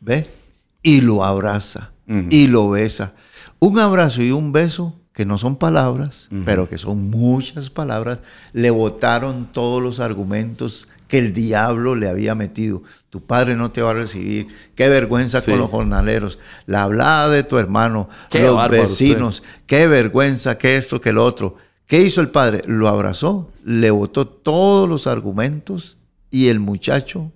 ¿ve? 0.00 0.28
Y 0.82 1.00
lo 1.00 1.24
abraza 1.24 1.92
y 2.28 2.48
lo 2.48 2.68
besa. 2.68 3.14
Un 3.58 3.78
abrazo 3.78 4.22
y 4.22 4.32
un 4.32 4.52
beso 4.52 4.94
que 5.14 5.24
no 5.24 5.38
son 5.38 5.56
palabras, 5.56 6.28
pero 6.44 6.68
que 6.68 6.78
son 6.78 7.10
muchas 7.10 7.70
palabras, 7.70 8.20
le 8.52 8.70
botaron 8.70 9.48
todos 9.52 9.82
los 9.82 10.00
argumentos 10.00 10.88
que 11.06 11.18
el 11.18 11.32
diablo 11.32 11.94
le 11.94 12.08
había 12.08 12.34
metido. 12.34 12.82
Tu 13.10 13.22
padre 13.22 13.54
no 13.54 13.70
te 13.70 13.82
va 13.82 13.90
a 13.90 13.94
recibir. 13.94 14.48
Qué 14.74 14.88
vergüenza 14.88 15.42
con 15.42 15.58
los 15.58 15.70
jornaleros. 15.70 16.38
La 16.66 16.82
hablada 16.82 17.30
de 17.30 17.44
tu 17.44 17.58
hermano, 17.58 18.08
los 18.32 18.68
vecinos. 18.68 19.42
Qué 19.66 19.86
vergüenza, 19.86 20.58
que 20.58 20.76
esto, 20.76 21.00
que 21.00 21.12
lo 21.12 21.24
otro. 21.24 21.56
¿Qué 21.86 22.02
hizo 22.02 22.22
el 22.22 22.30
padre? 22.30 22.62
Lo 22.66 22.88
abrazó, 22.88 23.50
le 23.64 23.90
botó 23.90 24.26
todos 24.26 24.88
los 24.88 25.06
argumentos 25.06 25.98
y 26.32 26.48
el 26.48 26.58
muchacho 26.58 27.30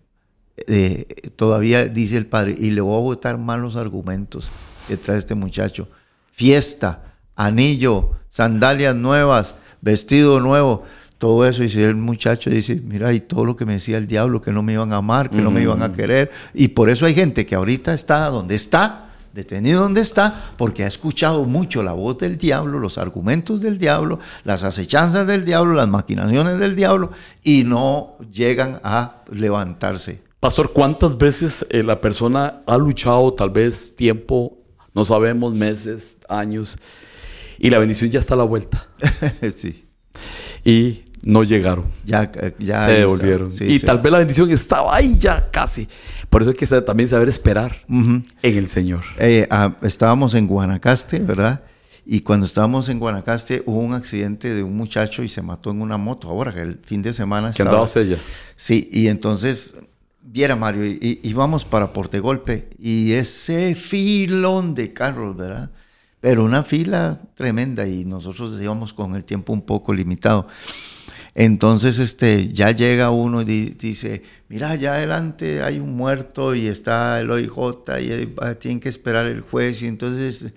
eh, 0.67 1.05
todavía 1.37 1.85
dice 1.85 2.17
el 2.17 2.27
padre, 2.27 2.57
y 2.59 2.71
le 2.71 2.81
voy 2.81 2.97
a 2.99 3.03
botar 3.03 3.39
malos 3.39 3.77
argumentos 3.77 4.51
detrás 4.89 5.15
de 5.15 5.19
este 5.19 5.35
muchacho. 5.35 5.89
Fiesta, 6.33 7.15
anillo, 7.37 8.13
sandalias 8.29 8.97
nuevas, 8.97 9.55
vestido 9.83 10.41
nuevo, 10.41 10.85
todo 11.19 11.47
eso. 11.47 11.63
Y 11.63 11.69
si 11.69 11.83
el 11.83 11.95
muchacho 11.95 12.49
dice, 12.49 12.81
mira, 12.83 13.13
y 13.13 13.21
todo 13.21 13.45
lo 13.45 13.55
que 13.55 13.67
me 13.67 13.75
decía 13.75 13.99
el 13.99 14.07
diablo, 14.07 14.41
que 14.41 14.51
no 14.51 14.63
me 14.63 14.73
iban 14.73 14.93
a 14.93 14.97
amar, 14.97 15.29
que 15.29 15.43
no 15.43 15.51
me 15.51 15.63
iban 15.63 15.83
a 15.83 15.93
querer. 15.93 16.31
Y 16.55 16.69
por 16.69 16.89
eso 16.89 17.05
hay 17.05 17.15
gente 17.15 17.45
que 17.45 17.55
ahorita 17.55 17.93
está 17.93 18.27
donde 18.29 18.55
está, 18.55 19.06
detenido 19.37 19.83
donde 19.83 20.01
está, 20.01 20.53
porque 20.57 20.83
ha 20.83 20.89
escuchado 20.89 21.45
mucho 21.45 21.85
la 21.85 21.93
voz 21.93 22.19
del 22.19 22.37
diablo, 22.37 22.81
los 22.81 22.99
argumentos 22.99 23.61
del 23.61 23.79
diablo, 23.79 24.19
las 24.43 24.65
acechanzas 24.65 25.29
del 25.29 25.45
diablo, 25.45 25.75
las 25.75 25.87
maquinaciones 25.87 26.59
del 26.59 26.75
diablo, 26.75 27.13
y 27.45 27.63
no 27.63 28.17
llegan 28.33 28.81
a 28.83 29.23
levantarse. 29.31 30.23
Pastor, 30.41 30.73
¿cuántas 30.73 31.17
veces 31.17 31.65
eh, 31.71 31.85
la 31.85 32.01
persona 32.01 32.63
ha 32.67 32.77
luchado 32.77 33.33
tal 33.35 33.51
vez 33.51 33.95
tiempo, 33.95 34.59
no 34.93 35.05
sabemos, 35.05 35.55
meses, 35.55 36.19
años, 36.29 36.79
y 37.59 37.71
la 37.71 37.79
bendición 37.79 38.11
ya 38.11 38.21
está 38.21 38.35
a 38.35 38.39
la 38.39 38.45
vuelta. 38.45 38.89
sí. 39.55 39.85
Y 40.65 41.05
no 41.25 41.43
llegaron. 41.43 41.87
Ya, 42.05 42.31
ya 42.59 42.79
se 42.79 42.93
devolvieron. 42.93 43.51
y 43.61 43.79
tal 43.81 44.01
vez 44.01 44.13
la 44.13 44.19
bendición 44.19 44.51
estaba 44.51 44.95
ahí 44.95 45.17
ya 45.19 45.49
casi. 45.51 45.89
Por 46.31 46.43
eso 46.43 46.51
hay 46.51 46.57
que 46.57 46.67
también 46.83 47.09
saber 47.09 47.29
esperar 47.29 47.85
en 47.89 48.25
el 48.43 48.69
Señor. 48.69 49.03
Eh, 49.19 49.47
ah, 49.51 49.77
estábamos 49.83 50.35
en 50.35 50.47
Guanacaste, 50.47 51.19
¿verdad? 51.21 51.63
Y 52.05 52.21
cuando 52.21 52.47
estábamos 52.47 52.89
en 52.89 53.01
Guanacaste 53.01 53.63
hubo 53.67 53.81
un 53.81 53.95
accidente 53.95 54.55
de 54.55 54.63
un 54.63 54.77
muchacho 54.77 55.23
y 55.23 55.29
se 55.29 55.43
mató 55.43 55.71
en 55.71 55.81
una 55.81 55.97
moto. 55.97 56.29
Ahora 56.29 56.53
que 56.53 56.63
el 56.63 56.79
fin 56.85 57.03
de 57.03 57.13
semana 57.13 57.51
estaba... 57.51 57.71
¿Que 57.71 57.77
andaba 57.77 58.01
ella? 58.01 58.19
Sí, 58.55 58.89
y 58.93 59.09
entonces, 59.09 59.75
viera 60.23 60.55
Mario, 60.55 60.85
íbamos 61.01 61.65
para 61.65 61.93
Portegolpe 61.93 62.69
y 62.79 63.13
ese 63.13 63.75
filón 63.75 64.75
de 64.75 64.89
carros, 64.89 65.37
¿verdad? 65.37 65.71
pero 66.27 66.45
una 66.45 66.65
fila 66.65 67.21
tremenda 67.35 67.87
y 67.87 68.05
nosotros 68.05 68.61
íbamos 68.61 68.93
con 68.93 69.15
el 69.15 69.25
tiempo 69.25 69.53
un 69.53 69.63
poco 69.63 69.93
limitado. 69.95 70.49
Entonces 71.39 71.99
este, 71.99 72.49
ya 72.51 72.71
llega 72.71 73.11
uno 73.11 73.43
y 73.43 73.45
dice, 73.47 74.23
mira, 74.49 74.71
allá 74.71 74.95
adelante 74.95 75.63
hay 75.63 75.79
un 75.79 75.95
muerto 75.95 76.55
y 76.55 76.67
está 76.67 77.21
el 77.21 77.31
OIJ 77.31 77.51
y 78.01 78.55
tienen 78.59 78.81
que 78.81 78.89
esperar 78.89 79.27
el 79.27 79.43
juez 79.43 79.83
y 79.83 79.87
entonces... 79.87 80.53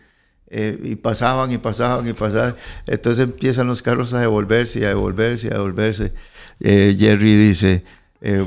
Eh, 0.52 0.80
y 0.84 0.96
pasaban 0.96 1.52
y 1.52 1.60
pasaban 1.60 2.10
y 2.10 2.14
pasaban. 2.14 2.56
Entonces 2.88 3.24
empiezan 3.24 3.68
los 3.68 3.84
carros 3.84 4.16
a 4.16 4.22
devolverse 4.22 4.80
y 4.80 4.84
a 4.84 4.88
devolverse 4.88 5.46
y 5.46 5.52
a 5.52 5.54
devolverse. 5.54 6.12
Eh, 6.60 6.96
Jerry 6.98 7.36
dice, 7.38 7.84
eh, 8.22 8.44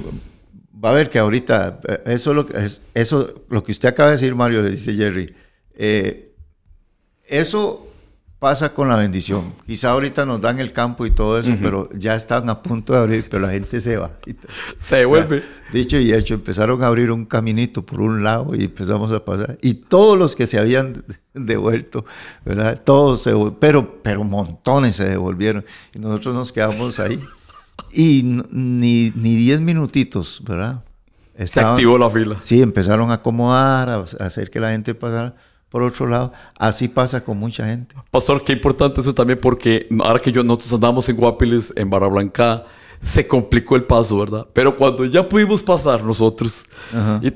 va 0.85 0.91
a 0.91 0.95
ver 0.95 1.11
que 1.11 1.21
ahorita, 1.21 1.79
eso 2.07 2.35
lo, 2.35 2.49
eso, 2.95 3.45
lo 3.49 3.63
que 3.63 3.71
usted 3.71 3.91
acaba 3.91 4.09
de 4.09 4.17
decir, 4.17 4.35
Mario, 4.35 4.65
dice 4.65 4.95
Jerry, 4.95 5.33
eso 7.29 7.92
pasa 8.43 8.75
con 8.75 8.89
la 8.89 8.97
bendición. 8.97 9.55
Quizá 9.69 9.93
ahorita 9.93 10.27
nos 10.27 10.41
dan 10.41 10.59
el 10.59 10.73
campo 10.73 11.07
y 11.07 11.13
todo 11.13 11.39
eso, 11.39 11.53
pero 11.63 11.89
ya 11.95 12.17
están 12.17 12.51
a 12.51 12.61
punto 12.61 12.93
de 12.93 12.99
abrir, 12.99 13.29
pero 13.31 13.47
la 13.47 13.53
gente 13.53 13.81
se 13.81 13.97
va. 13.97 14.11
Se 14.81 14.97
devuelve. 14.97 15.45
dicho 15.73 15.97
y 15.97 16.13
hecho, 16.13 16.35
empezaron 16.35 16.83
a 16.83 16.89
abrir 16.89 17.13
un 17.13 17.25
caminito 17.25 17.87
por 17.87 18.01
un 18.01 18.25
lado 18.25 18.57
y 18.57 18.65
empezamos 18.65 19.13
a 19.13 19.25
pasar. 19.25 19.59
Y 19.63 19.75
todos 19.75 20.19
los 20.19 20.35
que 20.35 20.49
se 20.49 20.59
habían 20.59 21.05
devuelto, 21.35 22.05
¿verdad? 22.45 22.83
Todos 22.83 23.23
se 23.23 23.33
pero, 23.61 24.03
pero 24.03 24.25
montones 24.25 24.97
se 24.97 25.09
devolvieron. 25.09 25.65
Y 25.95 26.01
nosotros 26.01 26.35
nos 26.35 26.51
quedamos 26.51 26.99
ahí. 26.99 27.23
Y 27.93 28.23
ni, 28.25 29.13
ni 29.15 29.37
diez 29.37 29.61
minutitos, 29.61 30.43
¿verdad? 30.45 30.83
se 31.47 31.61
activó 31.61 31.97
la 31.97 32.11
fila. 32.11 32.41
Sí, 32.41 32.61
empezaron 32.61 33.13
a 33.13 33.15
acomodar, 33.15 33.89
a 33.89 34.01
hacer 34.01 34.51
que 34.51 34.59
la 34.59 34.73
gente 34.73 34.97
pasara 34.97 35.37
por 35.73 35.83
otro 35.83 36.07
lado. 36.07 36.33
Así 36.59 36.87
pasa 36.87 37.25
con 37.25 37.39
mucha 37.39 37.67
gente. 37.67 37.97
Pastor, 38.11 38.45
qué 38.45 38.53
importante 38.53 39.01
eso 39.01 39.15
también 39.15 39.41
porque 39.41 39.89
ahora 40.05 40.21
que 40.21 40.31
yo, 40.31 40.45
nosotros 40.45 40.75
andamos 40.75 41.09
en 41.09 41.17
Guapiles, 41.17 41.73
en 41.75 41.89
Barra 41.89 42.09
Blanca, 42.09 42.65
se 43.01 43.27
complicó 43.27 43.75
el 43.75 43.85
paso, 43.85 44.19
¿verdad? 44.19 44.47
Pero 44.53 44.77
cuando 44.77 45.07
ya 45.07 45.27
pudimos 45.27 45.63
pasar 45.63 46.05
nosotros, 46.05 46.67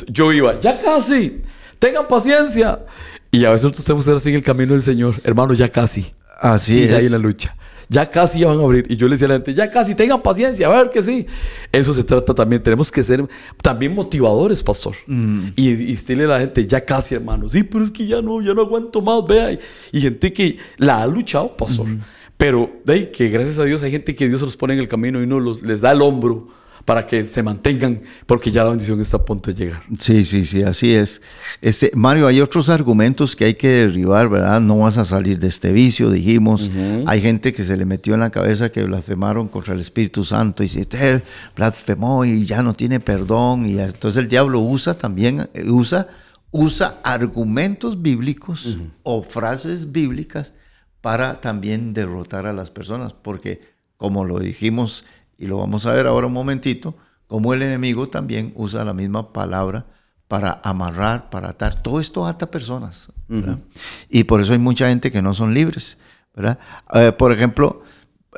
yo 0.06 0.32
iba, 0.32 0.60
ya 0.60 0.78
casi, 0.78 1.42
tengan 1.78 2.06
paciencia. 2.06 2.84
Y 3.30 3.44
a 3.44 3.50
veces 3.50 3.64
nosotros 3.64 3.84
tenemos 3.84 4.04
que 4.04 4.12
así 4.12 4.28
en 4.28 4.34
el 4.36 4.42
camino 4.42 4.74
del 4.74 4.82
Señor, 4.82 5.14
hermano, 5.24 5.54
ya 5.54 5.70
casi. 5.70 6.12
Así 6.38 6.84
es. 6.84 6.92
ahí 6.92 7.08
la 7.08 7.18
lucha 7.18 7.56
ya 7.88 8.10
casi 8.10 8.42
van 8.44 8.58
a 8.58 8.62
abrir. 8.62 8.86
Y 8.88 8.96
yo 8.96 9.06
le 9.06 9.12
decía 9.12 9.26
a 9.26 9.30
la 9.30 9.34
gente, 9.36 9.54
ya 9.54 9.70
casi, 9.70 9.94
tengan 9.94 10.22
paciencia, 10.22 10.66
a 10.66 10.70
ver 10.70 10.90
que 10.90 11.02
sí. 11.02 11.26
Eso 11.72 11.94
se 11.94 12.04
trata 12.04 12.34
también. 12.34 12.62
Tenemos 12.62 12.90
que 12.90 13.02
ser 13.02 13.26
también 13.62 13.94
motivadores, 13.94 14.62
pastor. 14.62 14.94
Mm. 15.06 15.48
Y, 15.56 15.68
y 15.70 15.92
decirle 15.92 16.24
a 16.24 16.28
la 16.28 16.38
gente, 16.40 16.66
ya 16.66 16.84
casi, 16.84 17.14
hermano. 17.14 17.48
Sí, 17.48 17.62
pero 17.62 17.84
es 17.84 17.90
que 17.90 18.06
ya 18.06 18.22
no, 18.22 18.40
ya 18.40 18.54
no 18.54 18.62
aguanto 18.62 19.00
más, 19.00 19.24
vea. 19.26 19.58
Y, 19.92 20.00
gente 20.00 20.32
que 20.32 20.58
la 20.78 21.02
ha 21.02 21.06
luchado, 21.06 21.56
pastor. 21.56 21.86
Pero 22.36 22.70
de 22.84 23.10
que 23.10 23.28
gracias 23.28 23.58
a 23.58 23.64
Dios 23.64 23.82
hay 23.82 23.90
gente 23.90 24.14
que 24.14 24.28
Dios 24.28 24.42
los 24.42 24.56
pone 24.56 24.74
en 24.74 24.80
el 24.80 24.88
camino 24.88 25.22
y 25.22 25.26
no 25.26 25.40
los, 25.40 25.62
les 25.62 25.80
da 25.80 25.92
el 25.92 26.02
hombro 26.02 26.48
para 26.86 27.04
que 27.04 27.24
se 27.26 27.42
mantengan, 27.42 28.00
porque 28.26 28.52
ya 28.52 28.62
la 28.62 28.70
bendición 28.70 29.00
está 29.00 29.16
a 29.16 29.24
punto 29.24 29.52
de 29.52 29.56
llegar. 29.56 29.82
Sí, 29.98 30.24
sí, 30.24 30.44
sí, 30.44 30.62
así 30.62 30.94
es. 30.94 31.20
Este, 31.60 31.90
Mario, 31.96 32.28
hay 32.28 32.40
otros 32.40 32.68
argumentos 32.68 33.34
que 33.34 33.44
hay 33.44 33.54
que 33.54 33.68
derribar, 33.68 34.28
¿verdad? 34.28 34.60
No 34.60 34.78
vas 34.78 34.96
a 34.96 35.04
salir 35.04 35.40
de 35.40 35.48
este 35.48 35.72
vicio, 35.72 36.10
dijimos. 36.10 36.70
Hay 37.06 37.20
gente 37.20 37.52
que 37.52 37.64
se 37.64 37.76
le 37.76 37.84
metió 37.84 38.14
en 38.14 38.20
la 38.20 38.30
cabeza 38.30 38.70
que 38.70 38.84
blasfemaron 38.84 39.48
contra 39.48 39.74
el 39.74 39.80
Espíritu 39.80 40.22
Santo 40.22 40.62
y 40.62 40.68
dice, 40.68 41.22
blasfemó 41.56 42.24
y 42.24 42.46
ya 42.46 42.62
no 42.62 42.72
tiene 42.72 43.00
perdón. 43.00 43.66
Y 43.66 43.80
entonces 43.80 44.22
el 44.22 44.28
diablo 44.28 44.60
usa 44.60 44.94
también, 44.94 45.50
usa, 45.66 46.06
usa 46.52 47.00
argumentos 47.02 48.00
bíblicos 48.00 48.78
o 49.02 49.24
frases 49.24 49.90
bíblicas 49.90 50.52
para 51.00 51.40
también 51.40 51.92
derrotar 51.94 52.46
a 52.46 52.52
las 52.52 52.70
personas, 52.70 53.12
porque 53.12 53.74
como 53.96 54.24
lo 54.24 54.38
dijimos 54.38 55.04
y 55.38 55.46
lo 55.46 55.58
vamos 55.58 55.86
a 55.86 55.92
ver 55.92 56.06
ahora 56.06 56.26
un 56.26 56.32
momentito, 56.32 56.96
como 57.26 57.52
el 57.54 57.62
enemigo 57.62 58.08
también 58.08 58.52
usa 58.56 58.84
la 58.84 58.92
misma 58.92 59.32
palabra 59.32 59.86
para 60.28 60.60
amarrar, 60.64 61.30
para 61.30 61.50
atar. 61.50 61.80
Todo 61.82 62.00
esto 62.00 62.26
ata 62.26 62.50
personas. 62.50 63.12
Y 64.08 64.24
por 64.24 64.40
eso 64.40 64.52
hay 64.52 64.58
mucha 64.58 64.88
gente 64.88 65.10
que 65.10 65.22
no 65.22 65.34
son 65.34 65.54
libres. 65.54 65.98
¿verdad? 66.34 66.58
Eh, 66.94 67.12
por 67.12 67.32
ejemplo, 67.32 67.82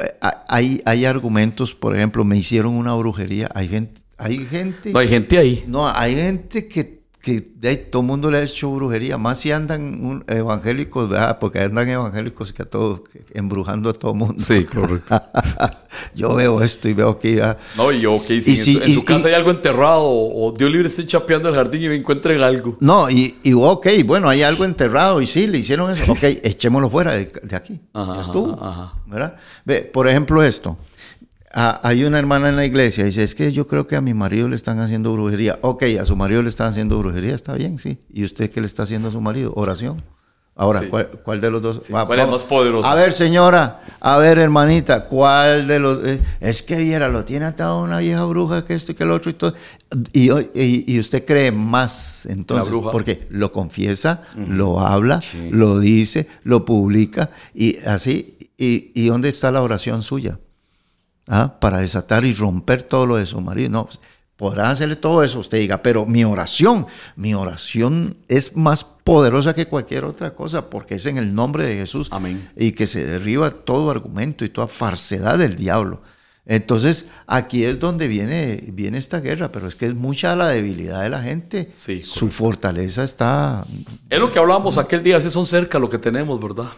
eh, 0.00 0.14
hay, 0.48 0.80
hay 0.86 1.04
argumentos, 1.04 1.74
por 1.74 1.96
ejemplo, 1.96 2.24
me 2.24 2.38
hicieron 2.38 2.74
una 2.74 2.94
brujería. 2.94 3.50
Hay 3.54 3.68
gente, 3.68 4.00
hay 4.16 4.46
gente. 4.46 4.92
No 4.92 4.98
hay 5.00 5.08
gente 5.08 5.38
ahí. 5.38 5.64
No, 5.66 5.88
hay 5.88 6.14
gente 6.14 6.68
que 6.68 6.97
que 7.28 7.46
de 7.56 7.76
todo 7.76 8.00
el 8.00 8.08
mundo 8.08 8.30
le 8.30 8.38
ha 8.38 8.42
hecho 8.42 8.70
brujería, 8.70 9.18
más 9.18 9.40
si 9.40 9.52
andan 9.52 10.24
evangélicos, 10.28 11.10
¿verdad? 11.10 11.38
porque 11.38 11.58
andan 11.58 11.86
evangélicos 11.86 12.54
que 12.54 12.62
a 12.62 12.64
todos, 12.64 13.02
embrujando 13.34 13.90
a 13.90 13.92
todo 13.92 14.12
el 14.12 14.16
mundo. 14.16 14.42
Sí, 14.42 14.64
correcto. 14.64 15.20
yo 16.14 16.34
veo 16.34 16.62
esto 16.62 16.88
y 16.88 16.94
veo 16.94 17.18
que 17.18 17.36
ya... 17.36 17.58
No, 17.76 17.92
y 17.92 18.00
yo, 18.00 18.14
ok, 18.14 18.26
si, 18.40 18.78
en, 18.78 18.94
su, 18.94 19.04
casa 19.04 19.28
hay 19.28 19.34
algo 19.34 19.50
enterrado, 19.50 20.04
o 20.04 20.54
Dios 20.56 20.70
libre 20.70 20.88
esté 20.88 21.04
chapeando 21.06 21.50
el 21.50 21.54
jardín 21.54 21.82
y 21.82 21.88
me 21.88 21.96
encuentren 21.96 22.40
algo. 22.40 22.78
No, 22.80 23.10
y, 23.10 23.36
y 23.42 23.52
ok, 23.52 23.86
bueno, 24.06 24.30
hay 24.30 24.42
algo 24.42 24.64
enterrado, 24.64 25.20
y 25.20 25.26
sí, 25.26 25.46
le 25.46 25.58
hicieron 25.58 25.90
eso, 25.90 26.10
ok, 26.10 26.22
echémoslo 26.22 26.88
fuera 26.88 27.12
de, 27.12 27.28
aquí, 27.54 27.78
ajá, 27.92 28.14
ya 28.14 28.20
estuvo, 28.22 28.58
¿verdad? 29.06 29.36
Ve, 29.66 29.82
por 29.82 30.08
ejemplo 30.08 30.42
esto, 30.42 30.78
Ah, 31.54 31.80
hay 31.82 32.04
una 32.04 32.18
hermana 32.18 32.48
en 32.48 32.56
la 32.56 32.66
iglesia 32.66 33.04
y 33.04 33.06
dice, 33.06 33.22
es 33.22 33.34
que 33.34 33.52
yo 33.52 33.66
creo 33.66 33.86
que 33.86 33.96
a 33.96 34.00
mi 34.00 34.12
marido 34.12 34.48
le 34.48 34.56
están 34.56 34.80
haciendo 34.80 35.12
brujería. 35.12 35.58
Ok, 35.62 35.84
a 36.00 36.04
su 36.04 36.14
marido 36.14 36.42
le 36.42 36.50
están 36.50 36.68
haciendo 36.68 36.98
brujería, 36.98 37.34
está 37.34 37.54
bien, 37.54 37.78
sí. 37.78 37.98
¿Y 38.12 38.24
usted 38.24 38.50
qué 38.50 38.60
le 38.60 38.66
está 38.66 38.82
haciendo 38.82 39.08
a 39.08 39.10
su 39.10 39.20
marido? 39.20 39.52
Oración. 39.56 40.02
Ahora, 40.60 40.82
¿cuál, 41.22 41.40
de 41.40 41.52
los 41.52 41.62
dos? 41.62 41.86
¿Cuál 41.88 42.18
es 42.18 42.28
más 42.28 42.42
poderoso? 42.42 42.84
A 42.84 42.96
ver, 42.96 43.12
señora, 43.12 43.80
a 44.00 44.18
ver, 44.18 44.38
hermanita, 44.38 45.04
¿cuál 45.04 45.68
de 45.68 45.78
los...? 45.78 46.04
Eh, 46.04 46.20
es 46.40 46.64
que 46.64 46.78
viera, 46.78 47.08
lo 47.08 47.24
tiene 47.24 47.44
atado 47.44 47.80
una 47.80 47.98
vieja 48.00 48.24
bruja, 48.24 48.64
que 48.64 48.74
esto 48.74 48.90
y 48.90 48.96
que 48.96 49.04
el 49.04 49.12
otro 49.12 49.30
y 49.30 49.34
todo. 49.34 49.54
Y, 50.12 50.30
y, 50.54 50.98
usted 50.98 51.24
cree 51.24 51.52
más, 51.52 52.26
entonces, 52.26 52.74
porque 52.90 53.28
lo 53.30 53.52
confiesa, 53.52 54.22
lo 54.36 54.80
habla, 54.80 55.20
lo 55.52 55.78
dice, 55.78 56.26
lo 56.42 56.64
publica, 56.64 57.30
y 57.54 57.78
así, 57.86 58.36
y, 58.58 58.90
¿y 58.96 59.06
dónde 59.06 59.28
está 59.28 59.52
la 59.52 59.62
oración 59.62 60.02
suya? 60.02 60.40
¿Ah? 61.28 61.58
para 61.60 61.78
desatar 61.78 62.24
y 62.24 62.32
romper 62.32 62.82
todo 62.82 63.06
lo 63.06 63.16
de 63.16 63.26
su 63.26 63.40
marido. 63.40 63.70
No, 63.70 63.88
podrá 64.36 64.70
hacerle 64.70 64.96
todo 64.96 65.22
eso, 65.22 65.40
usted 65.40 65.58
diga, 65.58 65.82
pero 65.82 66.06
mi 66.06 66.24
oración, 66.24 66.86
mi 67.16 67.34
oración 67.34 68.16
es 68.28 68.56
más 68.56 68.84
poderosa 68.84 69.54
que 69.54 69.66
cualquier 69.66 70.04
otra 70.04 70.34
cosa, 70.34 70.70
porque 70.70 70.94
es 70.94 71.06
en 71.06 71.18
el 71.18 71.34
nombre 71.34 71.66
de 71.66 71.76
Jesús. 71.76 72.08
Amén. 72.12 72.50
Y 72.56 72.72
que 72.72 72.86
se 72.86 73.04
derriba 73.04 73.50
todo 73.50 73.90
argumento 73.90 74.44
y 74.44 74.48
toda 74.48 74.68
falsedad 74.68 75.38
del 75.38 75.56
diablo. 75.56 76.02
Entonces, 76.50 77.04
aquí 77.26 77.62
es 77.62 77.78
donde 77.78 78.08
viene, 78.08 78.64
viene 78.72 78.96
esta 78.96 79.20
guerra, 79.20 79.52
pero 79.52 79.68
es 79.68 79.74
que 79.74 79.84
es 79.84 79.94
mucha 79.94 80.34
la 80.34 80.48
debilidad 80.48 81.02
de 81.02 81.10
la 81.10 81.22
gente. 81.22 81.70
Sí, 81.76 82.02
Su 82.02 82.30
fortaleza 82.30 83.04
está... 83.04 83.66
Es 84.08 84.18
lo 84.18 84.32
que 84.32 84.38
hablábamos 84.38 84.78
aquel 84.78 85.02
día, 85.02 85.20
si 85.20 85.28
son 85.30 85.44
cerca 85.44 85.78
lo 85.78 85.90
que 85.90 85.98
tenemos, 85.98 86.40
¿verdad? 86.40 86.68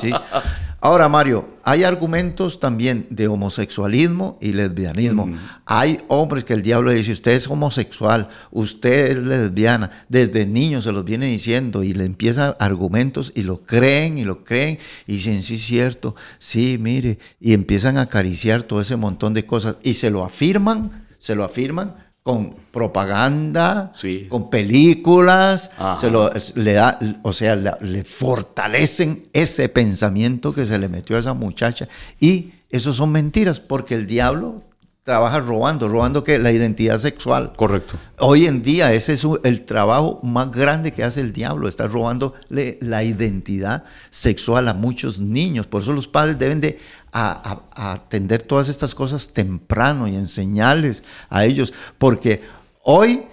Sí. 0.00 0.12
Ahora, 0.82 1.10
Mario, 1.10 1.46
hay 1.62 1.84
argumentos 1.84 2.58
también 2.58 3.06
de 3.10 3.28
homosexualismo 3.28 4.38
y 4.40 4.52
lesbianismo. 4.52 5.28
Hay 5.66 5.98
hombres 6.08 6.44
que 6.44 6.54
el 6.54 6.62
diablo 6.62 6.90
dice, 6.90 7.12
usted 7.12 7.32
es 7.32 7.48
homosexual, 7.48 8.28
usted 8.50 9.10
es 9.10 9.18
lesbiana. 9.18 10.06
Desde 10.08 10.46
niños 10.46 10.84
se 10.84 10.92
los 10.92 11.04
viene 11.04 11.26
diciendo 11.26 11.82
y 11.82 11.92
le 11.92 12.06
empiezan 12.06 12.54
argumentos 12.58 13.32
y 13.34 13.42
lo 13.42 13.60
creen 13.60 14.16
y 14.16 14.24
lo 14.24 14.42
creen 14.42 14.78
y 15.06 15.14
dicen, 15.14 15.42
sí, 15.42 15.58
cierto, 15.58 16.14
sí, 16.38 16.78
mire, 16.80 17.18
y 17.40 17.52
empiezan 17.52 17.98
a 17.98 18.02
acariciar 18.02 18.62
todo 18.62 18.80
ese 18.80 18.96
montón 19.00 19.34
de 19.34 19.46
cosas 19.46 19.76
y 19.82 19.94
se 19.94 20.10
lo 20.10 20.24
afirman, 20.24 21.06
se 21.18 21.34
lo 21.34 21.44
afirman 21.44 21.94
con 22.22 22.54
propaganda, 22.70 23.92
Sí. 23.94 24.26
con 24.28 24.50
películas, 24.50 25.70
Ajá. 25.78 26.00
se 26.00 26.10
lo, 26.10 26.30
le 26.54 26.72
da, 26.74 26.98
o 27.22 27.32
sea, 27.32 27.56
le, 27.56 27.72
le 27.80 28.04
fortalecen 28.04 29.28
ese 29.32 29.68
pensamiento 29.68 30.52
que 30.52 30.66
se 30.66 30.78
le 30.78 30.88
metió 30.88 31.16
a 31.16 31.20
esa 31.20 31.34
muchacha. 31.34 31.88
Y 32.20 32.52
eso 32.68 32.92
son 32.92 33.10
mentiras, 33.12 33.58
porque 33.60 33.94
el 33.94 34.06
diablo 34.06 34.62
trabaja 35.10 35.40
robando, 35.40 35.88
robando 35.88 36.22
que 36.22 36.38
la 36.38 36.52
identidad 36.52 36.96
sexual. 36.98 37.52
Correcto. 37.56 37.96
Hoy 38.20 38.46
en 38.46 38.62
día 38.62 38.92
ese 38.92 39.14
es 39.14 39.26
el 39.42 39.62
trabajo 39.64 40.20
más 40.22 40.52
grande 40.52 40.92
que 40.92 41.02
hace 41.02 41.20
el 41.20 41.32
diablo, 41.32 41.66
está 41.66 41.88
robándole 41.88 42.78
la 42.80 43.02
identidad 43.02 43.82
sexual 44.08 44.68
a 44.68 44.74
muchos 44.74 45.18
niños. 45.18 45.66
Por 45.66 45.82
eso 45.82 45.92
los 45.92 46.06
padres 46.06 46.38
deben 46.38 46.60
de 46.60 46.78
a- 47.10 47.32
a- 47.74 47.88
a 47.88 47.92
atender 47.94 48.44
todas 48.44 48.68
estas 48.68 48.94
cosas 48.94 49.26
temprano 49.30 50.06
y 50.06 50.14
enseñarles 50.14 51.02
a 51.28 51.44
ellos, 51.44 51.74
porque 51.98 52.42
hoy 52.84 53.24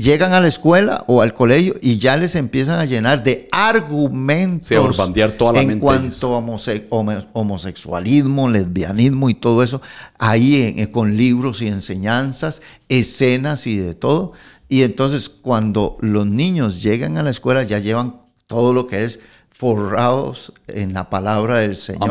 llegan 0.00 0.32
a 0.32 0.40
la 0.40 0.48
escuela 0.48 1.04
o 1.08 1.20
al 1.22 1.34
colegio 1.34 1.74
y 1.80 1.98
ya 1.98 2.16
les 2.16 2.34
empiezan 2.34 2.78
a 2.78 2.84
llenar 2.84 3.22
de 3.22 3.48
argumentos 3.50 4.68
Sí, 4.68 4.74
a 4.74 4.80
borbandear 4.80 5.32
toda 5.32 5.52
la 5.54 5.60
en 5.62 5.68
mente 5.68 5.82
cuanto 5.82 6.34
a 6.34 6.38
homose- 6.40 6.84
homo- 6.90 7.26
homosexualismo, 7.32 8.48
lesbianismo 8.48 9.28
y 9.30 9.34
todo 9.34 9.62
eso, 9.62 9.80
ahí 10.18 10.62
en- 10.62 10.78
eh, 10.78 10.90
con 10.90 11.16
libros 11.16 11.62
y 11.62 11.68
enseñanzas, 11.68 12.62
escenas 12.88 13.66
y 13.66 13.76
de 13.78 13.94
todo. 13.94 14.32
Y 14.68 14.82
entonces 14.82 15.28
cuando 15.28 15.96
los 16.00 16.26
niños 16.26 16.82
llegan 16.82 17.16
a 17.16 17.22
la 17.22 17.30
escuela 17.30 17.62
ya 17.62 17.78
llevan 17.78 18.16
todo 18.46 18.72
lo 18.74 18.86
que 18.86 19.04
es 19.04 19.20
forrados 19.50 20.52
en 20.68 20.92
la 20.94 21.10
palabra 21.10 21.58
del 21.58 21.74
Señor. 21.74 22.10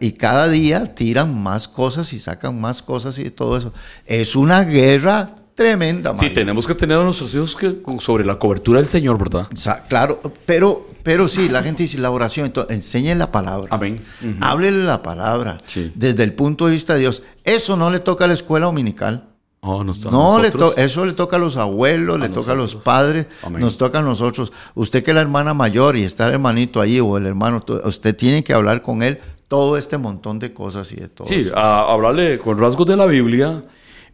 Y 0.00 0.12
cada 0.12 0.48
día 0.48 0.94
tiran 0.94 1.36
más 1.42 1.68
cosas 1.68 2.12
y 2.12 2.18
sacan 2.18 2.58
más 2.60 2.80
cosas 2.82 3.18
y 3.18 3.28
todo 3.30 3.56
eso. 3.58 3.72
Es 4.06 4.34
una 4.34 4.62
guerra 4.64 5.34
tremenda. 5.54 6.10
Sí, 6.14 6.22
Mario. 6.22 6.34
tenemos 6.34 6.66
que 6.66 6.74
tener 6.74 6.98
a 6.98 7.04
nuestros 7.04 7.34
hijos 7.34 7.54
que, 7.56 7.76
sobre 8.00 8.24
la 8.24 8.38
cobertura 8.38 8.78
del 8.80 8.88
Señor, 8.88 9.18
¿verdad? 9.18 9.46
O 9.52 9.56
sea, 9.56 9.84
claro, 9.86 10.20
pero, 10.46 10.86
pero 11.02 11.28
sí, 11.28 11.48
la 11.48 11.62
gente 11.62 11.82
dice 11.84 11.98
la 11.98 12.10
oración, 12.10 12.46
entonces 12.46 12.76
enseñe 12.76 13.14
la 13.14 13.30
palabra. 13.30 13.68
Amén. 13.70 14.00
Ujú. 14.22 14.34
Háblele 14.40 14.84
la 14.84 15.02
palabra 15.02 15.58
Sí. 15.64 15.92
desde 15.94 16.24
el 16.24 16.32
punto 16.32 16.66
de 16.66 16.72
vista 16.72 16.94
de 16.94 17.00
Dios. 17.00 17.22
Eso 17.44 17.76
no 17.76 17.90
le 17.90 18.00
toca 18.00 18.24
a 18.24 18.28
la 18.28 18.34
escuela 18.34 18.66
dominical. 18.66 19.28
Oh, 19.66 19.82
no, 19.82 19.92
está- 19.92 20.10
No, 20.10 20.38
le 20.40 20.50
to- 20.50 20.76
eso 20.76 21.06
le 21.06 21.14
toca 21.14 21.36
a 21.36 21.38
los 21.38 21.56
abuelos, 21.56 22.18
le 22.20 22.28
toca 22.28 22.52
a 22.52 22.54
los 22.54 22.74
padres, 22.74 23.28
Amén. 23.42 23.62
nos 23.62 23.78
toca 23.78 24.00
a 24.00 24.02
nosotros. 24.02 24.52
Usted 24.74 25.02
que 25.02 25.12
es 25.12 25.14
la 25.14 25.22
hermana 25.22 25.54
mayor 25.54 25.96
y 25.96 26.02
está 26.04 26.26
el 26.26 26.34
hermanito 26.34 26.82
ahí 26.82 27.00
o 27.00 27.16
el 27.16 27.24
hermano, 27.26 27.64
usted 27.84 28.14
tiene 28.14 28.44
que 28.44 28.52
hablar 28.52 28.82
con 28.82 29.02
él 29.02 29.20
todo 29.48 29.78
este 29.78 29.96
montón 29.96 30.38
de 30.38 30.52
cosas 30.52 30.92
y 30.92 30.96
de 30.96 31.08
todo. 31.08 31.26
Sí, 31.28 31.46
a 31.54 31.80
hablarle 31.90 32.38
con 32.38 32.58
rasgos 32.58 32.86
de 32.86 32.96
la 32.96 33.06
Biblia, 33.06 33.62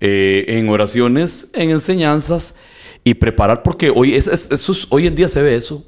eh, 0.00 0.44
en 0.48 0.68
oraciones, 0.68 1.50
en 1.54 1.70
enseñanzas 1.70 2.54
y 3.04 3.14
preparar, 3.14 3.62
porque 3.62 3.90
hoy, 3.94 4.14
es, 4.14 4.26
es- 4.26 4.50
eso 4.50 4.72
es- 4.72 4.86
hoy 4.90 5.06
en 5.06 5.14
día 5.14 5.28
se 5.28 5.42
ve 5.42 5.56
eso 5.56 5.86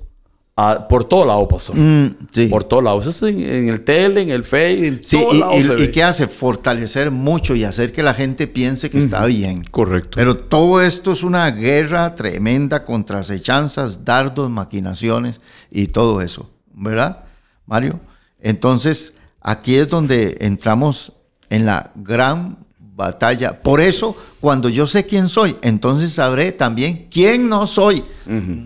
ah, 0.57 0.87
por 0.89 1.05
todo 1.05 1.25
lado, 1.25 1.49
pastor. 1.49 1.77
Mm, 1.77 2.17
sí. 2.31 2.47
Por 2.47 2.65
todo 2.65 2.83
lado. 2.83 3.01
Eso 3.01 3.09
es 3.11 3.23
en, 3.23 3.41
en 3.43 3.69
el 3.71 3.83
tele, 3.85 4.21
en 4.21 4.29
el 4.31 4.45
Face, 4.45 4.87
en 4.87 5.03
Sí, 5.03 5.19
todo 5.19 5.35
y, 5.35 5.39
lado 5.41 5.55
y- 5.59 5.63
se 5.65 5.73
y 5.73 5.77
ve. 5.77 5.91
qué 5.91 6.03
hace? 6.03 6.29
Fortalecer 6.29 7.11
mucho 7.11 7.55
y 7.55 7.65
hacer 7.65 7.91
que 7.93 8.03
la 8.03 8.13
gente 8.13 8.47
piense 8.47 8.91
que 8.91 8.99
está 8.99 9.25
bien. 9.27 9.65
Correcto. 9.65 10.11
Pero 10.17 10.37
todo 10.37 10.83
esto 10.83 11.13
es 11.13 11.23
una 11.23 11.51
guerra 11.51 12.15
tremenda 12.15 12.85
contra 12.85 13.21
acechanzas, 13.21 14.05
dardos, 14.05 14.51
maquinaciones 14.51 15.41
y 15.71 15.87
todo 15.87 16.21
eso, 16.21 16.51
¿verdad, 16.75 17.25
Mario? 17.67 17.99
Entonces, 18.41 19.15
aquí 19.41 19.77
es 19.77 19.89
donde 19.89 20.37
entramos 20.41 21.13
en 21.49 21.65
la 21.67 21.93
gran 21.95 22.59
batalla. 22.95 23.63
Por 23.63 23.81
eso, 23.81 24.17
cuando 24.41 24.69
yo 24.69 24.87
sé 24.87 25.07
quién 25.07 25.29
soy, 25.29 25.57
entonces 25.63 26.13
sabré 26.13 26.53
también 26.53 27.09
quién 27.11 27.49
no 27.49 27.67
soy. 27.67 28.05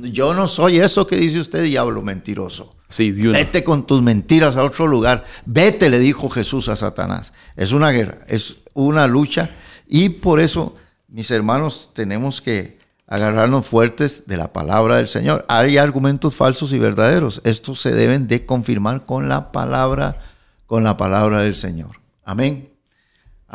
Yo 0.03 0.35
no 0.35 0.47
soy 0.47 0.79
eso 0.79 1.07
que 1.07 1.17
dice 1.17 1.41
usted, 1.41 1.63
diablo 1.63 2.03
mentiroso. 2.03 2.75
sí. 2.89 3.11
Vete 3.13 3.65
con 3.65 3.87
tus 3.87 4.03
mentiras 4.03 4.57
a 4.57 4.65
otro 4.65 4.87
lugar. 4.87 5.25
Vete, 5.45 5.91
le 5.91 5.99
dijo 5.99 6.29
Jesús 6.29 6.69
a 6.69 6.77
Satanás. 6.77 7.33
Es 7.57 7.73
una 7.73 7.91
guerra, 7.91 8.19
es 8.29 8.57
una 8.75 9.07
lucha. 9.07 9.51
Y 9.89 10.09
por 10.09 10.41
eso, 10.41 10.75
mis 11.09 11.31
hermanos, 11.31 11.91
tenemos 11.95 12.41
que 12.41 12.79
agarrarnos 13.07 13.67
fuertes 13.67 14.25
de 14.27 14.37
la 14.37 14.53
palabra 14.53 14.97
del 14.97 15.07
Señor. 15.07 15.45
Hay 15.49 15.79
argumentos 15.79 16.35
falsos 16.35 16.73
y 16.73 16.79
verdaderos. 16.79 17.41
Estos 17.45 17.81
se 17.81 17.93
deben 17.93 18.27
de 18.27 18.45
confirmar 18.45 19.05
con 19.05 19.29
la 19.29 19.53
palabra, 19.53 20.19
con 20.67 20.83
la 20.83 20.97
palabra 20.97 21.43
del 21.43 21.55
Señor. 21.55 22.01
Amén. 22.25 22.76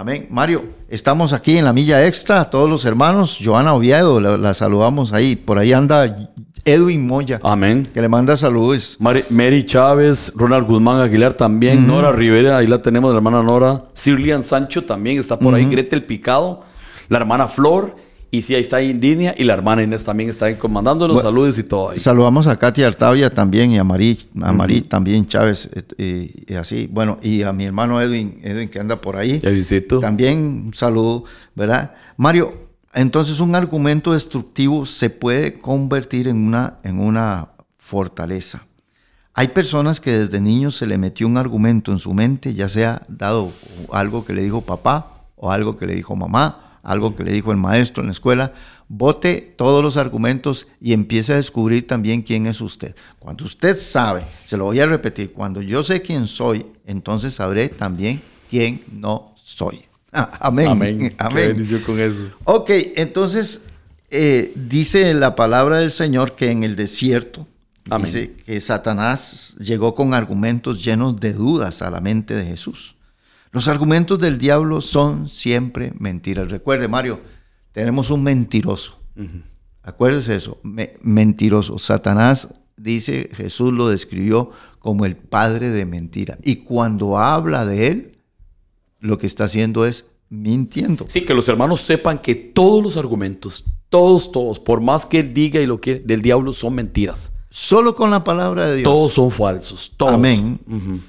Amén. 0.01 0.25
Mario, 0.31 0.63
estamos 0.89 1.31
aquí 1.31 1.59
en 1.59 1.63
la 1.65 1.73
milla 1.73 2.07
extra, 2.07 2.45
todos 2.49 2.67
los 2.67 2.85
hermanos. 2.85 3.37
Joana 3.39 3.75
Oviedo, 3.75 4.19
la, 4.19 4.35
la 4.35 4.55
saludamos 4.55 5.13
ahí. 5.13 5.35
Por 5.35 5.59
ahí 5.59 5.73
anda 5.73 6.27
Edwin 6.65 7.05
Moya, 7.05 7.39
Amén. 7.43 7.83
que 7.93 8.01
le 8.01 8.09
manda 8.09 8.35
saludos. 8.35 8.97
Mari- 8.99 9.25
Mary 9.29 9.63
Chávez, 9.63 10.33
Ronald 10.35 10.65
Guzmán 10.65 11.01
Aguilar 11.01 11.33
también, 11.33 11.85
Nora 11.85 12.11
Rivera, 12.11 12.57
ahí 12.57 12.65
la 12.65 12.81
tenemos, 12.81 13.11
la 13.11 13.17
hermana 13.17 13.43
Nora, 13.43 13.83
Sirlian 13.93 14.43
Sancho 14.43 14.83
también 14.85 15.19
está 15.19 15.37
por 15.37 15.53
ahí, 15.53 15.65
Gretel 15.65 16.03
Picado, 16.03 16.63
la 17.07 17.19
hermana 17.19 17.47
Flor, 17.47 17.95
y 18.31 18.41
sí, 18.43 18.55
ahí 18.55 18.61
está 18.61 18.81
Indinia, 18.81 19.35
y 19.37 19.43
la 19.43 19.53
hermana 19.53 19.83
Inés 19.83 20.05
también 20.05 20.29
está 20.29 20.45
ahí 20.45 20.55
comandándonos 20.55 21.15
Bueno, 21.15 21.29
saludos 21.29 21.57
y 21.59 21.63
todo 21.63 21.89
ahí. 21.89 21.99
Saludamos 21.99 22.47
a 22.47 22.57
Katy 22.57 22.81
Artavia 22.81 23.29
también 23.29 23.73
y 23.73 23.77
a 23.77 23.83
Marí, 23.83 24.17
a 24.41 24.53
Marí 24.53 24.81
también 24.81 25.27
Chávez 25.27 25.69
eh, 25.97 26.31
y, 26.47 26.53
y 26.53 26.55
así. 26.55 26.87
Bueno, 26.89 27.19
y 27.21 27.43
a 27.43 27.51
mi 27.51 27.65
hermano 27.65 28.01
Edwin, 28.01 28.39
Edwin 28.41 28.69
que 28.69 28.79
anda 28.79 28.95
por 28.95 29.17
ahí. 29.17 29.39
Visito. 29.39 29.99
También 29.99 30.63
un 30.67 30.73
saludo, 30.73 31.25
¿verdad? 31.55 31.93
Mario, 32.15 32.69
entonces 32.93 33.41
un 33.41 33.53
argumento 33.53 34.13
destructivo 34.13 34.85
se 34.85 35.09
puede 35.09 35.59
convertir 35.59 36.29
en 36.29 36.37
una, 36.37 36.77
en 36.83 36.99
una 36.99 37.49
fortaleza. 37.77 38.65
Hay 39.33 39.49
personas 39.49 39.99
que 39.99 40.11
desde 40.11 40.39
niños 40.39 40.77
se 40.77 40.87
le 40.87 40.97
metió 40.97 41.27
un 41.27 41.37
argumento 41.37 41.91
en 41.91 41.99
su 41.99 42.13
mente, 42.13 42.53
ya 42.53 42.69
sea 42.69 43.01
dado 43.09 43.51
algo 43.91 44.23
que 44.23 44.33
le 44.33 44.43
dijo 44.43 44.61
papá 44.61 45.25
o 45.35 45.51
algo 45.51 45.77
que 45.77 45.85
le 45.85 45.95
dijo 45.95 46.15
mamá, 46.15 46.70
algo 46.83 47.15
que 47.15 47.23
le 47.23 47.31
dijo 47.31 47.51
el 47.51 47.57
maestro 47.57 48.01
en 48.01 48.07
la 48.07 48.13
escuela. 48.13 48.53
Bote 48.87 49.53
todos 49.57 49.83
los 49.83 49.97
argumentos 49.97 50.67
y 50.81 50.93
empiece 50.93 51.33
a 51.33 51.37
descubrir 51.37 51.87
también 51.87 52.21
quién 52.21 52.45
es 52.45 52.59
usted. 52.61 52.95
Cuando 53.19 53.45
usted 53.45 53.77
sabe, 53.77 54.23
se 54.45 54.57
lo 54.57 54.65
voy 54.65 54.79
a 54.79 54.85
repetir, 54.85 55.31
cuando 55.31 55.61
yo 55.61 55.83
sé 55.83 56.01
quién 56.01 56.27
soy, 56.27 56.65
entonces 56.85 57.33
sabré 57.35 57.69
también 57.69 58.21
quién 58.49 58.83
no 58.91 59.33
soy. 59.35 59.85
Ah, 60.11 60.37
amén. 60.41 60.67
Amén. 60.67 61.15
Amén. 61.17 61.83
con 61.85 61.99
eso. 61.99 62.23
Ok, 62.43 62.69
entonces 62.95 63.63
eh, 64.09 64.51
dice 64.55 65.13
la 65.13 65.35
palabra 65.35 65.77
del 65.77 65.91
Señor 65.91 66.35
que 66.35 66.51
en 66.51 66.63
el 66.63 66.75
desierto, 66.75 67.47
Amén. 67.89 68.07
dice 68.07 68.33
que 68.45 68.59
Satanás 68.59 69.55
llegó 69.57 69.95
con 69.95 70.13
argumentos 70.13 70.83
llenos 70.83 71.19
de 71.19 71.33
dudas 71.33 71.81
a 71.81 71.89
la 71.89 72.01
mente 72.01 72.33
de 72.35 72.45
Jesús. 72.45 72.95
Los 73.51 73.67
argumentos 73.67 74.19
del 74.19 74.37
diablo 74.37 74.81
son 74.81 75.27
siempre 75.27 75.93
mentiras. 75.99 76.49
Recuerde, 76.49 76.87
Mario, 76.87 77.19
tenemos 77.71 78.09
un 78.09 78.23
mentiroso. 78.23 78.99
Acuérdese 79.83 80.35
eso, 80.35 80.59
me- 80.63 80.93
mentiroso. 81.01 81.77
Satanás, 81.77 82.47
dice, 82.77 83.29
Jesús 83.33 83.73
lo 83.73 83.89
describió 83.89 84.51
como 84.79 85.05
el 85.05 85.15
padre 85.17 85.69
de 85.69 85.85
mentira. 85.85 86.37
Y 86.43 86.57
cuando 86.57 87.17
habla 87.17 87.65
de 87.65 87.87
él, 87.87 88.17
lo 88.99 89.17
que 89.17 89.27
está 89.27 89.45
haciendo 89.45 89.85
es 89.85 90.05
mintiendo. 90.29 91.05
Sí, 91.07 91.21
que 91.21 91.33
los 91.33 91.47
hermanos 91.49 91.81
sepan 91.81 92.19
que 92.19 92.35
todos 92.35 92.81
los 92.81 92.95
argumentos, 92.97 93.65
todos, 93.89 94.31
todos, 94.31 94.59
por 94.59 94.79
más 94.79 95.05
que 95.05 95.19
él 95.19 95.33
diga 95.33 95.59
y 95.59 95.65
lo 95.65 95.81
que 95.81 95.95
del 95.99 96.21
diablo 96.21 96.53
son 96.53 96.75
mentiras. 96.75 97.33
Solo 97.53 97.93
con 97.95 98.09
la 98.09 98.23
palabra 98.23 98.67
de 98.67 98.77
Dios. 98.77 98.85
Todos 98.85 99.11
son 99.11 99.29
falsos. 99.29 99.91
Todos. 99.97 100.13
Amén. 100.13 100.57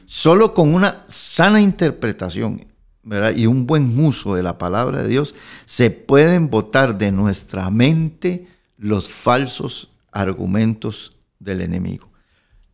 Solo 0.06 0.52
con 0.52 0.74
una 0.74 1.04
sana 1.06 1.60
interpretación 1.60 2.66
¿verdad? 3.04 3.32
y 3.36 3.46
un 3.46 3.64
buen 3.64 3.96
uso 4.04 4.34
de 4.34 4.42
la 4.42 4.58
palabra 4.58 5.04
de 5.04 5.08
Dios 5.08 5.36
se 5.66 5.92
pueden 5.92 6.50
botar 6.50 6.98
de 6.98 7.12
nuestra 7.12 7.70
mente 7.70 8.48
los 8.76 9.08
falsos 9.08 9.90
argumentos 10.10 11.14
del 11.38 11.60
enemigo. 11.60 12.10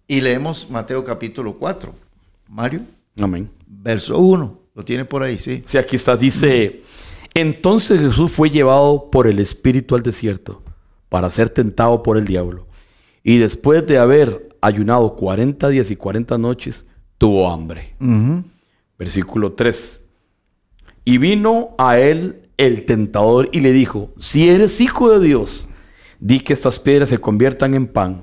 Y 0.06 0.22
leemos 0.22 0.70
Mateo 0.70 1.04
capítulo 1.04 1.58
4. 1.58 1.94
Mario, 2.48 2.80
Amén. 3.20 3.50
verso 3.66 4.16
1. 4.16 4.58
Lo 4.74 4.84
tiene 4.84 5.04
por 5.04 5.22
ahí, 5.22 5.36
sí. 5.36 5.62
Sí, 5.66 5.76
aquí 5.76 5.96
está, 5.96 6.16
dice, 6.16 6.84
entonces 7.34 8.00
Jesús 8.00 8.32
fue 8.32 8.48
llevado 8.48 9.10
por 9.10 9.26
el 9.26 9.40
Espíritu 9.40 9.94
al 9.94 10.02
desierto 10.02 10.62
para 11.10 11.30
ser 11.30 11.50
tentado 11.50 12.02
por 12.02 12.16
el 12.16 12.24
diablo. 12.24 12.67
Y 13.28 13.36
después 13.36 13.86
de 13.86 13.98
haber 13.98 14.48
ayunado 14.62 15.14
40 15.14 15.68
días 15.68 15.90
y 15.90 15.96
40 15.96 16.38
noches, 16.38 16.86
tuvo 17.18 17.50
hambre. 17.50 17.94
Versículo 18.98 19.52
3. 19.52 20.06
Y 21.04 21.18
vino 21.18 21.74
a 21.76 21.98
él 21.98 22.48
el 22.56 22.86
tentador 22.86 23.50
y 23.52 23.60
le 23.60 23.72
dijo, 23.74 24.14
si 24.18 24.48
eres 24.48 24.80
hijo 24.80 25.10
de 25.10 25.26
Dios, 25.26 25.68
di 26.18 26.40
que 26.40 26.54
estas 26.54 26.78
piedras 26.78 27.10
se 27.10 27.18
conviertan 27.18 27.74
en 27.74 27.86
pan. 27.86 28.22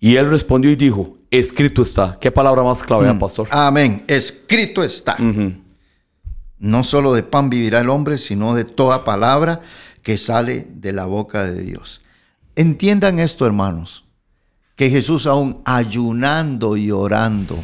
Y 0.00 0.16
él 0.16 0.30
respondió 0.30 0.70
y 0.70 0.76
dijo, 0.76 1.18
escrito 1.30 1.82
está. 1.82 2.16
¿Qué 2.18 2.30
palabra 2.30 2.62
más 2.62 2.82
clave, 2.82 3.12
Mm. 3.12 3.18
pastor? 3.18 3.46
Amén. 3.50 4.04
Escrito 4.06 4.82
está. 4.82 5.18
No 6.58 6.82
solo 6.82 7.12
de 7.12 7.24
pan 7.24 7.50
vivirá 7.50 7.80
el 7.80 7.90
hombre, 7.90 8.16
sino 8.16 8.54
de 8.54 8.64
toda 8.64 9.04
palabra 9.04 9.60
que 10.02 10.16
sale 10.16 10.66
de 10.72 10.92
la 10.94 11.04
boca 11.04 11.44
de 11.44 11.60
Dios. 11.60 12.00
Entiendan 12.58 13.20
esto, 13.20 13.46
hermanos, 13.46 14.04
que 14.74 14.90
Jesús 14.90 15.28
aún 15.28 15.62
ayunando 15.64 16.76
y 16.76 16.90
orando, 16.90 17.56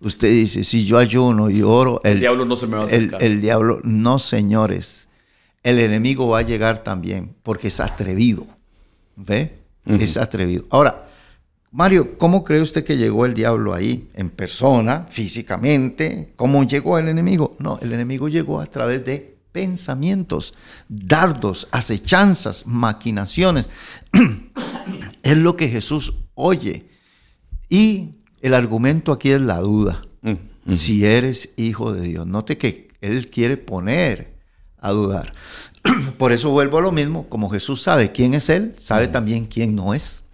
usted 0.00 0.30
dice, 0.30 0.64
si 0.64 0.84
yo 0.84 0.98
ayuno 0.98 1.48
y 1.48 1.62
oro, 1.62 2.00
el, 2.02 2.14
El 2.14 2.20
diablo 2.20 2.44
no 2.44 2.56
se 2.56 2.66
me 2.66 2.74
va 2.74 2.82
a 2.82 2.86
acercar. 2.86 3.22
el 3.22 3.40
diablo, 3.40 3.80
no 3.84 4.18
señores, 4.18 5.08
el 5.62 5.78
enemigo 5.78 6.26
va 6.26 6.40
a 6.40 6.42
llegar 6.42 6.82
también, 6.82 7.36
porque 7.44 7.68
es 7.68 7.78
atrevido, 7.78 8.44
¿ve? 9.14 9.60
Es 9.86 10.16
atrevido. 10.16 10.64
Ahora, 10.70 11.06
Mario, 11.70 12.18
¿cómo 12.18 12.42
cree 12.42 12.62
usted 12.62 12.84
que 12.84 12.96
llegó 12.96 13.26
el 13.26 13.34
diablo 13.34 13.72
ahí? 13.72 14.10
¿En 14.12 14.28
persona, 14.30 15.06
físicamente? 15.08 16.32
¿Cómo 16.34 16.64
llegó 16.64 16.98
el 16.98 17.06
enemigo? 17.06 17.54
No, 17.60 17.78
el 17.80 17.92
enemigo 17.92 18.28
llegó 18.28 18.60
a 18.60 18.66
través 18.66 19.04
de 19.04 19.36
pensamientos, 19.52 20.54
dardos, 20.88 21.68
acechanzas, 21.70 22.66
maquinaciones. 22.66 23.68
es 25.22 25.36
lo 25.36 25.56
que 25.56 25.68
Jesús 25.68 26.14
oye. 26.34 26.88
Y 27.68 28.16
el 28.40 28.54
argumento 28.54 29.12
aquí 29.12 29.30
es 29.30 29.40
la 29.40 29.58
duda. 29.60 30.02
Mm. 30.22 30.74
Si 30.74 31.04
eres 31.04 31.50
hijo 31.56 31.92
de 31.92 32.02
Dios. 32.02 32.26
Note 32.26 32.58
que 32.58 32.88
Él 33.00 33.28
quiere 33.30 33.56
poner 33.56 34.34
a 34.78 34.90
dudar. 34.90 35.32
Por 36.18 36.32
eso 36.32 36.50
vuelvo 36.50 36.78
a 36.78 36.82
lo 36.82 36.92
mismo. 36.92 37.28
Como 37.28 37.50
Jesús 37.50 37.82
sabe 37.82 38.12
quién 38.12 38.34
es 38.34 38.48
Él, 38.48 38.74
sabe 38.78 39.08
también 39.08 39.46
quién 39.46 39.74
no 39.74 39.94
es. 39.94 40.24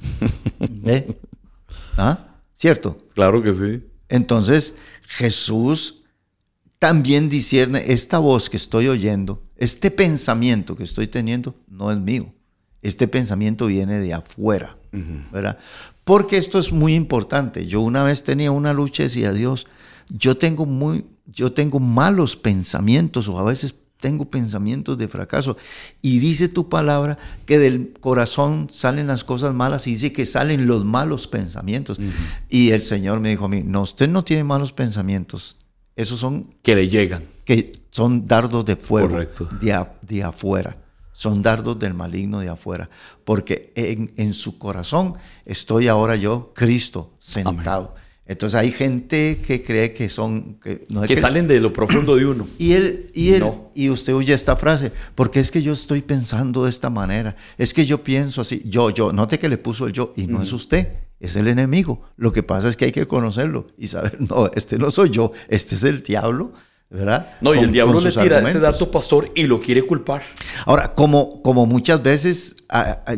¿Ve? 0.59 1.19
¿Ah? 1.97 2.27
¿Cierto? 2.55 2.99
Claro 3.15 3.43
que 3.43 3.55
sí. 3.55 3.85
Entonces, 4.09 4.75
Jesús 5.03 5.98
también 6.79 7.29
discierne 7.29 7.83
esta 7.93 8.19
voz 8.19 8.49
que 8.51 8.57
estoy 8.57 8.89
oyendo, 8.89 9.43
este 9.57 9.91
pensamiento 9.91 10.77
que 10.77 10.85
estoy 10.85 11.09
teniendo, 11.09 11.55
no 11.69 11.91
es 11.91 11.99
mío. 11.99 12.33
Este 12.81 13.09
pensamiento 13.09 13.67
viene 13.67 13.99
de 13.99 14.15
afuera, 14.15 14.77
¿verdad? 15.33 15.59
Porque 16.05 16.37
esto 16.37 16.59
es 16.59 16.73
muy 16.73 16.95
importante. 16.95 17.67
Yo 17.67 17.81
una 17.81 18.05
vez 18.05 18.23
tenía 18.23 18.53
una 18.53 18.73
lucha 18.73 19.03
y 19.03 19.07
decía, 19.07 19.33
Dios, 19.33 19.67
yo 20.09 20.37
tengo 20.37 20.65
muy, 20.65 21.05
yo 21.27 21.53
tengo 21.53 21.81
malos 21.81 22.37
pensamientos 22.37 23.29
o 23.29 23.39
a 23.39 23.43
veces 23.43 23.75
tengo 24.01 24.31
pensamientos 24.31 24.97
de 24.97 25.09
fracaso. 25.09 25.57
Y 26.01 26.21
dice 26.21 26.49
tu 26.49 26.69
palabra 26.69 27.19
que 27.47 27.59
del 27.59 27.95
corazón 28.01 28.69
salen 28.71 29.09
las 29.09 29.25
cosas 29.25 29.53
malas 29.55 29.89
y 29.89 29.93
dice 29.93 30.13
que 30.13 30.25
salen 30.25 30.69
los 30.69 30.85
malos 30.85 31.27
pensamientos. 31.27 31.99
Y 32.49 32.71
el 32.71 32.83
Señor 32.83 33.19
me 33.19 33.31
dijo 33.31 33.47
a 33.47 33.49
mí, 33.49 33.63
no, 33.65 33.83
usted 33.83 34.09
no 34.09 34.23
tiene 34.23 34.45
malos 34.45 34.73
pensamientos. 34.73 35.57
Esos 35.99 36.19
son 36.21 36.55
Que 36.63 36.75
le 36.75 36.89
llegan. 36.89 37.25
que 37.45 37.73
son 37.91 38.27
dardos 38.27 38.65
de 38.65 38.77
fuego 38.77 39.09
Correcto. 39.11 39.49
de, 39.61 39.73
a- 39.73 39.93
de 40.03 40.23
afuera. 40.23 40.77
Son 41.13 41.43
dardos 41.43 41.77
del 41.79 41.95
maligno 41.95 42.39
de 42.41 42.49
afuera. 42.49 42.89
Porque 43.25 43.73
en, 43.75 44.11
en 44.17 44.33
su 44.33 44.59
corazón 44.59 45.15
estoy 45.45 45.89
ahora 45.89 46.15
yo, 46.15 46.53
Cristo, 46.55 47.11
sentado. 47.19 47.95
Entonces 48.27 48.61
hay 48.61 48.71
gente 48.71 49.41
que 49.45 49.65
cree 49.65 49.93
que 49.95 50.09
son... 50.11 50.61
Que, 50.63 50.87
no 50.91 51.01
Que 51.03 51.17
salen 51.17 51.49
de 51.49 51.59
lo 51.61 51.73
profundo 51.73 52.15
de 52.15 52.27
uno. 52.27 52.47
y 52.59 52.73
él, 52.75 53.11
y 53.15 53.31
él, 53.31 53.41
No. 53.41 53.71
y 53.75 53.89
usted 53.91 54.15
oye 54.15 54.35
esta 54.35 54.55
frase, 54.55 54.93
porque 55.15 55.41
es 55.41 55.51
que 55.51 55.63
yo 55.63 55.73
estoy 55.73 56.03
pensando 56.03 56.63
de 56.65 56.71
esta 56.71 56.91
manera, 56.91 57.35
es 57.57 57.73
que 57.75 57.87
yo 57.87 58.05
pienso 58.05 58.43
así, 58.43 58.63
yo, 58.67 58.91
yo, 58.91 59.13
note 59.15 59.39
que 59.39 59.49
le 59.49 59.57
puso 59.59 59.87
el 59.87 59.93
yo, 59.95 60.13
y 60.15 60.27
no 60.27 60.43
es 60.43 60.53
usted, 60.53 60.89
es 61.21 61.37
el 61.37 61.49
enemigo. 61.49 62.03
Lo 62.17 62.33
que 62.33 62.43
pasa 62.43 62.69
es 62.69 62.77
que 62.77 62.87
hay 62.87 62.93
que 62.93 63.07
conocerlo 63.07 63.67
y 63.77 63.87
saber, 63.89 64.19
no, 64.31 64.51
este 64.55 64.79
no 64.79 64.91
soy 64.91 65.11
yo, 65.11 65.33
este 65.49 65.75
es 65.75 65.85
el 65.85 66.03
diablo, 66.03 66.53
¿verdad? 66.91 67.33
No, 67.41 67.53
y 67.55 67.59
Con- 67.59 67.65
el 67.67 67.73
diablo 67.73 67.95
con 67.95 68.05
le 68.05 68.11
tira 68.11 68.23
ese 68.25 68.35
argumentos. 68.37 68.63
dato 68.63 68.91
pastor 68.91 69.31
y 69.35 69.45
lo 69.45 69.61
quiere 69.61 69.83
culpar. 69.83 70.23
Ahora, 70.65 70.95
como, 70.95 71.43
como 71.43 71.67
muchas 71.67 72.03
veces 72.03 72.57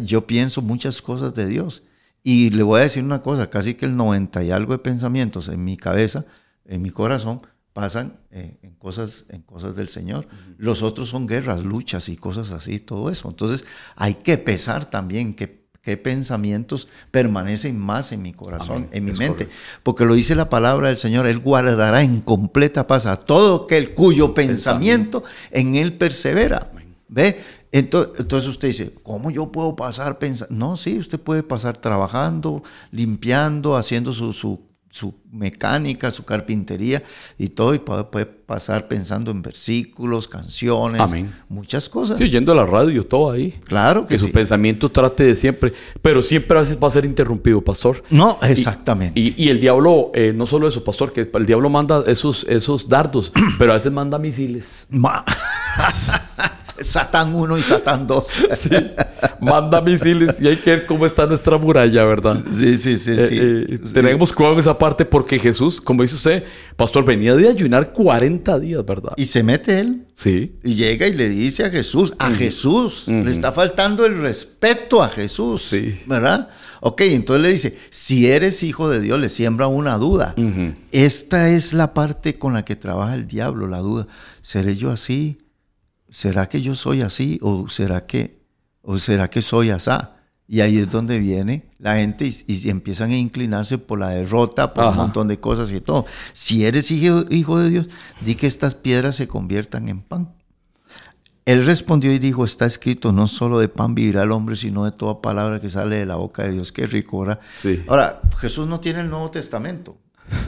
yo 0.03 0.27
pienso 0.27 0.63
muchas 0.63 1.01
cosas 1.03 1.35
de 1.35 1.47
Dios, 1.47 1.83
y 2.23 2.51
le 2.51 2.63
voy 2.63 2.81
a 2.81 2.83
decir 2.83 3.03
una 3.03 3.23
cosa, 3.23 3.49
casi 3.49 3.75
que 3.75 3.87
el 3.87 3.97
90 3.97 4.45
y 4.45 4.51
algo 4.51 4.73
de 4.73 4.79
pensamientos 4.79 5.49
en 5.49 5.65
mi 5.65 5.79
cabeza, 5.79 6.27
en 6.67 6.83
mi 6.83 6.91
corazón, 6.91 7.41
pasan 7.73 8.19
eh, 8.31 8.59
en, 8.63 8.75
cosas, 8.75 9.25
en 9.31 9.41
cosas 9.41 9.75
del 9.75 9.89
Señor. 9.89 10.27
Los 10.59 10.83
otros 10.83 11.09
son 11.09 11.27
guerras, 11.27 11.65
luchas 11.65 12.11
y 12.11 12.17
cosas 12.17 12.51
así, 12.51 12.79
todo 12.79 13.09
eso. 13.11 13.29
Entonces 13.31 13.65
hay 13.97 14.15
que 14.17 14.37
pesar 14.37 14.91
también 14.91 15.33
qué, 15.33 15.60
qué 15.83 15.97
pensamientos 15.97 16.89
permanecen 17.11 17.79
más 17.79 18.13
en 18.13 18.23
mi 18.23 18.33
corazón, 18.33 18.77
Amén. 18.77 18.89
en 18.93 19.05
mi 19.05 19.11
Es 19.13 19.19
mente. 19.19 19.45
correcto. 19.47 19.81
Porque 19.83 20.05
lo 20.05 20.15
dice 20.15 20.35
la 20.35 20.49
palabra 20.49 20.89
del 20.89 20.97
Señor, 20.97 21.27
Él 21.27 21.39
guardará 21.39 22.03
en 22.03 22.21
completa 22.21 22.87
paz 22.87 23.07
a 23.07 23.17
todo 23.17 23.65
aquel 23.65 23.95
cuyo 23.95 24.35
pensamiento 24.35 25.25
en 25.51 25.75
Él 25.77 25.95
persevera. 25.95 26.71
¿Ve? 27.09 27.41
Entonces, 27.73 28.21
entonces 28.21 28.49
usted 28.49 28.69
dice, 28.69 28.95
¿cómo 29.03 29.31
yo 29.31 29.51
puedo 29.53 29.75
pasar 29.77 30.19
pensando? 30.19 30.55
No, 30.55 30.77
sí, 30.77 30.99
usted 30.99 31.21
puede 31.21 31.43
pasar 31.43 31.77
trabajando, 31.77 32.63
limpiando, 32.91 33.77
haciendo 33.77 34.13
su, 34.13 34.33
su, 34.33 34.61
su 34.91 35.15
mecánica, 35.31 36.11
su 36.11 36.25
carpintería 36.25 37.03
y 37.39 37.49
todo, 37.49 37.75
y 37.75 37.79
puede, 37.79 38.27
pasar 38.51 38.89
pensando 38.89 39.31
en 39.31 39.43
versículos, 39.43 40.27
canciones, 40.27 41.01
Amén. 41.01 41.33
muchas 41.49 41.89
cosas. 41.89 42.19
Sí, 42.19 42.25
oyendo 42.25 42.53
la 42.53 42.67
radio, 42.67 43.07
todo 43.07 43.31
ahí. 43.31 43.53
Claro 43.65 44.09
que, 44.09 44.15
Que 44.15 44.19
su 44.19 44.27
sí. 44.27 44.33
pensamiento 44.33 44.91
trate 44.91 45.23
de 45.23 45.37
siempre, 45.37 45.73
pero 46.03 46.21
siempre 46.21 46.59
a 46.59 46.63
veces 46.63 46.77
va 46.83 46.89
a 46.89 46.91
ser 46.91 47.05
interrumpido, 47.05 47.61
pastor. 47.63 48.03
No, 48.11 48.39
exactamente. 48.43 49.21
Y, 49.21 49.35
y 49.41 49.51
el 49.51 49.61
diablo, 49.61 50.11
eh, 50.15 50.33
no 50.35 50.49
solo 50.49 50.67
eso, 50.67 50.83
pastor, 50.83 51.13
que 51.13 51.31
el 51.33 51.47
diablo 51.47 51.71
manda 51.71 52.03
esos, 52.09 52.45
esos 52.49 52.89
dardos, 52.89 53.33
pero 53.59 53.71
a 53.71 53.75
veces 53.75 53.93
manda 53.93 54.19
misiles. 54.19 54.89
Ma- 54.91 55.25
Satán 56.81 57.35
1 57.35 57.59
y 57.59 57.63
Satán 57.63 58.07
2. 58.07 58.29
Manda 59.41 59.81
misiles 59.81 60.41
y 60.41 60.49
hay 60.49 60.57
que 60.57 60.71
ver 60.71 60.87
cómo 60.87 61.07
está 61.07 61.27
nuestra 61.27 61.57
muralla, 61.59 62.05
¿verdad? 62.05 62.43
Sí, 62.53 62.77
sí, 62.77 62.97
sí, 62.99 63.13
Eh, 63.17 63.27
sí. 63.29 63.39
eh, 63.41 63.79
Sí. 63.85 63.93
Tenemos 63.95 64.33
cuidado 64.33 64.55
en 64.55 64.61
esa 64.61 64.77
parte 64.77 65.05
porque 65.05 65.39
Jesús, 65.39 65.81
como 65.81 66.03
dice 66.03 66.15
usted, 66.15 66.45
pastor, 66.77 67.05
venía 67.05 67.35
de 67.35 67.49
ayunar 67.49 67.93
40 67.93 68.59
días, 68.59 68.85
¿verdad? 68.85 69.13
Y 69.17 69.27
se 69.27 69.43
mete 69.43 69.81
él 69.81 70.07
Sí. 70.15 70.55
y 70.63 70.75
llega 70.75 71.07
y 71.07 71.13
le 71.15 71.29
dice 71.29 71.65
a 71.65 71.71
Jesús, 71.71 72.13
a 72.19 72.31
Jesús, 72.31 73.09
le 73.09 73.31
está 73.31 73.53
faltando 73.53 74.05
el 74.07 74.21
respeto 74.21 75.03
a 75.03 75.09
Jesús, 75.09 75.63
Sí. 75.63 76.01
¿verdad? 76.07 76.49
Ok, 76.83 77.03
entonces 77.03 77.43
le 77.43 77.53
dice, 77.53 77.79
si 77.91 78.27
eres 78.27 78.63
hijo 78.63 78.89
de 78.89 79.01
Dios, 79.01 79.21
le 79.21 79.29
siembra 79.29 79.67
una 79.67 79.99
duda. 79.99 80.35
Esta 80.93 81.51
es 81.51 81.73
la 81.73 81.93
parte 81.95 82.39
con 82.39 82.53
la 82.55 82.65
que 82.65 82.77
trabaja 82.77 83.15
el 83.15 83.27
diablo, 83.27 83.67
la 83.67 83.79
duda. 83.79 84.07
¿Seré 84.41 84.77
yo 84.77 84.91
así? 84.91 85.39
¿Será 86.11 86.49
que 86.49 86.61
yo 86.61 86.75
soy 86.75 87.03
así? 87.03 87.39
¿O 87.41 87.69
será 87.69 88.07
que, 88.07 88.43
o 88.83 88.99
será 88.99 89.31
que 89.31 89.43
soy 89.43 89.71
asá? 89.71 90.17
Y 90.49 90.61
ahí 90.61 90.79
es 90.79 90.91
donde 90.91 91.21
viene 91.21 91.71
la 91.79 91.97
gente 91.97 92.27
y, 92.27 92.45
y 92.49 92.69
empiezan 92.71 93.13
a 93.13 93.17
inclinarse 93.17 93.79
por 93.79 94.01
la 94.01 94.09
derrota, 94.09 94.75
por 94.75 94.87
un 94.87 94.97
montón 94.97 95.29
de 95.29 95.39
cosas 95.39 95.73
y 95.73 95.81
todo. 95.81 96.07
Si 96.33 96.65
eres 96.65 96.91
hijo, 96.91 97.25
hijo 97.31 97.61
de 97.61 97.71
Dios, 97.71 97.87
di 98.21 98.35
que 98.35 98.49
estas 98.49 98.75
piedras 98.75 99.15
se 99.15 99.29
conviertan 99.29 99.89
en 99.89 100.01
pan. 100.01 100.35
Él 101.45 101.65
respondió 101.65 102.13
y 102.13 102.19
dijo, 102.19 102.45
está 102.45 102.67
escrito, 102.67 103.13
no 103.13 103.27
solo 103.27 103.59
de 103.61 103.69
pan 103.69 103.95
vivirá 103.95 104.25
el 104.25 104.33
hombre, 104.33 104.57
sino 104.57 104.85
de 104.85 104.93
toda 104.93 105.23
palabra 105.23 105.61
que 105.61 105.69
sale 105.69 105.99
de 105.99 106.07
la 106.07 106.17
boca 106.17 106.43
de 106.43 106.53
Dios. 106.53 106.73
Qué 106.73 106.87
rico, 106.87 107.21
¿verdad? 107.21 107.41
Sí. 107.55 107.83
Ahora, 107.89 108.21
Jesús 108.39 108.67
no 108.67 108.81
tiene 108.81 109.01
el 109.01 109.11
Nuevo 109.11 109.31
Testamento. 109.31 109.99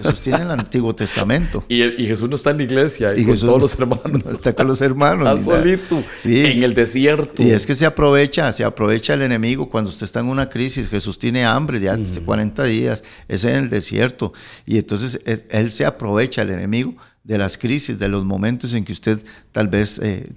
Jesús 0.03 0.21
tiene 0.21 0.43
el 0.43 0.51
Antiguo 0.51 0.95
Testamento. 0.95 1.65
Y, 1.69 1.83
y 1.83 2.07
Jesús 2.07 2.29
no 2.29 2.37
está 2.37 2.51
en 2.51 2.59
la 2.59 2.63
iglesia 2.65 3.15
y, 3.17 3.21
Y 3.21 3.25
con 3.25 3.35
Jesús 3.35 3.49
todos 3.49 3.63
los 3.63 3.79
hermanos. 3.79 4.27
Está 4.27 4.53
con 4.55 4.67
los 4.67 4.81
hermanos. 4.81 5.41
Está 5.41 5.57
solito. 5.57 6.03
Sí. 6.17 6.45
En 6.45 6.63
el 6.63 6.75
desierto. 6.75 7.43
Y 7.43 7.51
es 7.51 7.67
que 7.67 7.75
se 7.75 7.87
aprovecha, 7.87 8.53
se 8.53 8.65
aprovecha 8.65 9.15
el 9.15 9.23
enemigo 9.23 9.69
cuando 9.69 9.91
usted 9.91 10.05
está 10.05 10.21
en 10.21 10.27
una 10.27 10.49
crisis. 10.49 10.89
Jesús 10.89 11.19
tiene 11.19 11.45
hambre 11.45 11.81
ya 11.81 11.95
hace 11.95 12.21
40 12.21 12.65
días, 12.65 13.05
es 13.29 13.45
en 13.45 13.57
el 13.57 13.71
desierto. 13.71 14.33
Y 14.67 14.79
entonces 14.79 15.21
él, 15.25 15.45
él 15.51 15.71
se 15.71 15.85
aprovecha, 15.85 16.43
el 16.43 16.51
enemigo, 16.51 16.95
de 17.25 17.39
las 17.39 17.59
crisis, 17.59 17.99
de 17.99 18.09
los 18.09 18.25
momentos 18.25 18.75
en 18.75 18.85
que 18.85 18.93
usted 18.93 19.23
tal 19.53 19.69
vez, 19.69 19.99
eh, 20.03 20.31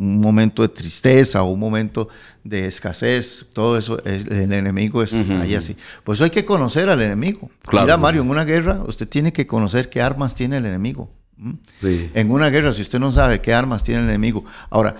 un 0.00 0.18
momento 0.18 0.62
de 0.62 0.68
tristeza 0.68 1.42
o 1.42 1.52
un 1.52 1.60
momento 1.60 2.08
de 2.42 2.66
escasez, 2.66 3.46
todo 3.52 3.76
eso, 3.76 4.02
el, 4.04 4.32
el 4.32 4.52
enemigo 4.52 5.02
es 5.02 5.12
ahí 5.12 5.54
así. 5.54 5.76
Pues 6.04 6.22
hay 6.22 6.30
que 6.30 6.44
conocer 6.46 6.88
al 6.88 7.02
enemigo. 7.02 7.50
Claro, 7.62 7.84
Mira, 7.84 7.96
pues, 7.96 8.02
Mario, 8.02 8.22
en 8.22 8.30
una 8.30 8.44
guerra 8.44 8.82
usted 8.86 9.06
tiene 9.06 9.32
que 9.32 9.46
conocer 9.46 9.90
qué 9.90 10.00
armas 10.00 10.34
tiene 10.34 10.56
el 10.56 10.64
enemigo. 10.64 11.10
Sí. 11.76 12.10
En 12.14 12.30
una 12.30 12.48
guerra, 12.48 12.72
si 12.72 12.80
usted 12.80 12.98
no 12.98 13.12
sabe 13.12 13.42
qué 13.42 13.52
armas 13.52 13.82
tiene 13.82 14.02
el 14.02 14.08
enemigo, 14.08 14.44
ahora, 14.70 14.96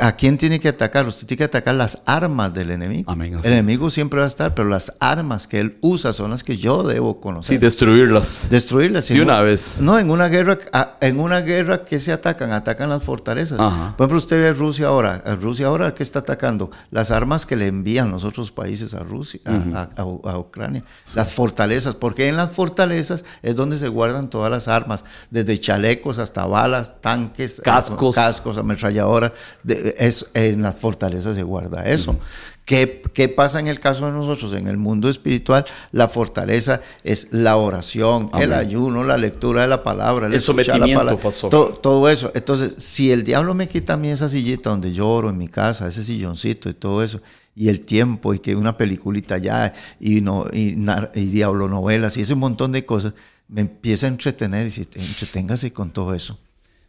¿a 0.00 0.12
quién 0.16 0.38
tiene 0.38 0.58
que 0.58 0.68
atacar? 0.68 1.06
Usted 1.06 1.26
tiene 1.26 1.38
que 1.38 1.44
atacar 1.44 1.74
las 1.74 1.98
armas 2.06 2.54
del 2.54 2.70
enemigo. 2.70 3.10
Amén, 3.12 3.34
el 3.42 3.52
enemigo 3.52 3.90
siempre 3.90 4.20
va 4.20 4.24
a 4.24 4.28
estar, 4.28 4.54
pero 4.54 4.68
las 4.68 4.94
armas 5.00 5.46
que 5.46 5.60
él 5.60 5.76
usa 5.82 6.14
son 6.14 6.30
las 6.30 6.42
que 6.42 6.56
yo 6.56 6.82
debo 6.82 7.12
Sí, 7.14 7.18
conocer. 7.22 7.60
destruirlas. 7.60 8.46
Destruirlas. 8.48 9.08
De 9.08 9.20
una 9.20 9.40
un- 9.40 9.44
vez. 9.44 9.80
No, 9.82 9.98
en 9.98 10.10
una 10.10 10.28
guerra, 10.28 10.56
a- 10.72 10.96
en 11.02 11.20
una 11.20 11.40
guerra, 11.42 11.84
¿qué 11.84 12.00
se 12.00 12.10
atacan? 12.10 12.52
Atacan 12.52 12.88
las 12.88 13.02
fortalezas. 13.02 13.60
Ajá. 13.60 13.94
Por 13.96 14.06
ejemplo, 14.06 14.18
usted 14.18 14.40
ve 14.40 14.48
a 14.48 14.52
Rusia 14.54 14.86
ahora. 14.86 15.22
Rusia 15.38 15.66
ahora, 15.66 15.92
¿qué 15.94 16.02
está 16.02 16.20
atacando? 16.20 16.70
Las 16.90 17.10
armas 17.10 17.44
que 17.44 17.56
le 17.56 17.66
envían 17.66 18.10
los 18.10 18.24
otros 18.24 18.50
países 18.50 18.94
a 18.94 19.00
Rusia, 19.00 19.40
a, 19.44 19.52
a- 19.78 20.02
a- 20.02 20.30
a 20.32 20.38
Ucrania. 20.38 20.82
Las 21.14 21.32
fortalezas, 21.32 21.96
porque 21.96 22.28
en 22.28 22.36
las 22.38 22.50
fortalezas 22.52 23.26
es 23.42 23.54
donde 23.56 23.76
se 23.76 23.88
guardan 23.88 24.30
todas 24.30 24.50
las 24.50 24.68
armas, 24.68 25.04
desde 25.30 25.60
chalecos 25.60 26.18
hasta 26.18 26.46
balas, 26.46 27.00
tanques, 27.02 27.60
Cascos. 27.62 28.14
cascos, 28.14 28.56
ametralladoras. 28.56 29.32
De- 29.62 29.81
es, 29.98 30.26
en 30.34 30.62
las 30.62 30.76
fortalezas 30.76 31.34
se 31.34 31.42
guarda 31.42 31.84
eso. 31.84 32.16
¿Qué, 32.64 33.02
qué 33.12 33.28
pasa 33.28 33.58
en 33.58 33.66
el 33.66 33.80
caso 33.80 34.06
de 34.06 34.12
nosotros? 34.12 34.52
En 34.54 34.68
el 34.68 34.76
mundo 34.76 35.08
espiritual, 35.08 35.64
la 35.90 36.06
fortaleza 36.08 36.80
es 37.02 37.26
la 37.32 37.56
oración, 37.56 38.30
el 38.38 38.52
ayuno, 38.52 39.02
la 39.02 39.18
lectura 39.18 39.62
de 39.62 39.68
la 39.68 39.82
palabra, 39.82 40.28
El 40.28 40.34
escuchar 40.34 40.56
la 40.56 40.64
sometimiento, 40.74 41.00
palabra, 41.00 41.22
pastor. 41.22 41.50
to- 41.50 41.74
todo 41.82 42.08
eso. 42.08 42.30
Entonces, 42.34 42.74
si 42.78 43.10
el 43.10 43.24
diablo 43.24 43.54
me 43.54 43.68
quita 43.68 43.94
a 43.94 43.96
mí 43.96 44.08
esa 44.10 44.28
sillita 44.28 44.70
donde 44.70 44.92
lloro 44.92 45.28
en 45.30 45.38
mi 45.38 45.48
casa, 45.48 45.88
ese 45.88 46.04
silloncito 46.04 46.68
y 46.70 46.74
todo 46.74 47.02
eso, 47.02 47.20
y 47.56 47.68
el 47.68 47.80
tiempo, 47.80 48.32
y 48.32 48.38
que 48.38 48.54
una 48.54 48.76
peliculita 48.78 49.38
ya, 49.38 49.74
y, 49.98 50.20
no, 50.20 50.46
y, 50.52 50.76
y 51.14 51.24
diablo 51.26 51.68
novelas, 51.68 52.16
y 52.16 52.20
ese 52.22 52.36
montón 52.36 52.70
de 52.72 52.84
cosas, 52.84 53.12
me 53.48 53.60
empieza 53.62 54.06
a 54.06 54.08
entretener 54.08 54.62
y 54.62 54.64
dice, 54.66 54.86
entreténgase 54.94 55.72
con 55.72 55.90
todo 55.90 56.14
eso. 56.14 56.38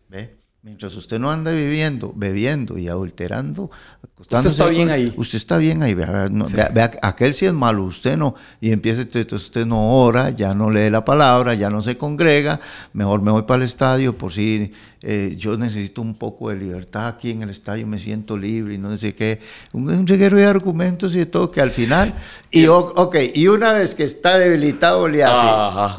¿Ve? 0.08 0.36
Mientras 0.66 0.96
usted 0.96 1.20
no 1.20 1.30
anda 1.30 1.52
viviendo, 1.52 2.14
bebiendo 2.16 2.78
y 2.78 2.88
adulterando, 2.88 3.70
acostándose 4.02 4.48
está 4.62 4.68
bien 4.70 4.88
con- 4.88 4.94
ahí. 4.96 5.14
Usted 5.18 5.36
está 5.36 5.58
bien 5.58 5.84
ahí. 5.84 5.94
Vea, 5.94 6.30
no, 6.32 6.46
vea- 6.48 6.70
vea, 6.74 6.92
aquel 7.02 7.34
sí 7.34 7.46
es 7.46 7.52
malo, 7.52 7.84
usted 7.84 8.16
no. 8.16 8.36
Y 8.62 8.72
empieza, 8.72 9.02
entonces 9.02 9.34
usted 9.34 9.66
no 9.66 9.92
ora, 9.98 10.30
ya 10.30 10.56
no 10.56 10.72
lee 10.72 10.90
la 10.90 11.04
palabra, 11.04 11.54
ya 11.54 11.70
no 11.70 11.82
se 11.82 11.98
congrega. 11.98 12.62
Mejor 12.94 13.22
me 13.22 13.32
voy 13.32 13.42
para 13.44 13.58
el 13.58 13.64
estadio 13.64 14.18
por 14.18 14.32
si 14.32 14.72
eh, 15.02 15.36
yo 15.38 15.58
necesito 15.58 16.02
un 16.02 16.16
poco 16.16 16.50
de 16.50 16.56
libertad 16.56 17.08
aquí 17.10 17.32
en 17.32 17.42
el 17.42 17.50
estadio, 17.50 17.86
me 17.86 18.00
siento 18.00 18.38
libre 18.38 18.76
y 18.76 18.78
no 18.78 18.96
sé 18.96 19.14
qué. 19.14 19.42
Un, 19.74 19.90
un 19.92 20.08
reguero 20.08 20.38
de 20.38 20.46
argumentos 20.46 21.14
y 21.14 21.20
de 21.20 21.26
todo 21.26 21.52
que 21.52 21.60
al 21.60 21.72
final. 21.72 22.14
Y 22.52 22.68
o- 22.68 22.78
ok, 22.96 23.18
y 23.36 23.50
una 23.50 23.74
vez 23.74 23.96
que 23.96 24.06
está 24.06 24.38
debilitado, 24.38 25.10
le 25.10 25.26
hace. 25.26 25.46
Ajá. 25.46 25.98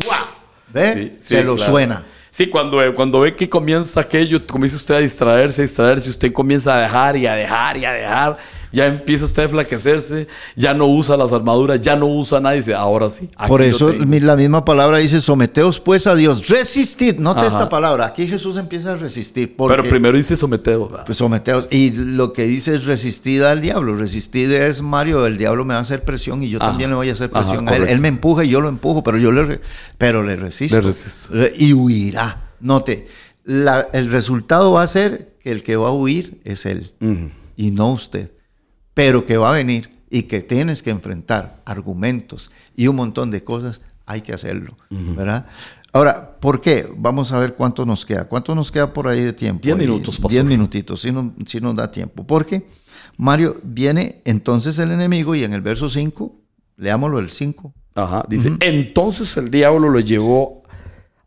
¿Ve? 0.72 0.94
Sí, 0.94 1.16
se 1.20 1.38
sí, 1.40 1.44
lo 1.44 1.56
claro. 1.56 1.70
suena. 1.70 2.04
Sí, 2.34 2.48
cuando, 2.48 2.78
cuando 2.96 3.20
ve 3.20 3.36
que 3.36 3.48
comienza 3.48 4.00
aquello, 4.00 4.44
comienza 4.44 4.76
usted 4.76 4.96
a 4.96 4.98
distraerse, 4.98 5.62
a 5.62 5.66
distraerse, 5.66 6.10
usted 6.10 6.32
comienza 6.32 6.74
a 6.74 6.80
dejar 6.80 7.16
y 7.16 7.28
a 7.28 7.34
dejar 7.34 7.76
y 7.76 7.84
a 7.84 7.92
dejar, 7.92 8.36
ya 8.74 8.86
empieza 8.86 9.24
usted 9.24 9.42
a 9.42 9.44
enflaquecerse, 9.46 10.28
ya 10.56 10.74
no 10.74 10.86
usa 10.86 11.16
las 11.16 11.32
armaduras, 11.32 11.80
ya 11.80 11.96
no 11.96 12.06
usa 12.06 12.40
nada 12.40 12.54
y 12.54 12.58
dice, 12.58 12.74
ahora 12.74 13.08
sí. 13.08 13.30
Por 13.48 13.62
eso 13.62 13.90
tengo". 13.92 14.04
mi- 14.04 14.20
la 14.20 14.36
misma 14.36 14.64
palabra 14.64 14.98
dice, 14.98 15.20
someteos 15.20 15.80
pues 15.80 16.06
a 16.06 16.14
Dios, 16.14 16.48
resistid, 16.48 17.18
note 17.18 17.40
Ajá. 17.40 17.48
esta 17.48 17.68
palabra, 17.68 18.04
aquí 18.06 18.26
Jesús 18.26 18.56
empieza 18.58 18.92
a 18.92 18.94
resistir. 18.96 19.56
Porque, 19.56 19.76
Pero 19.76 19.88
primero 19.88 20.16
dice 20.16 20.36
someteos. 20.36 20.92
Pues 21.06 21.16
someteos, 21.16 21.68
y 21.70 21.92
lo 21.92 22.32
que 22.32 22.44
dice 22.44 22.74
es 22.74 22.84
resistid 22.84 23.42
al 23.42 23.60
diablo, 23.60 23.96
resistid 23.96 24.50
es 24.52 24.82
Mario, 24.82 25.24
el 25.26 25.38
diablo 25.38 25.64
me 25.64 25.74
va 25.74 25.78
a 25.78 25.82
hacer 25.82 26.04
presión 26.04 26.42
y 26.42 26.50
yo 26.50 26.58
Ajá. 26.60 26.70
también 26.70 26.90
le 26.90 26.96
voy 26.96 27.08
a 27.08 27.12
hacer 27.12 27.30
Ajá, 27.32 27.40
presión 27.48 27.68
a 27.68 27.76
él. 27.76 27.84
Él 27.88 28.00
me 28.00 28.08
empuja 28.08 28.44
y 28.44 28.48
yo 28.48 28.60
lo 28.60 28.68
empujo, 28.68 29.02
pero 29.04 29.16
yo 29.18 29.32
le, 29.32 29.60
pero 29.98 30.22
le 30.22 30.36
resisto. 30.36 30.76
Le 30.76 30.82
resisto. 30.82 31.34
Re- 31.34 31.52
Y 31.56 31.72
huirá. 31.72 32.50
Note, 32.60 33.06
la- 33.44 33.88
el 33.92 34.10
resultado 34.10 34.72
va 34.72 34.82
a 34.82 34.86
ser 34.86 35.34
que 35.42 35.52
el 35.52 35.62
que 35.62 35.76
va 35.76 35.88
a 35.88 35.92
huir 35.92 36.40
es 36.44 36.64
él 36.66 36.92
y 37.56 37.70
no 37.70 37.92
usted, 37.92 38.30
pero 38.94 39.26
que 39.26 39.36
va 39.36 39.50
a 39.50 39.54
venir 39.54 39.90
y 40.10 40.22
que 40.24 40.40
tienes 40.40 40.82
que 40.82 40.90
enfrentar 40.90 41.60
argumentos 41.64 42.50
y 42.76 42.86
un 42.86 42.96
montón 42.96 43.30
de 43.30 43.42
cosas, 43.42 43.80
hay 44.06 44.20
que 44.20 44.32
hacerlo, 44.32 44.76
¿verdad? 44.90 45.46
Ahora, 45.92 46.36
¿por 46.40 46.60
qué? 46.60 46.88
Vamos 46.96 47.30
a 47.32 47.38
ver 47.38 47.54
cuánto 47.54 47.86
nos 47.86 48.04
queda. 48.04 48.24
¿Cuánto 48.24 48.54
nos 48.54 48.72
queda 48.72 48.92
por 48.92 49.06
ahí 49.06 49.20
de 49.22 49.32
tiempo? 49.32 49.60
Diez 49.62 49.76
minutos, 49.76 50.16
pastor. 50.16 50.30
Diez 50.32 50.44
minutitos, 50.44 51.00
si, 51.00 51.12
no- 51.12 51.32
si 51.46 51.60
nos 51.60 51.76
da 51.76 51.90
tiempo. 51.92 52.26
Porque, 52.26 52.66
Mario, 53.16 53.60
viene 53.62 54.20
entonces 54.24 54.76
el 54.80 54.90
enemigo 54.90 55.36
y 55.36 55.44
en 55.44 55.52
el 55.52 55.60
verso 55.60 55.88
5, 55.88 56.34
leámoslo 56.78 57.20
el 57.20 57.30
5. 57.30 57.72
Ajá, 57.94 58.24
dice, 58.28 58.50
entonces 58.60 59.36
el 59.36 59.50
diablo 59.52 59.88
lo 59.88 60.00
llevó 60.00 60.64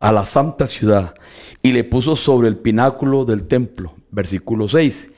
a 0.00 0.12
la 0.12 0.26
santa 0.26 0.66
ciudad 0.66 1.14
y 1.62 1.72
le 1.72 1.82
puso 1.84 2.14
sobre 2.14 2.48
el 2.48 2.58
pináculo 2.58 3.24
del 3.24 3.48
templo, 3.48 3.94
versículo 4.10 4.68
6, 4.68 5.10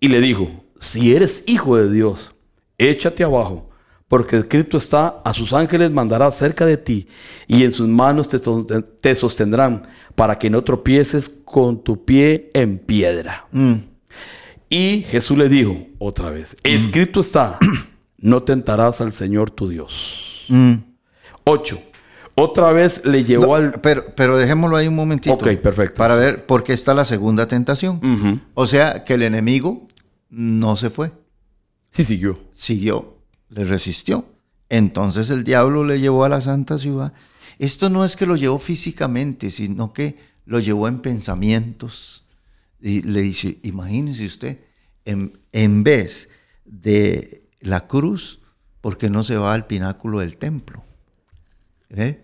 y 0.00 0.08
le 0.08 0.20
dijo, 0.20 0.48
si 0.80 1.14
eres 1.14 1.44
hijo 1.46 1.76
de 1.76 1.88
Dios, 1.92 2.34
échate 2.78 3.22
abajo, 3.22 3.70
porque 4.08 4.38
escrito 4.38 4.76
está, 4.76 5.20
a 5.24 5.32
sus 5.32 5.52
ángeles 5.52 5.92
mandará 5.92 6.32
cerca 6.32 6.66
de 6.66 6.76
ti, 6.76 7.06
y 7.46 7.62
en 7.62 7.70
sus 7.70 7.86
manos 7.86 8.28
te, 8.28 8.40
sosten- 8.42 8.84
te 9.00 9.14
sostendrán, 9.14 9.86
para 10.16 10.36
que 10.38 10.50
no 10.50 10.64
tropieces 10.64 11.28
con 11.28 11.84
tu 11.84 12.04
pie 12.04 12.50
en 12.54 12.78
piedra. 12.78 13.46
Y 14.68 15.02
Jesús 15.08 15.38
le 15.38 15.48
dijo 15.48 15.76
otra 15.98 16.30
vez, 16.30 16.56
escrito 16.64 17.20
está, 17.20 17.58
no 18.18 18.42
tentarás 18.42 19.00
al 19.00 19.12
Señor 19.12 19.50
tu 19.52 19.68
Dios. 19.68 20.46
8. 21.44 21.78
Otra 22.36 22.72
vez 22.72 23.04
le 23.04 23.24
llevó 23.24 23.46
No, 23.46 23.54
al... 23.54 23.72
pero, 23.80 24.04
pero 24.16 24.36
dejémoslo 24.36 24.76
ahí 24.76 24.88
un 24.88 24.94
momentito. 24.96 25.34
Ok, 25.34 25.56
perfecto. 25.56 25.96
Para 25.96 26.14
ver 26.14 26.46
por 26.46 26.64
qué 26.64 26.72
está 26.72 26.94
la 26.94 27.04
segunda 27.04 27.46
tentación. 27.48 28.40
O 28.54 28.66
sea, 28.66 29.04
que 29.04 29.14
el 29.14 29.22
enemigo 29.22 29.86
no 30.30 30.76
se 30.76 30.90
fue. 30.90 31.12
Sí 31.90 32.04
siguió. 32.04 32.38
siguió, 32.52 33.18
le 33.48 33.64
resistió. 33.64 34.24
Entonces 34.68 35.28
el 35.30 35.44
diablo 35.44 35.84
le 35.84 36.00
llevó 36.00 36.24
a 36.24 36.28
la 36.28 36.40
santa 36.40 36.78
ciudad. 36.78 37.12
Esto 37.58 37.90
no 37.90 38.04
es 38.04 38.16
que 38.16 38.26
lo 38.26 38.36
llevó 38.36 38.58
físicamente, 38.58 39.50
sino 39.50 39.92
que 39.92 40.16
lo 40.46 40.60
llevó 40.60 40.88
en 40.88 41.00
pensamientos. 41.00 42.24
Y 42.80 43.02
le 43.02 43.20
dice, 43.20 43.58
imagínese 43.62 44.24
usted, 44.24 44.60
en, 45.04 45.38
en 45.52 45.82
vez 45.82 46.30
de 46.64 47.48
la 47.60 47.86
cruz, 47.86 48.40
¿por 48.80 48.96
qué 48.96 49.10
no 49.10 49.22
se 49.24 49.36
va 49.36 49.52
al 49.52 49.66
pináculo 49.66 50.20
del 50.20 50.36
templo? 50.36 50.84
¿Ve? 51.90 52.22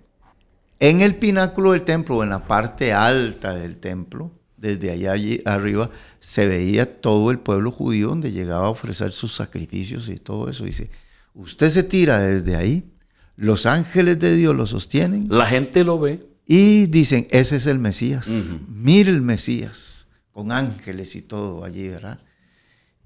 En 0.79 1.01
el 1.01 1.17
pináculo 1.17 1.73
del 1.73 1.83
templo, 1.83 2.23
en 2.23 2.31
la 2.31 2.47
parte 2.47 2.93
alta 2.93 3.55
del 3.55 3.79
templo, 3.79 4.31
desde 4.57 4.91
allá 4.91 5.13
allí 5.13 5.43
arriba, 5.45 5.91
se 6.27 6.49
veía 6.49 7.01
todo 7.01 7.31
el 7.31 7.39
pueblo 7.39 7.71
judío 7.71 8.09
donde 8.09 8.33
llegaba 8.33 8.67
a 8.67 8.71
ofrecer 8.71 9.13
sus 9.13 9.33
sacrificios 9.33 10.09
y 10.09 10.17
todo 10.17 10.51
eso. 10.51 10.65
Dice, 10.65 10.91
usted 11.35 11.71
se 11.71 11.85
tira 11.85 12.19
desde 12.19 12.57
ahí, 12.57 12.91
los 13.37 13.65
ángeles 13.65 14.19
de 14.19 14.35
Dios 14.35 14.57
lo 14.57 14.67
sostienen 14.67 15.29
La 15.31 15.47
gente 15.47 15.85
lo 15.85 16.01
ve. 16.01 16.27
y 16.45 16.87
dicen, 16.87 17.29
ese 17.31 17.55
es 17.55 17.67
el 17.69 17.79
Mesías. 17.79 18.57
Mire 18.67 19.13
el 19.13 19.23
Mesías, 19.23 20.09
con 20.33 20.51
ángeles 20.51 21.15
y 21.15 21.23
todo 21.23 21.65
allí, 21.65 21.87
¿verdad? 21.87 22.19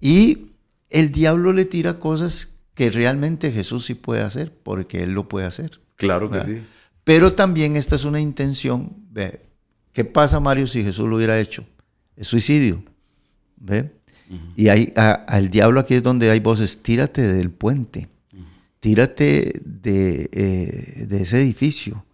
Y 0.00 0.52
el 0.88 1.12
diablo 1.12 1.52
le 1.52 1.66
tira 1.66 1.98
cosas 1.98 2.54
que 2.72 2.90
realmente 2.90 3.52
Jesús 3.52 3.84
sí 3.84 3.92
puede 3.92 4.22
hacer, 4.22 4.50
porque 4.62 5.02
él 5.02 5.12
lo 5.12 5.28
puede 5.28 5.44
hacer. 5.44 5.78
Claro 5.96 6.30
que 6.30 6.42
sí. 6.42 6.62
Pero 7.04 7.34
también 7.34 7.76
esta 7.76 7.96
es 7.96 8.06
una 8.06 8.18
intención. 8.18 8.96
¿Qué 9.92 10.06
pasa, 10.06 10.40
Mario, 10.40 10.66
si 10.66 10.82
Jesús 10.82 11.06
lo 11.06 11.16
hubiera 11.16 11.38
hecho? 11.38 11.66
Es 12.16 12.26
suicidio. 12.26 12.82
¿Ve? 13.60 13.92
Y 14.56 14.68
hay, 14.68 14.92
a- 14.96 15.12
al 15.12 15.48
diablo 15.50 15.80
aquí 15.80 15.94
es 15.94 16.02
donde 16.02 16.30
hay 16.30 16.40
voces, 16.40 16.82
tírate 16.82 17.20
del 17.22 17.50
puente, 17.50 18.08
tírate 18.80 19.60
de, 19.64 20.28
eh, 20.32 21.06
de 21.06 21.22
ese 21.22 21.40
edificio, 21.40 22.04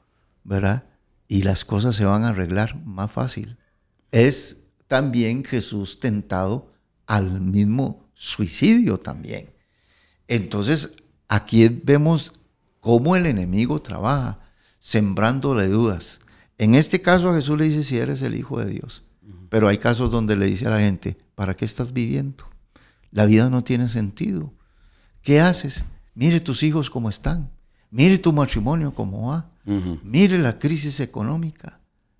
¿verdad? 0.44 0.84
Y 1.28 1.42
las 1.42 1.64
cosas 1.64 1.94
se 1.96 2.04
van 2.04 2.24
a 2.24 2.28
arreglar 2.28 2.76
más 2.84 3.10
fácil. 3.12 3.56
Es 4.12 4.58
también 4.86 5.44
Jesús 5.44 6.00
tentado 6.00 6.72
al 7.06 7.40
mismo 7.40 8.08
suicidio 8.14 8.98
también. 8.98 9.46
Entonces, 10.28 10.92
aquí 11.28 11.68
vemos 11.68 12.32
cómo 12.80 13.14
el 13.16 13.26
enemigo 13.26 13.80
trabaja, 13.82 14.40
sembrándole 14.78 15.66
dudas. 15.68 16.20
En 16.58 16.74
este 16.74 17.02
caso 17.02 17.30
a 17.30 17.34
Jesús 17.34 17.58
le 17.58 17.64
dice 17.64 17.82
si 17.82 17.98
eres 17.98 18.22
el 18.22 18.34
Hijo 18.36 18.58
de 18.58 18.70
Dios. 18.70 19.02
Pero 19.50 19.68
hay 19.68 19.78
casos 19.78 20.10
donde 20.10 20.36
le 20.36 20.46
dice 20.46 20.66
a 20.66 20.70
la 20.70 20.80
gente, 20.80 21.16
¿para 21.36 21.54
qué 21.54 21.64
estás 21.64 21.92
viviendo? 21.92 22.44
La 23.12 23.26
vida 23.26 23.48
no 23.48 23.62
tiene 23.62 23.86
sentido. 23.86 24.52
¿Qué 25.22 25.38
haces? 25.38 25.84
Mire 26.14 26.40
tus 26.40 26.64
hijos 26.64 26.90
cómo 26.90 27.08
están. 27.08 27.50
Mire 27.90 28.18
tu 28.18 28.32
matrimonio 28.32 28.92
cómo 28.92 29.28
va. 29.28 29.50
Mire 30.02 30.38
la 30.38 30.58
crisis 30.58 30.98
económica. 30.98 31.78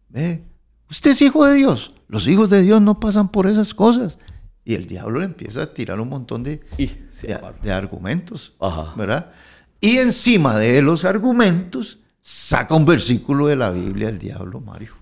Ve, 0.08 0.44
usted 0.88 1.10
es 1.12 1.22
hijo 1.22 1.44
de 1.44 1.54
Dios. 1.54 1.94
Los 2.06 2.28
hijos 2.28 2.50
de 2.50 2.62
Dios 2.62 2.80
no 2.80 3.00
pasan 3.00 3.30
por 3.30 3.48
esas 3.48 3.74
cosas. 3.74 4.18
Y 4.64 4.74
el 4.74 4.86
diablo 4.86 5.20
le 5.20 5.26
empieza 5.26 5.62
a 5.62 5.74
tirar 5.74 6.00
un 6.00 6.08
montón 6.08 6.42
de, 6.42 6.60
Y 6.76 6.86
de, 6.86 7.38
de 7.62 7.72
argumentos, 7.72 8.54
Ajá. 8.60 8.92
¿verdad? 8.96 9.32
Y 9.80 9.98
encima 9.98 10.58
de 10.58 10.82
los 10.82 11.04
argumentos 11.04 12.00
saca 12.20 12.74
un 12.74 12.84
versículo 12.84 13.46
de 13.46 13.56
la 13.56 13.70
Biblia 13.70 14.08
el 14.08 14.18
diablo, 14.18 14.60
Mario. 14.60 14.94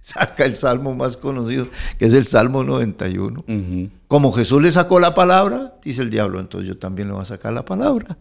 saca 0.10 0.44
el 0.44 0.56
salmo 0.56 0.94
más 0.94 1.16
conocido, 1.16 1.68
que 1.98 2.06
es 2.06 2.12
el 2.12 2.24
Salmo 2.24 2.64
91. 2.64 3.44
Ujú. 3.46 3.90
Como 4.08 4.32
Jesús 4.32 4.62
le 4.62 4.72
sacó 4.72 4.98
la 5.00 5.14
palabra, 5.14 5.74
dice 5.82 6.02
el 6.02 6.10
diablo, 6.10 6.40
entonces 6.40 6.68
yo 6.68 6.78
también 6.78 7.08
le 7.08 7.14
voy 7.14 7.22
a 7.22 7.26
sacar 7.26 7.52
la 7.52 7.64
palabra. 7.64 8.18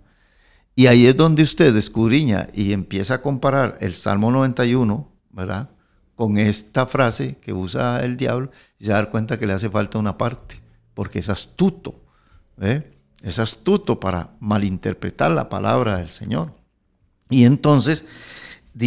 Y 0.76 0.88
ahí 0.88 1.08
es 1.08 1.18
donde 1.18 1.44
usted 1.44 1.76
escudriña 1.76 2.48
y 2.54 2.74
empieza 2.74 3.16
a 3.16 3.22
comparar 3.22 3.78
el 3.82 3.96
Salmo 3.96 4.32
91, 4.32 5.12
¿verdad? 5.32 5.70
Con 6.16 6.38
esta 6.38 6.86
frase 6.86 7.38
que 7.38 7.54
usa 7.54 8.04
el 8.04 8.18
diablo 8.18 8.52
y 8.78 8.86
se 8.86 8.92
da 8.92 9.10
cuenta 9.10 9.38
que 9.38 9.48
le 9.48 9.54
hace 9.54 9.70
falta 9.70 10.00
una 10.00 10.18
parte, 10.18 10.62
porque 10.94 11.20
es 11.20 11.30
astuto, 11.30 12.02
¿eh? 12.62 12.96
Es 13.22 13.40
astuto 13.40 14.00
para 14.00 14.32
malinterpretar 14.40 15.32
la 15.32 15.50
palabra 15.50 15.98
del 15.98 16.10
Señor. 16.10 16.54
Y 17.30 17.44
entonces 17.44 18.06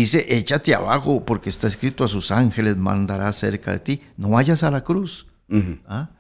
dice, 0.00 0.24
échate 0.30 0.74
abajo, 0.74 1.24
porque 1.24 1.50
está 1.50 1.66
escrito 1.66 2.02
a 2.02 2.08
sus 2.08 2.30
ángeles 2.30 2.76
mandará 2.76 3.30
cerca 3.32 3.72
de 3.72 3.78
ti. 3.78 4.02
No 4.16 4.30
vayas 4.30 4.62
a 4.62 4.70
la 4.70 4.82
cruz. 4.82 5.26
¿Ah? 5.86 6.10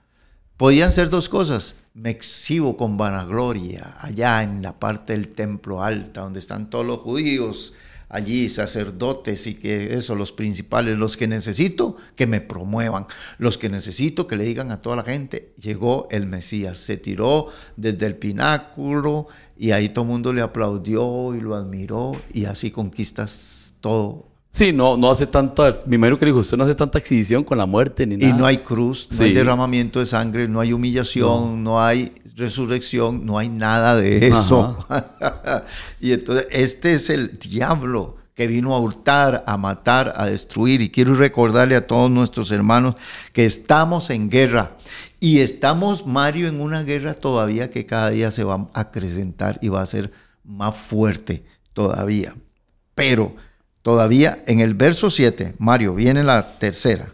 Podían 0.58 0.92
ser 0.92 1.08
dos 1.08 1.30
cosas. 1.30 1.74
Me 1.94 2.10
exhibo 2.10 2.76
con 2.76 2.98
vanagloria 2.98 3.94
allá 3.98 4.42
en 4.42 4.62
la 4.62 4.78
parte 4.78 5.14
del 5.14 5.28
templo 5.28 5.82
alta, 5.82 6.20
donde 6.20 6.38
están 6.38 6.68
todos 6.68 6.84
los 6.84 6.98
judíos, 6.98 7.72
allí 8.10 8.50
sacerdotes 8.50 9.46
y 9.46 9.54
que 9.54 9.94
eso, 9.94 10.14
los 10.14 10.32
principales, 10.32 10.98
los 10.98 11.16
que 11.16 11.26
necesito 11.26 11.96
que 12.14 12.26
me 12.26 12.42
promuevan, 12.42 13.06
los 13.38 13.56
que 13.56 13.70
necesito 13.70 14.26
que 14.26 14.36
le 14.36 14.44
digan 14.44 14.70
a 14.70 14.82
toda 14.82 14.96
la 14.96 15.02
gente, 15.02 15.54
llegó 15.58 16.08
el 16.10 16.26
Mesías, 16.26 16.76
se 16.76 16.98
tiró 16.98 17.48
desde 17.76 18.06
el 18.06 18.16
pináculo 18.16 19.28
y 19.62 19.70
ahí 19.70 19.90
todo 19.90 20.04
el 20.04 20.10
mundo 20.10 20.32
le 20.32 20.42
aplaudió 20.42 21.36
y 21.36 21.40
lo 21.40 21.54
admiró 21.54 22.20
y 22.32 22.46
así 22.46 22.72
conquistas 22.72 23.74
todo. 23.80 24.26
Sí, 24.50 24.72
no, 24.72 24.96
no 24.96 25.08
hace 25.08 25.28
tanta. 25.28 25.78
Mi 25.86 25.94
imagino 25.94 26.18
que 26.18 26.26
dijo, 26.26 26.38
usted 26.38 26.56
no 26.56 26.64
hace 26.64 26.74
tanta 26.74 26.98
exhibición 26.98 27.44
con 27.44 27.58
la 27.58 27.64
muerte 27.64 28.04
ni 28.04 28.16
nada. 28.16 28.28
Y 28.28 28.36
no 28.36 28.44
hay 28.44 28.58
cruz, 28.58 29.08
no 29.16 29.22
hay 29.22 29.32
derramamiento 29.32 30.00
de 30.00 30.06
sangre, 30.06 30.48
no 30.48 30.58
hay 30.58 30.72
humillación, 30.72 31.62
no, 31.62 31.80
hay 31.80 32.12
resurrección, 32.34 33.24
no 33.24 33.38
hay 33.38 33.50
nada 33.50 33.94
de 33.94 34.26
eso. 34.26 34.76
y 36.00 36.10
entonces 36.10 36.48
este 36.50 36.94
es 36.94 37.08
el 37.08 37.38
diablo 37.38 38.16
que 38.34 38.48
vino 38.48 38.74
a 38.74 38.80
hurtar, 38.80 39.44
a 39.46 39.56
matar, 39.58 40.12
a 40.16 40.26
destruir. 40.26 40.82
Y 40.82 40.90
quiero 40.90 41.14
recordarle 41.14 41.76
a 41.76 41.86
todos 41.86 42.10
nuestros 42.10 42.50
hermanos 42.50 42.96
que 43.32 43.46
estamos 43.46 44.10
en 44.10 44.28
guerra. 44.28 44.76
Y 45.22 45.38
estamos, 45.38 46.04
Mario, 46.04 46.48
en 46.48 46.60
una 46.60 46.82
guerra 46.82 47.14
todavía 47.14 47.70
que 47.70 47.86
cada 47.86 48.10
día 48.10 48.32
se 48.32 48.42
va 48.42 48.68
a 48.74 48.80
acrecentar 48.80 49.56
y 49.62 49.68
va 49.68 49.80
a 49.80 49.86
ser 49.86 50.10
más 50.42 50.76
fuerte 50.76 51.44
todavía. 51.72 52.34
Pero 52.96 53.36
todavía 53.82 54.42
en 54.48 54.58
el 54.58 54.74
verso 54.74 55.10
7, 55.10 55.54
Mario, 55.58 55.94
viene 55.94 56.24
la 56.24 56.58
tercera. 56.58 57.12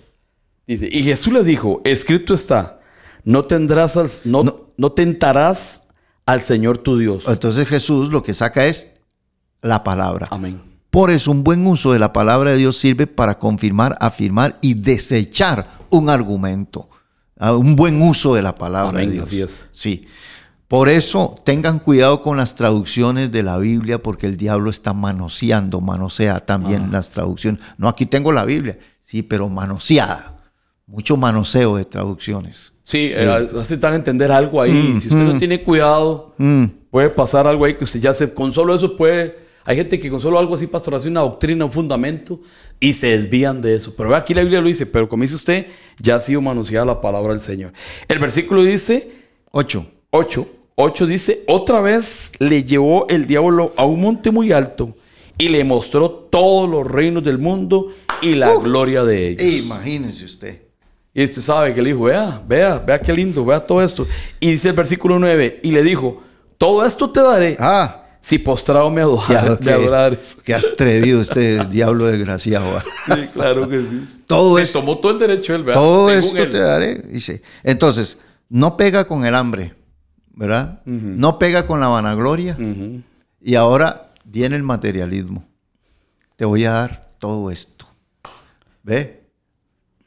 Dice, 0.67 0.89
y 0.91 1.03
Jesús 1.03 1.35
le 1.35 1.45
dijo, 1.45 1.83
escrito 1.85 2.33
está, 2.33 2.81
no 3.25 3.45
tendrás 3.45 3.99
al- 3.99 4.11
no, 4.25 4.43
No. 4.43 4.61
no 4.79 4.93
tentarás 4.93 5.83
al 6.25 6.41
Señor 6.41 6.79
tu 6.79 6.97
Dios. 6.97 7.25
Entonces 7.27 7.69
Jesús 7.69 8.09
lo 8.11 8.23
que 8.23 8.33
saca 8.33 8.65
es 8.65 8.89
la 9.61 9.85
palabra. 9.85 10.29
Amén. 10.31 10.63
Por 10.91 11.11
eso 11.11 11.31
un 11.31 11.45
buen 11.45 11.67
uso 11.67 11.93
de 11.93 11.99
la 11.99 12.15
palabra 12.15 12.53
de 12.53 12.57
Dios 12.57 12.79
sirve 12.79 13.07
para 13.07 13.37
confirmar, 13.39 13.97
afirmar 14.01 14.57
y 14.63 14.73
desechar 14.73 15.79
un 15.91 16.09
argumento. 16.09 16.89
Ah, 17.39 17.55
Un 17.57 17.77
buen 17.77 18.01
uso 18.03 18.35
de 18.35 18.43
la 18.43 18.55
palabra 18.55 18.91
Amén, 19.01 19.11
de 19.11 19.15
Dios. 19.17 19.29
así 19.29 19.41
es. 19.43 19.67
Sí. 19.73 20.07
Por 20.67 20.89
eso 20.91 21.35
tengan 21.45 21.79
cuidado 21.79 22.21
con 22.21 22.37
las 22.37 22.55
traducciones 22.55 23.33
de 23.33 23.43
la 23.43 23.57
Biblia 23.57 24.03
porque 24.03 24.27
el 24.27 24.37
diablo 24.37 24.69
está 24.69 24.93
manoseando, 24.93 25.81
manosea 25.81 26.41
también 26.41 26.85
Ah. 26.87 26.93
las 26.93 27.11
traducciones. 27.11 27.61
No, 27.79 27.89
aquí 27.89 28.05
tengo 28.05 28.33
la 28.33 28.45
Biblia, 28.45 28.79
sí, 29.01 29.23
pero 29.23 29.49
manoseada. 29.49 30.37
Mucho 30.87 31.17
manoseo 31.17 31.77
de 31.77 31.85
traducciones. 31.85 32.73
Sí, 32.83 33.11
eh, 33.15 33.49
hace 33.59 33.77
tan 33.79 33.95
entender 33.95 34.31
algo 34.33 34.61
ahí. 34.61 34.99
si 35.01 35.09
usted 35.09 35.23
no 35.23 35.39
tiene 35.39 35.63
cuidado, 35.63 36.35
Mm. 36.39 36.65
puede 36.91 37.11
pasar 37.11 37.47
algo 37.47 37.65
ahí 37.65 37.75
que 37.75 37.85
usted 37.85 38.01
ya 38.01 38.13
se... 38.15 38.33
Con 38.33 38.53
solo 38.53 38.75
eso 38.75 38.97
puede... 38.97 39.47
Hay 39.65 39.77
gente 39.77 39.99
que 40.01 40.09
con 40.11 40.19
solo 40.21 40.39
algo 40.39 40.55
así, 40.55 40.67
pastor, 40.67 40.95
hace 40.95 41.09
una 41.09 41.21
doctrina, 41.21 41.63
un 41.67 41.73
fundamento, 41.73 42.41
y 42.81 42.93
se 42.93 43.09
desvían 43.09 43.61
de 43.61 43.75
eso. 43.75 43.95
Pero 43.97 44.15
aquí 44.15 44.35
la 44.35 44.43
Biblia 44.43 44.61
lo 44.61 44.69
dice, 44.69 44.87
pero 44.87 45.09
como 45.09 45.23
dice 45.23 45.35
usted, 45.35 45.67
ya 46.01 46.17
ha 46.17 46.21
sido 46.21 46.41
manoseada 46.41 46.87
la 46.87 47.01
palabra 47.01 47.33
del 47.33 47.43
Señor. 47.43 47.73
El 48.07 48.19
versículo 48.19 48.63
dice, 48.65 49.11
Ocho. 49.51 49.87
8. 50.11 50.47
8 50.81 51.07
dice, 51.07 51.43
otra 51.49 51.81
vez 51.81 52.33
le 52.39 52.63
llevó 52.63 53.09
el 53.09 53.27
diablo 53.27 53.75
a 53.77 53.85
un 53.85 54.01
monte 54.01 54.31
muy 54.31 54.53
alto 54.53 54.95
y 55.37 55.49
le 55.49 55.65
mostró 55.65 56.09
todos 56.09 56.71
los 56.71 56.89
reinos 56.89 57.25
del 57.25 57.39
mundo 57.39 57.93
y 58.23 58.37
la 58.37 58.55
gloria 58.55 59.03
de 59.03 59.31
ellos. 59.31 59.43
Imagínese 59.43 60.25
usted. 60.25 60.63
Y 61.13 61.25
usted 61.25 61.43
sabe 61.43 61.75
que 61.75 61.83
le 61.83 61.91
dijo, 61.91 62.05
vea, 62.05 62.41
vea, 62.47 62.79
vea 62.79 63.01
qué 63.01 63.13
lindo, 63.13 63.45
vea 63.45 63.59
todo 63.59 63.83
esto. 63.83 64.07
Y 64.39 64.53
dice 64.53 64.69
el 64.69 64.77
versículo 64.77 65.19
9, 65.19 65.61
y 65.65 65.73
le 65.73 65.83
dijo, 65.83 66.23
todo 66.57 66.87
esto 66.87 67.11
te 67.11 67.21
daré 67.21 67.57
Ah, 67.59 68.07
si 68.23 68.39
postrado 68.39 68.91
me, 68.91 69.03
adora- 69.03 69.29
Ya, 69.45 69.51
me 69.51 69.59
qué, 69.59 69.71
adorares. 69.73 70.37
qué 70.45 70.55
atrevido 70.55 71.21
este 71.21 71.65
diablo 71.67 72.07
desgraciado. 72.07 72.75
¿va? 72.75 72.83
Sí, 73.15 73.27
claro 73.33 73.69
que 73.69 73.81
sí. 73.81 74.09
Todo 74.27 74.57
Se 74.57 74.65
esto- 74.65 74.81
tomó 74.81 74.99
todo 74.99 75.13
el 75.13 75.19
derecho 75.19 75.55
él, 75.55 75.63
¿verdad? 75.65 75.81
Todo 75.81 76.09
Según 76.09 76.25
esto 76.25 76.43
él. 76.43 76.51
te 76.51 76.59
daré. 76.59 76.95
Dice. 76.97 77.43
Entonces, 77.63 78.19
no 78.51 78.77
pega 78.77 79.07
con 79.07 79.25
el 79.25 79.35
hambre, 79.35 79.75
¿verdad? 80.35 80.83
No 80.85 81.39
pega 81.39 81.67
con 81.67 81.81
la 81.81 81.89
vanagloria. 81.89 82.57
Y 83.41 83.55
ahora 83.55 84.11
viene 84.25 84.57
el 84.57 84.63
materialismo. 84.63 85.45
Te 86.37 86.45
voy 86.45 86.65
a 86.67 86.73
dar 86.73 87.09
todo 87.19 87.51
esto. 87.51 87.87
¿Ve? 88.83 89.25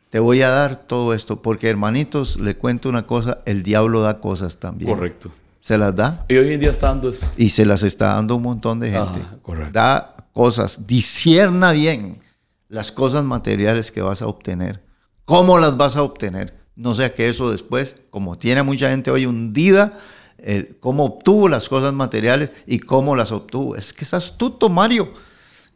Te 0.10 0.20
voy 0.20 0.42
a 0.42 0.50
dar 0.50 0.76
todo 0.76 1.14
esto. 1.14 1.42
Porque, 1.42 1.70
hermanitos, 1.70 2.40
le 2.40 2.56
cuento 2.56 2.90
una 2.90 3.08
cosa: 3.08 3.40
el 3.46 3.64
diablo 3.64 4.02
da 4.02 4.20
cosas 4.20 4.58
también. 4.60 4.92
Correcto. 4.94 5.32
Se 5.62 5.78
las 5.78 5.96
da 5.96 6.26
Y 6.28 6.36
hoy 6.36 6.54
en 6.54 6.60
día 6.60 6.72
está 6.72 6.88
dando 6.88 7.10
eso. 7.10 7.26
y 7.38 7.50
se 7.50 7.66
las 7.66 7.84
está 7.84 8.16
dando 8.16 8.36
un 8.36 8.42
montón 8.42 8.80
de 8.80 8.92
gente. 8.92 9.22
Ajá, 9.22 9.38
correcto. 9.42 9.72
Da 9.72 10.16
cosas, 10.34 10.88
discierna 10.88 11.72
bien 11.72 12.20
las 12.68 12.92
cosas 12.92 13.24
materiales 13.24 13.92
que 13.92 14.02
vas 14.02 14.22
a 14.22 14.28
obtener. 14.28 14.84
¿Cómo 15.26 15.60
las 15.60 15.78
vas 15.78 15.96
a 15.96 16.04
obtener? 16.04 16.60
No 16.76 16.94
sea 16.96 17.14
que 17.14 17.30
eso 17.30 17.52
después, 17.52 17.96
como 18.10 18.38
tiene 18.38 18.64
mucha 18.64 18.90
gente 18.90 19.12
hoy 19.12 19.26
hundida, 19.26 19.94
el 20.38 20.78
cómo 20.80 21.06
obtuvo 21.06 21.48
las 21.48 21.70
cosas 21.70 21.94
materiales 21.94 22.52
y 22.66 22.80
cómo 22.80 23.16
las 23.16 23.32
obtuvo. 23.32 23.76
Es 23.76 23.94
que 23.94 24.04
es 24.04 24.14
astuto, 24.14 24.70
Mario. 24.70 25.12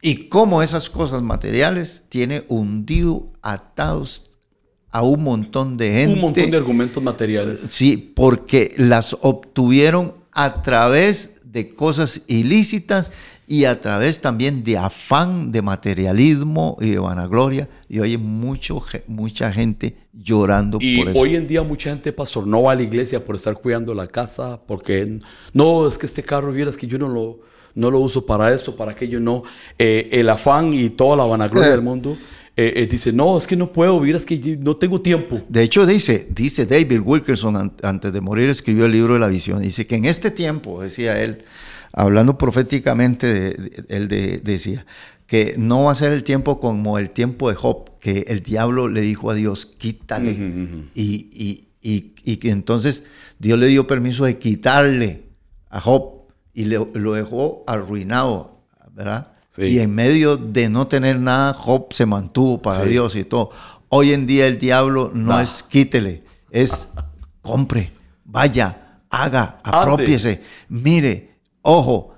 Y 0.02 0.30
cómo 0.30 0.62
esas 0.62 0.90
cosas 0.90 1.22
materiales 1.22 2.06
tiene 2.10 2.46
hundido, 2.48 3.28
atados 3.42 4.24
a 4.96 5.02
un 5.04 5.24
montón 5.24 5.76
de 5.76 5.91
gente. 5.91 6.14
Un 6.14 6.22
montón 6.22 6.50
de 6.52 6.56
argumentos 6.58 7.04
materiales. 7.04 7.60
Sí, 7.70 7.98
porque 8.16 8.74
las 8.78 9.18
obtuvieron 9.22 10.14
a 10.32 10.62
través 10.62 11.41
de 11.43 11.70
cosas 11.76 12.22
ilícitas 12.28 13.12
y 13.46 13.66
a 13.66 13.82
través 13.82 14.22
también 14.22 14.64
de 14.64 14.78
afán, 14.78 15.52
de 15.52 15.62
materialismo 15.62 16.78
y 16.80 16.91
de 16.91 17.00
vanagloria. 17.00 17.68
Y 17.89 18.00
hoy 18.00 18.12
hay 18.12 18.18
mucho, 18.18 18.82
mucha 19.08 19.52
gente 19.52 19.98
llorando 20.14 20.78
Y 20.80 20.98
por 20.98 21.10
eso. 21.10 21.20
hoy 21.20 21.36
en 21.36 21.46
día 21.46 21.62
mucha 21.62 21.89
gente, 21.89 22.14
pastor, 22.14 22.48
no 22.48 22.64
va 22.64 22.72
a 22.72 22.76
la 22.76 22.84
iglesia 22.84 23.24
por 23.24 23.36
estar 23.36 23.54
cuidando 23.56 23.93
la 23.93 24.08
casa, 24.08 24.62
porque 24.66 25.20
no, 25.54 25.88
es 25.89 25.98
que 25.98 26.06
este 26.06 26.24
carro, 26.24 26.54
vieras 26.54 26.78
que 26.78 26.88
yo 26.88 26.98
no 26.98 27.10
lo, 27.10 27.39
no 27.76 27.91
lo 27.91 28.00
uso 28.00 28.26
para 28.26 28.54
esto, 28.54 28.76
para 28.78 28.91
aquello, 28.91 29.20
no. 29.20 29.43
Eh, 29.78 30.08
el 30.14 30.30
afán 30.30 30.74
y 30.74 30.89
toda 30.91 31.18
la 31.18 31.26
vanagloria 31.26 31.68
Eh. 31.68 31.72
del 31.72 31.82
mundo 31.82 32.18
eh, 32.58 32.74
eh, 32.78 32.88
dice, 32.88 33.12
no, 33.12 33.38
es 33.38 33.47
que 33.47 33.56
no 33.56 33.72
puedo, 33.74 33.99
vieras 33.99 34.26
que 34.26 34.39
yo 34.39 34.56
no 34.60 34.78
tengo 34.78 35.01
tiempo. 35.01 35.41
De 35.49 35.62
hecho, 35.64 35.86
dice, 35.86 36.28
dice 36.30 36.66
David 36.66 37.01
Wilkerson, 37.03 37.56
an- 37.58 37.74
antes 37.84 38.14
de 38.14 38.22
morir, 38.22 38.49
escribió 38.49 38.86
el 38.86 38.91
libro 38.93 39.14
de 39.16 39.20
la 39.20 39.28
visión. 39.28 39.62
Dice 39.62 39.86
que 39.88 39.95
en 39.95 40.06
este 40.06 40.32
tiempo, 40.32 40.82
decía 40.82 41.22
él, 41.22 41.43
hablando 41.91 42.38
proféticamente, 42.38 43.28
de- 43.28 43.49
de- 43.51 43.84
él 43.89 44.08
de- 44.08 44.38
decía 44.39 44.86
que 45.28 45.56
no 45.58 45.86
va 45.86 45.91
a 45.91 45.95
ser 45.95 46.12
el 46.14 46.24
tiempo 46.24 46.60
como 46.60 46.97
el 46.99 47.10
tiempo 47.10 47.49
de 47.49 47.56
Job, 47.56 47.97
que 47.99 48.26
el 48.28 48.41
diablo 48.41 48.88
le 48.88 49.01
dijo 49.01 49.32
a 49.32 49.34
Dios, 49.34 49.66
quítale. 49.66 50.32
y, 50.93 51.30
y- 51.34 51.68
y- 51.82 52.14
y 52.24 52.38
que 52.38 52.51
entonces 52.51 53.03
Dios 53.39 53.58
le 53.60 53.68
dio 53.68 53.86
permiso 53.88 54.26
de 54.26 54.38
quitarle 54.38 55.24
a 55.70 55.82
Job 55.82 56.28
y 56.53 56.66
le- 56.66 56.80
lo 56.93 57.14
dejó 57.14 57.64
arruinado, 57.68 58.62
¿verdad? 58.93 59.34
Sí. 59.56 59.64
Y 59.64 59.80
en 59.80 59.93
medio 59.93 60.38
de 60.38 60.70
no 60.70 60.88
tener 60.88 61.20
nada, 61.20 61.53
Job 61.53 61.93
se 61.93 62.06
mantuvo 62.06 62.62
para 62.62 62.84
Sí. 62.84 62.89
Dios 62.89 63.16
y 63.16 63.24
todo. 63.24 63.51
Hoy 63.89 64.12
en 64.14 64.26
día 64.26 64.47
el 64.47 64.60
diablo 64.60 65.12
no 65.14 65.39
es 65.39 65.64
quítele, 65.64 66.24
es 66.49 66.89
compre, 67.41 67.93
vaya, 68.26 68.99
haga, 69.10 69.60
apropiese, 69.64 70.41
mire, 70.68 71.38
ojo. 71.62 72.14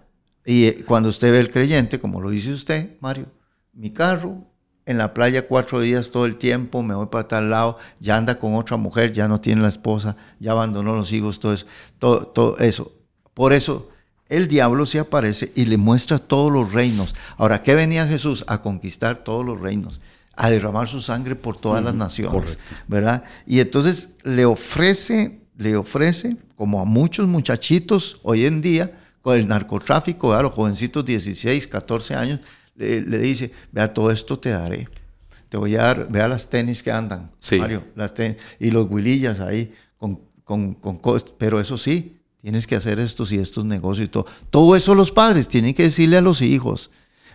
Y 0.45 0.65
eh, 0.65 0.83
cuando 0.87 1.09
usted 1.09 1.31
ve 1.31 1.39
el 1.39 1.51
creyente, 1.51 1.99
como 1.99 2.21
lo 2.21 2.29
dice 2.29 2.51
usted, 2.51 2.95
Mario, 3.01 3.27
mi 3.73 3.91
carro, 3.91 4.45
en 4.85 4.97
la 4.97 5.13
playa 5.13 5.45
cuatro 5.45 5.81
días 5.81 6.09
todo 6.09 6.25
el 6.25 6.37
tiempo, 6.37 6.81
me 6.81 6.95
voy 6.95 7.07
para 7.07 7.27
tal 7.27 7.49
lado, 7.49 7.77
ya 7.99 8.15
anda 8.15 8.39
con 8.39 8.55
otra 8.55 8.77
mujer, 8.77 9.11
ya 9.11 9.27
no 9.27 9.41
tiene 9.41 9.61
la 9.61 9.67
esposa, 9.67 10.15
ya 10.39 10.51
abandonó 10.51 10.95
los 10.95 11.11
hijos, 11.11 11.39
todo 11.39 11.51
eso. 11.53 11.65
Todo, 11.99 12.25
todo 12.27 12.57
eso. 12.57 12.93
Por 13.33 13.51
eso 13.51 13.89
el 14.29 14.47
diablo 14.47 14.85
se 14.85 14.99
aparece 14.99 15.51
y 15.55 15.65
le 15.65 15.77
muestra 15.77 16.17
todos 16.17 16.51
los 16.51 16.73
reinos. 16.73 17.15
Ahora, 17.37 17.63
¿qué 17.63 17.75
venía 17.75 18.07
Jesús? 18.07 18.43
A 18.47 18.61
conquistar 18.61 19.17
todos 19.17 19.45
los 19.45 19.59
reinos, 19.59 20.01
a 20.35 20.49
derramar 20.49 20.87
su 20.87 21.01
sangre 21.01 21.35
por 21.35 21.57
todas 21.57 21.83
las 21.83 21.95
naciones, 21.95 22.59
¿verdad? 22.87 23.23
Y 23.45 23.59
entonces 23.59 24.09
le 24.23 24.45
ofrece, 24.45 25.39
le 25.57 25.75
ofrece, 25.75 26.37
como 26.55 26.81
a 26.81 26.85
muchos 26.85 27.27
muchachitos 27.27 28.19
hoy 28.23 28.45
en 28.45 28.61
día, 28.61 28.99
con 29.21 29.37
el 29.37 29.47
narcotráfico, 29.47 30.33
a 30.33 30.41
los 30.41 30.53
jovencitos 30.53 31.05
16, 31.05 31.67
14 31.67 32.15
años, 32.15 32.39
le, 32.75 33.01
dice, 33.19 33.51
vea, 33.71 33.93
todo 33.93 34.11
esto 34.11 34.37
te 34.37 34.49
daré. 34.49 34.87
Te 35.49 35.57
voy 35.57 35.75
a 35.75 35.83
dar, 35.83 36.07
vea 36.09 36.27
las 36.27 36.49
tenis 36.49 36.83
que 36.83 36.91
andan, 36.91 37.31
Mario, 37.57 37.83
las 37.95 38.13
tenis, 38.13 38.37
y 38.59 38.69
los 38.69 38.89
huilillas 38.89 39.39
ahí, 39.39 39.73
con, 39.97 40.19
con, 40.43 40.73
con, 40.73 40.99
pero 41.37 41.59
eso 41.59 41.77
sí, 41.77 42.16
tienes 42.47 42.65
que 42.65 42.77
hacer 42.77 42.97
estos 43.01 43.33
y 43.33 43.39
estos 43.39 43.65
negocios 43.65 44.05
y 44.05 44.09
todo. 44.09 44.25
Todo 44.51 44.77
eso 44.77 44.95
los 44.95 45.11
padres 45.11 45.49
tienen 45.49 45.73
que 45.73 45.83
decirle 45.83 46.15
a 46.15 46.21
los 46.21 46.41
hijos. 46.41 46.89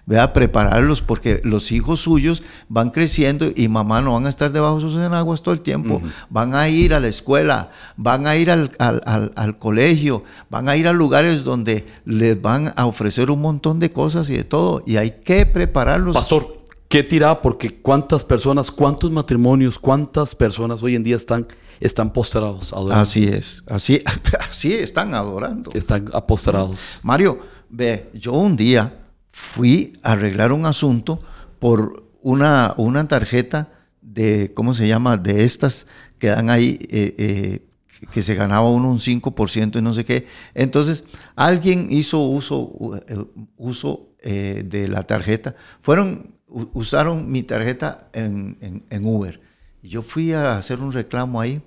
Vea, 0.06 0.32
prepararlos 0.32 1.02
porque 1.02 1.42
los 1.44 1.70
hijos 1.70 2.00
suyos 2.00 2.42
van 2.70 2.88
creciendo 2.88 3.50
y 3.54 3.68
mamá 3.68 4.00
no 4.00 4.14
van 4.14 4.24
a 4.24 4.30
estar 4.30 4.52
debajo 4.52 4.76
de 4.76 4.80
sus 4.80 4.94
enaguas 4.94 5.42
todo 5.42 5.52
el 5.52 5.60
tiempo. 5.60 6.00
Van 6.30 6.54
a 6.54 6.66
ir 6.70 6.94
a 6.94 7.00
la 7.00 7.08
escuela, 7.08 7.72
van 7.98 8.26
a 8.26 8.36
ir 8.36 8.50
al, 8.50 8.70
al, 8.78 9.58
colegio, 9.58 10.24
van 10.48 10.70
a 10.70 10.76
ir 10.76 10.88
a 10.88 10.94
lugares 10.94 11.44
donde 11.44 11.86
les 12.06 12.40
van 12.40 12.72
a 12.74 12.86
ofrecer 12.86 13.30
un 13.30 13.42
montón 13.42 13.80
de 13.80 13.92
cosas 13.92 14.30
y 14.30 14.36
de 14.36 14.44
todo. 14.44 14.82
Y 14.86 14.96
hay 14.96 15.20
que 15.22 15.44
prepararlos. 15.44 16.16
Pastor, 16.16 16.62
¿qué 16.88 17.02
tira? 17.02 17.42
Porque 17.42 17.82
cuántas 17.82 18.24
personas, 18.24 18.70
cuántos 18.70 19.10
matrimonios, 19.10 19.78
cuántas 19.78 20.34
personas 20.34 20.82
hoy 20.82 20.96
en 20.96 21.02
día 21.02 21.16
están 21.16 21.46
están 21.82 22.12
postrados 22.12 22.72
adorando. 22.72 23.02
Así 23.02 23.24
es, 23.24 23.62
así, 23.66 24.02
así 24.48 24.72
están 24.72 25.14
adorando. 25.14 25.70
Están 25.74 26.08
apostrados. 26.12 27.00
Mario, 27.02 27.40
ve, 27.68 28.10
yo 28.14 28.32
un 28.32 28.56
día 28.56 29.02
fui 29.32 29.98
a 30.02 30.12
arreglar 30.12 30.52
un 30.52 30.66
asunto 30.66 31.20
por 31.58 32.04
una, 32.22 32.74
una 32.76 33.08
tarjeta 33.08 33.70
de, 34.00 34.52
¿cómo 34.54 34.74
se 34.74 34.86
llama? 34.86 35.16
De 35.16 35.44
estas 35.44 35.86
que 36.18 36.28
dan 36.28 36.50
ahí, 36.50 36.78
eh, 36.90 37.14
eh, 37.18 37.66
que 38.12 38.22
se 38.22 38.34
ganaba 38.34 38.68
uno 38.68 38.90
un 38.90 38.98
5% 38.98 39.78
y 39.78 39.82
no 39.82 39.94
sé 39.94 40.04
qué. 40.04 40.26
Entonces, 40.54 41.04
alguien 41.34 41.86
hizo 41.90 42.20
uso, 42.20 42.72
eh, 43.08 43.24
uso 43.56 44.08
de 44.22 44.86
la 44.88 45.02
tarjeta. 45.02 45.56
Fueron, 45.80 46.36
usaron 46.46 47.28
mi 47.30 47.42
tarjeta 47.42 48.08
en, 48.12 48.84
en, 48.88 49.04
Uber. 49.04 49.40
Y 49.82 49.88
yo 49.88 50.02
fui 50.02 50.32
a 50.32 50.56
hacer 50.56 50.78
un 50.78 50.92
reclamo 50.92 51.40
ahí 51.40 51.60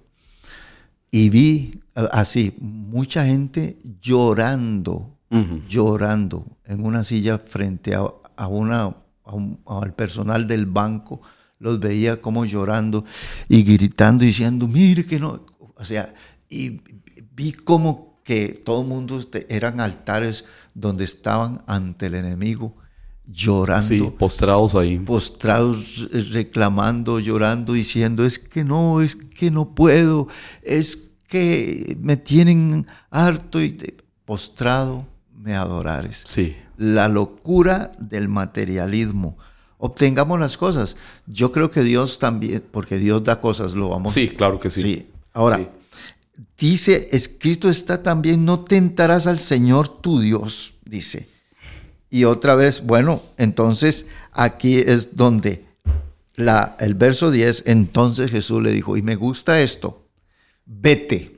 y 1.11 1.29
vi 1.29 1.81
así, 1.93 2.53
mucha 2.59 3.25
gente 3.25 3.77
llorando 4.01 5.15
llorando 5.67 6.45
en 6.65 6.85
una 6.85 7.03
silla 7.03 7.39
frente 7.39 7.95
a, 7.95 8.47
una, 8.47 8.95
al 9.65 9.93
personal 9.93 10.47
del 10.47 10.65
banco. 10.65 11.21
Los 11.59 11.79
veía 11.79 12.21
como 12.21 12.45
llorando 12.45 13.05
y 13.47 13.63
gritando, 13.63 14.23
diciendo, 14.23 14.67
mire 14.67 15.05
que 15.05 15.19
no. 15.19 15.45
O 15.75 15.83
sea, 15.85 16.13
y 16.49 16.81
vi 17.33 17.53
como 17.53 18.21
que 18.23 18.49
todo 18.49 18.81
el 18.81 18.87
mundo 18.87 19.17
este, 19.19 19.45
eran 19.53 19.79
altares 19.79 20.45
donde 20.73 21.03
estaban 21.03 21.63
ante 21.67 22.07
el 22.07 22.15
enemigo 22.15 22.75
llorando. 23.27 24.15
postrados 24.15 24.75
ahí. 24.75 24.97
Postrados, 24.99 26.07
reclamando, 26.31 27.19
llorando, 27.19 27.73
diciendo, 27.73 28.25
es 28.25 28.39
que 28.39 28.63
no, 28.63 29.01
es 29.01 29.15
que 29.15 29.51
no 29.51 29.73
puedo, 29.73 30.27
es 30.61 31.11
que 31.27 31.97
me 31.99 32.17
tienen 32.17 32.87
harto 33.09 33.61
y 33.61 33.77
postrado 34.25 35.05
me 35.35 35.55
adorares. 35.55 36.23
Sí. 36.25 36.55
La 36.77 37.07
locura 37.07 37.91
del 37.99 38.27
materialismo. 38.27 39.37
Obtengamos 39.77 40.39
las 40.39 40.57
cosas. 40.57 40.97
Yo 41.27 41.51
creo 41.51 41.69
que 41.69 41.83
Dios 41.83 42.17
también, 42.19 42.63
porque 42.71 42.97
Dios 42.97 43.23
da 43.23 43.39
cosas, 43.39 43.73
lo 43.73 43.89
vamos 43.89 44.13
Sí, 44.13 44.29
claro 44.29 44.59
que 44.59 44.69
sí. 44.69 44.81
Sí. 44.81 45.09
Ahora, 45.33 45.59
dice, 46.57 47.09
escrito 47.11 47.69
está 47.69 48.01
también, 48.01 48.45
no 48.45 48.61
tentarás 48.61 49.27
al 49.27 49.39
Señor 49.39 50.01
tu 50.01 50.19
Dios, 50.21 50.73
dice. 50.85 51.27
Y 52.15 52.23
otra 52.23 52.55
vez, 52.55 52.81
bueno, 52.81 53.21
entonces 53.35 54.05
aquí 54.31 54.77
es 54.77 55.17
donde 55.17 55.65
la, 56.35 56.77
el 56.79 56.93
verso 56.93 57.29
10, 57.29 57.63
entonces 57.65 58.31
Jesús 58.31 58.63
le 58.63 58.71
dijo, 58.71 58.95
y 58.95 59.01
me 59.01 59.15
gusta 59.15 59.59
esto, 59.59 60.05
vete 60.65 61.35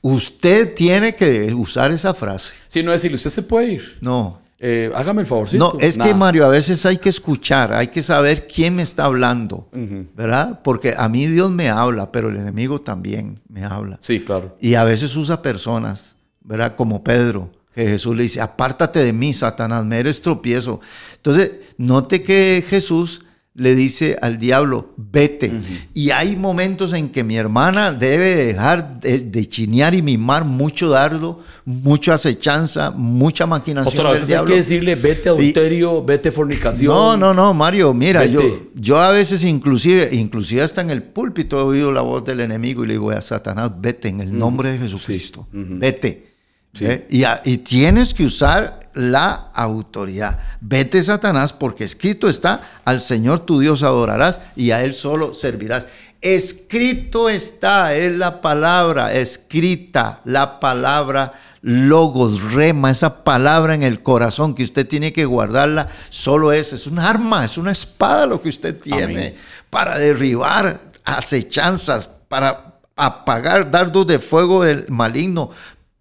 Usted 0.00 0.74
tiene 0.74 1.14
que 1.14 1.54
usar 1.54 1.92
esa 1.92 2.12
frase. 2.12 2.56
Si 2.66 2.82
no 2.82 2.90
decirle, 2.90 3.14
usted 3.14 3.30
se 3.30 3.42
puede 3.44 3.74
ir. 3.74 3.98
No. 4.00 4.40
Eh, 4.58 4.90
hágame 4.96 5.20
el 5.20 5.28
favorcito. 5.28 5.74
No, 5.74 5.78
es 5.78 5.96
que 5.96 6.12
Mario, 6.12 6.44
a 6.44 6.48
veces 6.48 6.84
hay 6.86 6.96
que 6.96 7.08
escuchar, 7.08 7.72
hay 7.72 7.86
que 7.86 8.02
saber 8.02 8.48
quién 8.48 8.74
me 8.74 8.82
está 8.82 9.04
hablando, 9.04 9.68
¿verdad? 10.16 10.60
Porque 10.64 10.92
a 10.98 11.08
mí 11.08 11.28
Dios 11.28 11.52
me 11.52 11.68
habla, 11.68 12.10
pero 12.10 12.30
el 12.30 12.36
enemigo 12.36 12.80
también 12.80 13.38
me 13.48 13.64
habla. 13.64 13.96
Sí, 14.00 14.18
claro. 14.18 14.56
Y 14.60 14.74
a 14.74 14.82
veces 14.82 15.14
usa 15.14 15.40
personas, 15.40 16.16
¿verdad? 16.40 16.74
Como 16.74 17.04
Pedro, 17.04 17.52
que 17.74 17.86
Jesús 17.86 18.16
le 18.16 18.24
dice, 18.24 18.40
apártate 18.40 18.98
de 19.00 19.12
mí, 19.12 19.32
Satanás, 19.32 19.84
me 19.84 19.98
eres 19.98 20.22
tropiezo. 20.22 20.80
Entonces, 21.16 21.52
note 21.76 22.22
que 22.22 22.64
Jesús 22.68 23.22
le 23.54 23.74
dice 23.74 24.16
al 24.22 24.38
diablo, 24.38 24.94
vete. 24.96 25.52
Y 25.92 26.10
hay 26.10 26.36
momentos 26.36 26.92
en 26.92 27.10
que 27.10 27.24
mi 27.24 27.36
hermana 27.36 27.92
debe 27.92 28.36
dejar 28.36 29.00
de, 29.00 29.46
chinear 29.46 29.94
y 29.94 30.02
mimar 30.02 30.44
mucho 30.44 30.88
dardo, 30.88 31.40
mucha 31.64 32.14
acechanza, 32.14 32.90
mucha 32.90 33.46
maquinación 33.46 34.12
del 34.14 34.26
diablo. 34.26 34.52
hay 34.52 34.54
que 34.54 34.62
decirle, 34.62 34.94
vete 34.94 35.28
adulterio, 35.28 36.02
vete 36.02 36.30
fornicación. 36.30 36.94
No, 36.94 37.16
no, 37.16 37.34
no, 37.34 37.52
Mario, 37.52 37.92
mira, 37.92 38.24
yo, 38.24 38.40
yo 38.74 38.98
a 38.98 39.10
veces 39.10 39.44
inclusive, 39.44 40.08
inclusive 40.12 40.62
hasta 40.62 40.80
en 40.80 40.90
el 40.90 41.02
púlpito 41.02 41.58
he 41.58 41.62
oído 41.62 41.92
la 41.92 42.02
voz 42.02 42.24
del 42.24 42.40
enemigo 42.40 42.84
y 42.84 42.86
le 42.86 42.94
digo 42.94 43.10
a 43.10 43.20
Satanás, 43.20 43.72
vete 43.78 44.08
en 44.08 44.20
el 44.20 44.38
nombre 44.38 44.70
de 44.70 44.78
Jesucristo, 44.78 45.46
vete. 45.52 46.29
Y, 46.78 47.24
y 47.44 47.58
tienes 47.58 48.14
que 48.14 48.24
usar 48.24 48.80
la 48.94 49.50
autoridad. 49.54 50.38
Vete, 50.60 51.02
Satanás, 51.02 51.52
porque 51.52 51.84
escrito 51.84 52.28
está, 52.28 52.62
al 52.84 53.00
Señor 53.00 53.40
tu 53.40 53.60
Dios 53.60 53.82
adorarás 53.82 54.40
y 54.56 54.70
a 54.70 54.82
Él 54.82 54.94
solo 54.94 55.34
servirás. 55.34 55.86
Escrito 56.20 57.28
está, 57.28 57.94
es 57.96 58.14
la 58.16 58.40
palabra 58.40 59.14
escrita, 59.14 60.20
la 60.24 60.60
palabra 60.60 61.32
logos, 61.62 62.52
rema, 62.52 62.90
esa 62.90 63.22
palabra 63.22 63.74
en 63.74 63.82
el 63.82 64.02
corazón 64.02 64.54
que 64.54 64.62
usted 64.62 64.86
tiene 64.86 65.12
que 65.12 65.24
guardarla, 65.24 65.88
solo 66.08 66.52
es, 66.52 66.72
es 66.72 66.86
un 66.86 66.98
arma, 66.98 67.44
es 67.44 67.58
una 67.58 67.70
espada 67.70 68.26
lo 68.26 68.40
que 68.40 68.48
usted 68.48 68.78
tiene 68.78 69.34
para 69.68 69.98
derribar 69.98 70.80
acechanzas, 71.04 72.08
para 72.28 72.74
apagar 72.96 73.70
dardos 73.70 74.06
de 74.06 74.18
fuego 74.18 74.62
del 74.62 74.86
maligno, 74.88 75.50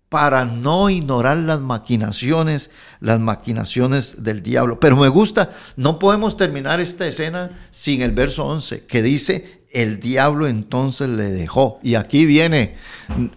para 0.09 0.43
no 0.45 0.89
ignorar 0.89 1.37
las 1.37 1.61
maquinaciones, 1.61 2.71
las 2.99 3.19
maquinaciones 3.19 4.23
del 4.23 4.41
diablo. 4.41 4.79
Pero 4.79 4.97
me 4.97 5.07
gusta, 5.07 5.51
no 5.75 5.99
podemos 5.99 6.35
terminar 6.35 6.79
esta 6.79 7.07
escena 7.07 7.51
sin 7.69 8.01
el 8.01 8.11
verso 8.11 8.45
11, 8.47 8.85
que 8.85 9.03
dice, 9.03 9.59
el 9.71 9.99
diablo 9.99 10.47
entonces 10.47 11.09
le 11.09 11.29
dejó. 11.29 11.79
Y 11.83 11.93
aquí 11.93 12.25
viene, 12.25 12.75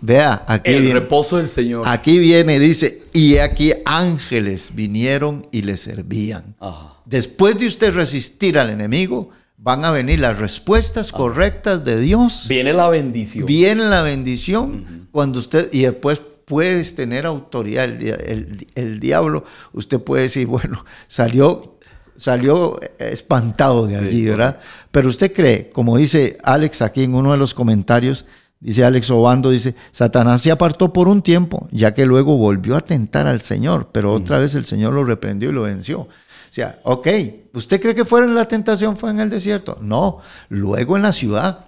vea, 0.00 0.44
aquí 0.48 0.70
el 0.70 0.82
viene. 0.82 1.00
reposo 1.00 1.36
del 1.36 1.50
Señor. 1.50 1.82
Aquí 1.86 2.18
viene, 2.18 2.58
dice, 2.58 3.02
y 3.12 3.36
aquí 3.36 3.74
ángeles 3.84 4.70
vinieron 4.74 5.46
y 5.52 5.62
le 5.62 5.76
servían. 5.76 6.56
Después 7.04 7.58
de 7.58 7.66
usted 7.66 7.92
resistir 7.92 8.58
al 8.58 8.70
enemigo, 8.70 9.28
van 9.58 9.84
a 9.84 9.90
venir 9.90 10.20
las 10.20 10.38
respuestas 10.38 11.12
correctas 11.12 11.84
de 11.84 12.00
Dios. 12.00 12.46
Viene 12.48 12.72
la 12.72 12.88
bendición. 12.88 13.44
Viene 13.44 13.84
la 13.84 14.00
bendición 14.00 15.08
cuando 15.10 15.38
usted, 15.38 15.68
y 15.70 15.82
después 15.82 16.20
puedes 16.52 16.94
tener 16.94 17.24
autoridad. 17.24 17.84
El, 17.84 19.00
diablo, 19.00 19.44
usted 19.72 19.98
puede 19.98 20.24
decir, 20.24 20.46
bueno, 20.46 20.84
salió, 21.08 21.78
salió 22.14 22.78
espantado 22.98 23.86
de 23.86 23.96
allí, 23.96 24.26
¿verdad? 24.26 24.58
Pero 24.90 25.08
usted 25.08 25.32
cree, 25.32 25.70
como 25.70 25.96
dice 25.96 26.36
Alex 26.42 26.82
aquí 26.82 27.04
en 27.04 27.14
uno 27.14 27.30
de 27.32 27.38
los 27.38 27.54
comentarios, 27.54 28.26
dice 28.60 28.84
Alex 28.84 29.08
Obando, 29.08 29.48
dice, 29.48 29.74
Satanás 29.92 30.42
se 30.42 30.50
apartó 30.50 30.92
por 30.92 31.08
un 31.08 31.22
tiempo, 31.22 31.68
ya 31.70 31.94
que 31.94 32.04
luego 32.04 32.36
volvió 32.36 32.76
a 32.76 32.82
tentar 32.82 33.26
al 33.26 33.40
Señor, 33.40 33.88
pero 33.90 34.12
otra 34.12 34.36
vez 34.36 34.54
el 34.54 34.66
Señor 34.66 34.92
lo 34.92 35.04
reprendió 35.04 35.48
y 35.48 35.54
lo 35.54 35.62
venció. 35.62 36.00
O 36.00 36.08
sea, 36.50 36.80
ok, 36.82 37.08
¿usted 37.54 37.80
cree 37.80 37.94
que 37.94 38.04
fuera 38.04 38.26
en 38.26 38.34
la 38.34 38.44
tentación 38.44 38.98
fue 38.98 39.08
en 39.08 39.20
el 39.20 39.30
desierto? 39.30 39.78
No, 39.80 40.18
luego 40.50 40.96
en 40.96 41.02
la 41.02 41.12
ciudad, 41.12 41.64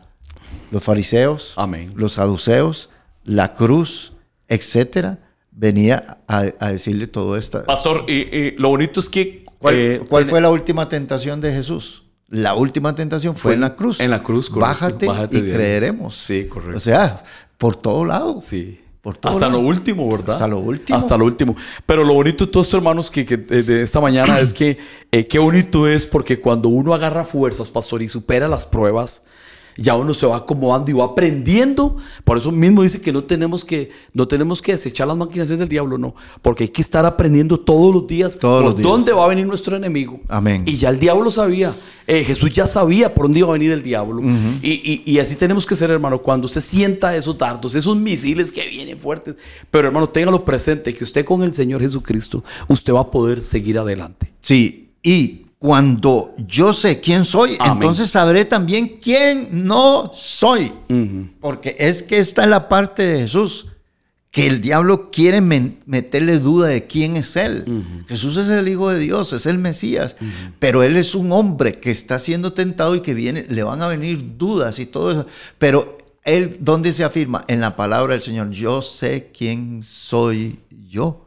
los 0.70 0.84
fariseos, 0.84 1.54
Amén. 1.56 1.94
los 1.96 2.12
saduceos, 2.12 2.90
la 3.24 3.54
cruz, 3.54 4.13
etcétera, 4.48 5.18
venía 5.50 6.18
a, 6.26 6.42
decirle 6.70 7.06
todo 7.06 7.36
esto. 7.36 7.64
Pastor, 7.64 8.04
y, 8.08 8.52
lo 8.52 8.70
bonito 8.70 9.00
es 9.00 9.08
que... 9.08 9.44
¿Cuál, 9.58 9.74
eh, 9.76 10.02
fue 10.28 10.40
la 10.40 10.50
última 10.50 10.88
tentación 10.88 11.40
de 11.40 11.52
Jesús? 11.52 12.02
La 12.28 12.54
última 12.54 12.94
tentación 12.94 13.34
fue, 13.34 13.50
Fue 13.50 13.54
en 13.54 13.60
la 13.60 13.74
cruz. 13.74 14.00
en 14.00 14.10
la 14.10 14.22
cruz, 14.22 14.50
correcto. 14.50 14.66
Bájate, 14.66 15.06
Bájate 15.06 15.38
y 15.38 15.42
creeremos. 15.42 16.14
Sí, 16.14 16.46
correcto. 16.46 16.76
O 16.76 16.80
sea, 16.80 17.22
por 17.56 17.76
todo 17.76 18.04
lado. 18.04 18.40
Sí. 18.40 18.80
Por 19.00 19.16
todo 19.16 19.32
Hasta 19.32 19.46
lado. 19.46 19.60
lo 19.60 19.68
último, 19.68 20.10
¿verdad? 20.10 20.30
Hasta 20.34 20.48
lo 20.48 20.58
último. 20.58 20.98
Hasta 20.98 21.16
lo 21.16 21.24
último. 21.26 21.56
Pero 21.84 22.04
lo 22.04 22.14
bonito 22.14 22.46
de 22.46 22.50
todo 22.50 22.62
esto, 22.62 22.78
hermanos, 22.78 23.10
que, 23.10 23.26
que, 23.26 23.34
eh, 23.34 23.62
de 23.62 23.82
esta 23.82 24.00
mañana 24.00 24.40
es 24.40 24.52
que 24.54 24.78
eh, 25.12 25.26
qué 25.26 25.38
bonito 25.38 25.86
es 25.86 26.06
porque 26.06 26.40
cuando 26.40 26.68
uno 26.68 26.94
agarra 26.94 27.24
fuerzas, 27.24 27.68
pastor, 27.70 28.02
y 28.02 28.08
supera 28.08 28.48
las 28.48 28.64
pruebas, 28.64 29.24
ya 29.76 29.94
uno 29.96 30.14
se 30.14 30.26
va 30.26 30.36
acomodando 30.36 30.90
y 30.90 30.94
va 30.94 31.04
aprendiendo. 31.04 31.96
Por 32.24 32.38
eso 32.38 32.52
mismo 32.52 32.82
dice 32.82 33.00
que 33.00 33.12
no 33.12 33.24
tenemos 33.24 33.64
que, 33.64 33.90
no 34.12 34.28
tenemos 34.28 34.62
que 34.62 34.72
desechar 34.72 35.06
las 35.08 35.16
maquinaciones 35.16 35.58
del 35.60 35.68
diablo, 35.68 35.98
no. 35.98 36.14
Porque 36.42 36.64
hay 36.64 36.68
que 36.68 36.82
estar 36.82 37.04
aprendiendo 37.06 37.58
todos 37.58 37.92
los 37.94 38.06
días 38.06 38.38
Todos 38.38 38.62
por 38.62 38.70
los 38.70 38.76
días. 38.76 38.88
dónde 38.88 39.12
va 39.12 39.24
a 39.24 39.28
venir 39.28 39.46
nuestro 39.46 39.76
enemigo. 39.76 40.20
Amén. 40.28 40.62
Y 40.66 40.76
ya 40.76 40.88
el 40.90 40.98
diablo 40.98 41.30
sabía. 41.30 41.74
Eh, 42.06 42.22
Jesús 42.24 42.52
ya 42.52 42.66
sabía 42.66 43.14
por 43.14 43.24
dónde 43.26 43.38
iba 43.40 43.48
a 43.48 43.52
venir 43.52 43.72
el 43.72 43.82
diablo. 43.82 44.22
y, 44.62 44.70
y- 44.70 45.02
y 45.06 45.18
así 45.18 45.36
tenemos 45.36 45.64
que 45.66 45.76
ser, 45.76 45.90
hermano. 45.90 46.18
Cuando 46.18 46.46
usted 46.46 46.60
sienta 46.60 47.16
esos 47.16 47.36
dardos, 47.38 47.74
esos 47.74 47.96
misiles 47.96 48.52
que 48.52 48.68
vienen 48.68 48.98
fuertes. 48.98 49.34
Pero, 49.70 49.88
hermano, 49.88 50.08
téngalo 50.08 50.44
presente 50.44 50.94
que 50.94 51.04
usted 51.04 51.24
con 51.24 51.42
el 51.42 51.52
Señor 51.54 51.80
Jesucristo, 51.80 52.44
usted 52.68 52.92
va 52.92 53.00
a 53.00 53.10
poder 53.10 53.42
seguir 53.42 53.78
adelante. 53.78 54.32
Sí, 54.40 54.90
y 55.02 55.43
cuando 55.64 56.34
yo 56.46 56.74
sé 56.74 57.00
quién 57.00 57.24
soy, 57.24 57.56
Amén. 57.58 57.76
entonces 57.76 58.10
sabré 58.10 58.44
también 58.44 58.98
quién 59.00 59.48
no 59.66 60.12
soy. 60.12 60.70
Porque 61.40 61.74
es 61.78 62.02
que 62.02 62.18
está 62.18 62.44
en 62.44 62.50
la 62.50 62.68
parte 62.68 63.06
de 63.06 63.20
Jesús, 63.20 63.68
que 64.30 64.46
el 64.46 64.60
diablo 64.60 65.10
quiere 65.10 65.40
meterle 65.40 66.38
duda 66.38 66.68
de 66.68 66.86
quién 66.86 67.16
es 67.16 67.34
él. 67.36 67.64
Jesús 68.06 68.36
es 68.36 68.50
el 68.50 68.68
Hijo 68.68 68.90
de 68.90 68.98
Dios, 68.98 69.32
es 69.32 69.46
el 69.46 69.56
Mesías, 69.56 70.16
pero 70.58 70.82
él 70.82 70.98
es 70.98 71.14
un 71.14 71.32
hombre 71.32 71.80
que 71.80 71.90
está 71.90 72.18
siendo 72.18 72.52
tentado 72.52 72.94
y 72.94 73.00
que 73.00 73.14
viene, 73.14 73.46
le 73.48 73.62
van 73.62 73.80
a 73.80 73.86
venir 73.86 74.36
dudas 74.36 74.78
y 74.78 74.84
todo 74.84 75.12
eso. 75.12 75.26
Pero 75.56 75.96
él, 76.24 76.58
¿dónde 76.60 76.92
se 76.92 77.04
afirma? 77.04 77.42
En 77.48 77.62
la 77.62 77.74
palabra 77.74 78.12
del 78.12 78.20
Señor, 78.20 78.50
yo 78.50 78.82
sé 78.82 79.30
quién 79.34 79.82
soy 79.82 80.58
yo. 80.90 81.23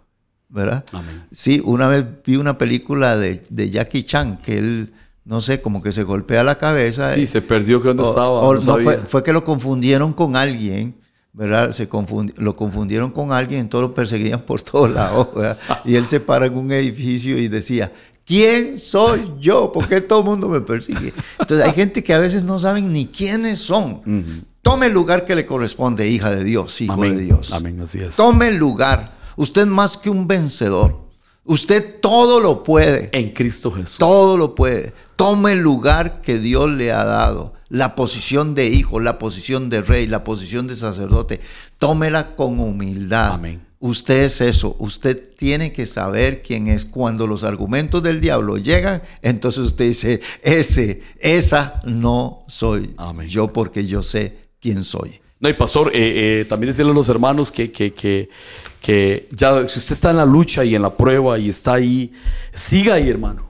¿Verdad? 0.50 0.86
Amén. 0.93 1.24
Sí, 1.32 1.62
una 1.66 1.88
vez 1.88 2.06
vi 2.26 2.38
una 2.38 2.58
película 2.58 3.18
de, 3.18 3.41
de 3.50 3.70
Jackie 3.70 4.04
Chan 4.04 4.38
que 4.38 4.58
él, 4.58 4.93
no 5.26 5.41
sé, 5.41 5.60
como 5.62 5.82
que 5.82 5.91
se 5.91 6.04
golpea 6.04 6.43
la 6.43 6.58
cabeza. 6.58 7.14
Sí, 7.14 7.24
eh, 7.24 7.28
se 7.28 7.41
perdió 7.41 7.82
que 7.82 7.89
dónde 7.89 8.04
o- 8.04 8.10
estaba. 8.10 8.30
o 8.30 8.54
no 8.54 8.62
no, 8.62 8.78
fue, 9.08 9.24
que 9.24 9.34
lo 9.34 9.43
confundieron 9.43 10.14
con 10.14 10.36
alguien, 10.38 10.95
¿verdad? 11.34 11.74
Se 11.74 11.89
lo 12.38 12.56
confundieron 12.56 13.12
con 13.12 13.34
alguien, 13.34 13.60
entonces 13.62 13.89
lo 13.89 13.93
perseguían 13.93 14.41
por 14.41 14.62
todos 14.62 14.89
lados, 14.89 15.28
¿verdad? 15.36 15.58
Y 15.84 15.95
él 15.95 16.06
se 16.06 16.20
para 16.22 16.45
en 16.45 16.58
un 16.58 16.72
edificio 16.72 17.38
y 17.38 17.50
decía, 17.50 17.91
¿quién 18.26 18.80
soy 18.80 19.30
yo? 19.41 19.72
¿Por 19.74 19.88
qué 19.89 20.00
todo 20.00 20.20
el 20.20 20.26
mundo 20.26 20.48
me 20.48 20.62
persigue? 20.62 21.14
Entonces 21.39 21.66
hay 21.68 21.74
gente 21.74 22.04
que 22.06 22.14
a 22.14 22.20
veces 22.20 22.43
no 22.43 22.58
saben 22.58 22.93
ni 22.93 23.08
quiénes 23.08 23.60
son. 23.60 24.45
Tome 24.62 24.86
el 24.88 24.93
lugar 24.93 25.26
que 25.26 25.36
le 25.36 25.45
corresponde, 25.45 26.08
hija 26.10 26.32
de 26.32 26.43
Dios, 26.45 26.80
hijo 26.82 26.93
Amén. 26.93 27.18
de 27.18 27.24
Dios. 27.26 27.52
Amén, 27.54 27.80
así 27.82 28.00
es. 28.00 28.16
Tome 28.16 28.48
el 28.48 28.56
lugar. 28.56 29.16
Usted 29.38 29.66
más 29.68 29.96
que 29.96 30.10
un 30.10 30.28
vencedor. 30.28 31.08
Usted 31.46 32.02
todo 32.02 32.42
lo 32.42 32.62
puede. 32.64 33.10
En 33.14 33.32
Cristo 33.32 33.72
Jesús. 33.72 33.98
Todo 33.98 34.36
lo 34.36 34.54
puede. 34.54 34.92
Tome 35.16 35.54
el 35.54 35.60
lugar 35.60 36.22
que 36.22 36.40
Dios 36.40 36.70
le 36.70 36.92
ha 36.92 37.06
dado. 37.06 37.54
La 37.70 37.96
posición 37.96 38.54
de 38.54 38.68
hijo, 38.68 39.00
la 39.00 39.18
posición 39.18 39.70
de 39.70 39.82
rey, 39.82 40.08
la 40.08 40.26
posición 40.26 40.68
de 40.68 40.76
sacerdote. 40.76 41.40
Tómela 41.78 42.36
con 42.36 42.60
humildad. 42.60 43.34
Amén. 43.34 43.66
Usted 43.80 44.24
es 44.24 44.42
eso. 44.42 44.76
Usted 44.80 45.36
tiene 45.38 45.72
que 45.72 45.86
saber 45.86 46.42
quién 46.42 46.68
es. 46.68 46.86
Cuando 46.86 47.28
los 47.28 47.44
argumentos 47.44 48.04
del 48.04 48.20
diablo 48.20 48.58
llegan, 48.58 49.02
entonces 49.22 49.66
usted 49.66 49.88
dice, 49.88 50.22
ese, 50.42 51.02
esa 51.20 51.80
no 51.86 52.40
soy 52.48 52.94
Amén. 52.98 53.28
yo 53.28 53.54
porque 53.54 53.86
yo 53.86 54.02
sé 54.02 54.50
quién 54.60 54.84
soy. 54.84 55.22
No, 55.40 55.48
y 55.48 55.54
pastor, 55.54 55.92
eh, 55.94 56.42
eh, 56.42 56.46
también 56.46 56.72
decirle 56.72 56.92
a 56.92 56.96
los 56.96 57.10
hermanos 57.10 57.52
que, 57.52 57.72
que, 57.72 57.94
que, 57.94 58.30
que 58.82 59.28
ya, 59.32 59.66
si 59.66 59.80
usted 59.80 59.94
está 59.94 60.12
en 60.12 60.18
la 60.18 60.26
lucha 60.26 60.64
y 60.64 60.76
en 60.76 60.82
la 60.82 60.90
prueba 60.90 61.38
y 61.38 61.50
está 61.50 61.74
ahí, 61.74 62.14
siga 62.54 62.96
ahí, 62.96 63.10
hermano. 63.10 63.48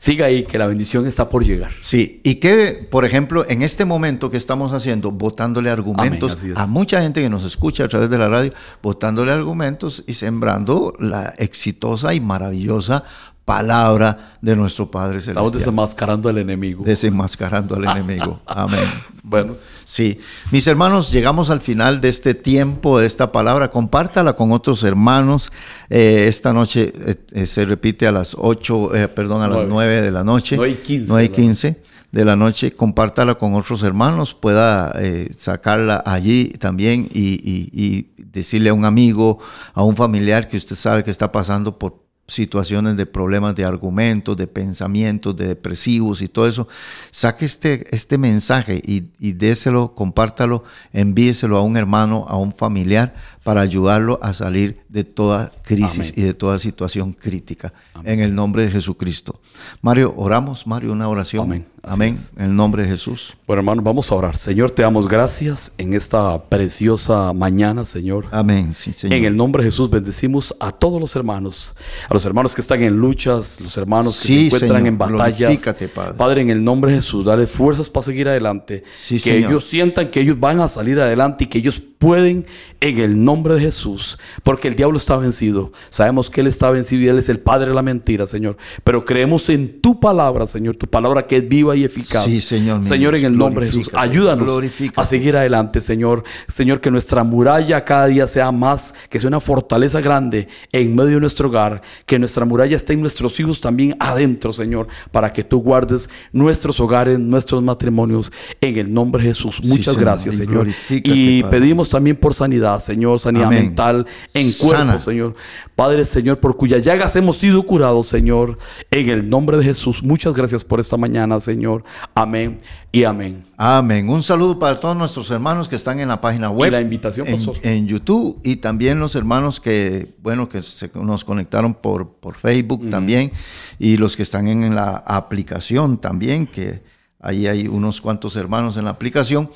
Siga 0.00 0.26
ahí, 0.26 0.44
que 0.44 0.58
la 0.58 0.68
bendición 0.68 1.08
está 1.08 1.28
por 1.28 1.44
llegar. 1.44 1.72
Sí, 1.80 2.20
y 2.22 2.36
que, 2.36 2.86
por 2.88 3.04
ejemplo, 3.04 3.44
en 3.48 3.62
este 3.62 3.84
momento 3.84 4.30
que 4.30 4.36
estamos 4.36 4.72
haciendo, 4.72 5.10
votándole 5.10 5.70
argumentos 5.70 6.40
Amén, 6.40 6.54
a 6.56 6.66
mucha 6.68 7.02
gente 7.02 7.20
que 7.20 7.28
nos 7.28 7.42
escucha 7.42 7.84
a 7.84 7.88
través 7.88 8.08
de 8.08 8.16
la 8.16 8.28
radio, 8.28 8.52
votándole 8.80 9.32
argumentos 9.32 10.04
y 10.06 10.14
sembrando 10.14 10.94
la 11.00 11.34
exitosa 11.36 12.14
y 12.14 12.20
maravillosa 12.20 13.02
palabra 13.48 14.36
de 14.42 14.54
nuestro 14.54 14.90
Padre 14.90 15.18
Estamos 15.18 15.38
Celestial. 15.40 15.58
desenmascarando 15.58 16.28
al 16.28 16.36
enemigo. 16.38 16.84
Desenmascarando 16.84 17.74
al 17.76 17.84
enemigo. 17.84 18.40
Amén. 18.46 18.84
Bueno, 19.22 19.54
Sí, 19.84 20.20
mis 20.52 20.66
hermanos, 20.66 21.10
llegamos 21.10 21.48
al 21.48 21.62
final 21.62 22.02
de 22.02 22.10
este 22.10 22.34
tiempo, 22.34 23.00
de 23.00 23.06
esta 23.06 23.32
palabra. 23.32 23.70
Compártala 23.70 24.34
con 24.34 24.52
otros 24.52 24.84
hermanos. 24.84 25.50
Eh, 25.88 26.26
esta 26.28 26.52
noche 26.52 26.92
eh, 26.94 27.14
eh, 27.32 27.46
se 27.46 27.64
repite 27.64 28.06
a 28.06 28.12
las 28.12 28.36
8, 28.38 28.94
eh, 28.94 29.08
perdón, 29.08 29.40
a 29.40 29.48
las 29.48 29.56
Nueve. 29.66 29.70
9 29.70 30.02
de 30.02 30.10
la 30.10 30.24
noche. 30.24 30.56
Nueve 30.56 30.72
y 30.74 30.82
quince, 30.84 31.06
9 31.08 31.24
y 31.24 31.28
¿verdad? 31.28 31.42
15 31.42 31.82
de 32.12 32.24
la 32.26 32.36
noche. 32.36 32.72
Compártala 32.72 33.36
con 33.36 33.54
otros 33.54 33.82
hermanos. 33.82 34.34
Pueda 34.34 34.92
eh, 34.96 35.30
sacarla 35.34 36.02
allí 36.04 36.50
también 36.58 37.08
y, 37.10 37.40
y- 37.42 37.70
y 37.72 38.22
decirle 38.22 38.68
a 38.68 38.74
un 38.74 38.84
amigo, 38.84 39.38
a 39.72 39.82
un 39.84 39.96
familiar 39.96 40.48
que 40.48 40.58
usted 40.58 40.76
sabe 40.76 41.02
que 41.02 41.10
está 41.10 41.32
pasando 41.32 41.78
por 41.78 42.06
situaciones 42.28 42.96
de 42.96 43.06
problemas 43.06 43.56
de 43.56 43.64
argumentos, 43.64 44.36
de 44.36 44.46
pensamientos, 44.46 45.34
de 45.36 45.48
depresivos 45.48 46.22
y 46.22 46.28
todo 46.28 46.46
eso, 46.46 46.68
saque 47.10 47.46
este, 47.46 47.84
este 47.94 48.18
mensaje 48.18 48.80
y, 48.84 49.04
y 49.18 49.32
déselo, 49.32 49.94
compártalo, 49.94 50.62
envíeselo 50.92 51.56
a 51.56 51.62
un 51.62 51.76
hermano, 51.76 52.26
a 52.28 52.36
un 52.36 52.52
familiar, 52.52 53.14
para 53.48 53.62
ayudarlo 53.62 54.18
a 54.20 54.34
salir 54.34 54.82
de 54.90 55.04
toda 55.04 55.50
crisis 55.64 56.10
Amén. 56.10 56.12
y 56.16 56.20
de 56.20 56.34
toda 56.34 56.58
situación 56.58 57.14
crítica. 57.14 57.72
En 58.04 58.20
el 58.20 58.34
nombre 58.34 58.64
de 58.64 58.70
Jesucristo. 58.70 59.40
Mario, 59.80 60.12
oramos, 60.18 60.66
Mario, 60.66 60.92
una 60.92 61.08
oración. 61.08 61.44
Amén. 61.44 61.66
Amén. 61.82 62.16
En 62.36 62.44
el 62.46 62.56
nombre 62.56 62.82
de 62.82 62.90
Jesús. 62.90 63.34
bueno, 63.46 63.60
hermano, 63.60 63.80
vamos 63.82 64.10
a 64.12 64.14
orar. 64.14 64.36
Señor, 64.36 64.70
te 64.72 64.82
damos 64.82 65.08
gracias 65.08 65.72
en 65.78 65.94
esta 65.94 66.42
preciosa 66.44 67.32
mañana, 67.32 67.84
Señor. 67.86 68.26
Amén. 68.30 68.74
Sí, 68.74 68.92
Señor. 68.92 69.16
En 69.16 69.24
el 69.24 69.36
nombre 69.36 69.62
de 69.62 69.70
Jesús 69.70 69.88
bendecimos 69.88 70.54
a 70.60 70.70
todos 70.70 71.00
los 71.00 71.14
hermanos, 71.16 71.74
a 72.08 72.12
los 72.14 72.24
hermanos 72.26 72.54
que 72.54 72.60
están 72.60 72.82
en 72.82 72.96
luchas, 72.96 73.60
los 73.60 73.76
hermanos 73.76 74.20
que 74.20 74.28
Sí, 74.28 74.34
se 74.50 74.56
encuentran 74.56 74.82
Señor, 74.82 74.88
en 74.88 74.98
batallas. 74.98 75.74
Padre. 76.16 76.42
en 76.42 76.50
el 76.50 76.62
nombre 76.62 76.90
de 76.90 76.98
Jesús, 76.98 77.24
dale 77.24 77.46
fuerzas 77.46 77.88
para 77.88 78.04
seguir 78.04 78.28
adelante. 78.28 78.84
Sí, 78.98 79.14
que 79.14 79.32
Señor. 79.32 79.50
ellos 79.50 79.64
sientan 79.64 80.10
que 80.10 80.20
ellos 80.20 80.38
van 80.38 80.60
a 80.60 80.68
salir 80.68 81.00
adelante 81.00 81.44
y 81.44 81.46
que 81.46 81.58
ellos 81.58 81.80
pueden 81.98 82.46
en 82.80 82.98
el 82.98 83.24
nombre 83.24 83.37
de 83.42 83.60
Jesús, 83.60 84.18
porque 84.42 84.68
el 84.68 84.74
diablo 84.74 84.98
está 84.98 85.16
vencido. 85.16 85.72
Sabemos 85.90 86.30
que 86.30 86.40
él 86.40 86.46
está 86.46 86.70
vencido 86.70 87.02
y 87.02 87.08
él 87.08 87.18
es 87.18 87.28
el 87.28 87.38
padre 87.38 87.68
de 87.68 87.74
la 87.74 87.82
mentira, 87.82 88.26
Señor. 88.26 88.56
Pero 88.84 89.04
creemos 89.04 89.48
en 89.48 89.80
tu 89.80 90.00
palabra, 90.00 90.46
Señor, 90.46 90.76
tu 90.76 90.86
palabra 90.86 91.26
que 91.26 91.36
es 91.38 91.48
viva 91.48 91.76
y 91.76 91.84
eficaz. 91.84 92.24
Sí, 92.24 92.40
Señor 92.40 92.78
mío. 92.78 92.82
Señor, 92.82 93.14
en 93.14 93.24
el 93.24 93.36
nombre 93.36 93.66
de 93.66 93.72
Jesús, 93.72 93.90
ayúdanos 93.94 94.50
a 94.96 95.06
seguir 95.06 95.36
adelante, 95.36 95.80
Señor. 95.80 96.24
Señor, 96.48 96.80
que 96.80 96.90
nuestra 96.90 97.24
muralla 97.24 97.84
cada 97.84 98.06
día 98.06 98.26
sea 98.26 98.52
más, 98.52 98.94
que 99.10 99.20
sea 99.20 99.28
una 99.28 99.40
fortaleza 99.40 100.00
grande 100.00 100.48
en 100.72 100.94
medio 100.94 101.14
de 101.14 101.20
nuestro 101.20 101.48
hogar, 101.48 101.82
que 102.06 102.18
nuestra 102.18 102.44
muralla 102.44 102.76
esté 102.76 102.92
en 102.94 103.00
nuestros 103.00 103.38
hijos 103.40 103.60
también 103.60 103.96
adentro, 103.98 104.52
Señor, 104.52 104.88
para 105.10 105.32
que 105.32 105.44
tú 105.44 105.60
guardes 105.60 106.08
nuestros 106.32 106.80
hogares, 106.80 107.18
nuestros 107.18 107.62
matrimonios, 107.62 108.32
en 108.60 108.78
el 108.78 108.92
nombre 108.92 109.22
de 109.22 109.28
Jesús. 109.28 109.60
Muchas 109.62 109.94
Señor, 109.94 110.00
gracias, 110.00 110.34
y 110.34 110.38
Señor. 110.38 110.68
Y 110.88 111.42
pedimos 111.44 111.88
también 111.88 112.16
por 112.16 112.34
sanidad, 112.34 112.80
Señor, 112.80 113.18
sanidad 113.28 113.46
Amén. 113.48 113.64
mental 113.66 114.06
en 114.34 114.52
cuerpo. 114.52 114.98
Señor. 114.98 115.34
Padre, 115.76 116.04
Señor, 116.04 116.38
por 116.40 116.56
cuyas 116.56 116.84
llagas 116.84 117.14
hemos 117.16 117.38
sido 117.38 117.62
curados, 117.62 118.06
Señor, 118.08 118.58
en 118.90 119.08
el 119.08 119.28
nombre 119.30 119.56
de 119.58 119.64
Jesús. 119.64 120.02
Muchas 120.02 120.34
gracias 120.34 120.64
por 120.64 120.80
esta 120.80 120.96
mañana, 120.96 121.40
Señor. 121.40 121.84
Amén 122.14 122.58
y 122.90 123.04
amén. 123.04 123.44
Amén. 123.56 124.08
Un 124.08 124.22
saludo 124.22 124.58
para 124.58 124.80
todos 124.80 124.96
nuestros 124.96 125.30
hermanos 125.30 125.68
que 125.68 125.76
están 125.76 126.00
en 126.00 126.08
la 126.08 126.20
página 126.20 126.50
web. 126.50 126.72
la 126.72 126.80
invitación, 126.80 127.26
pastor. 127.26 127.56
en 127.62 127.86
YouTube 127.86 128.40
y 128.44 128.56
también 128.56 128.98
los 128.98 129.14
hermanos 129.14 129.60
que, 129.60 130.14
bueno, 130.22 130.48
que 130.48 130.62
se- 130.62 130.90
nos 130.94 131.24
conectaron 131.24 131.74
por, 131.74 132.08
por 132.20 132.36
Facebook 132.36 132.88
también 132.90 133.30
y 133.78 133.96
los 133.96 134.16
que 134.16 134.22
están 134.22 134.48
en, 134.48 134.74
la 134.74 134.96
aplicación 134.96 135.98
también, 135.98 136.46
que 136.46 136.82
ahí 137.20 137.46
hay 137.46 137.68
unos 137.68 138.00
cuantos 138.00 138.36
hermanos 138.36 138.76
en 138.76 138.84
la 138.84 138.90
aplicación. 138.90 139.50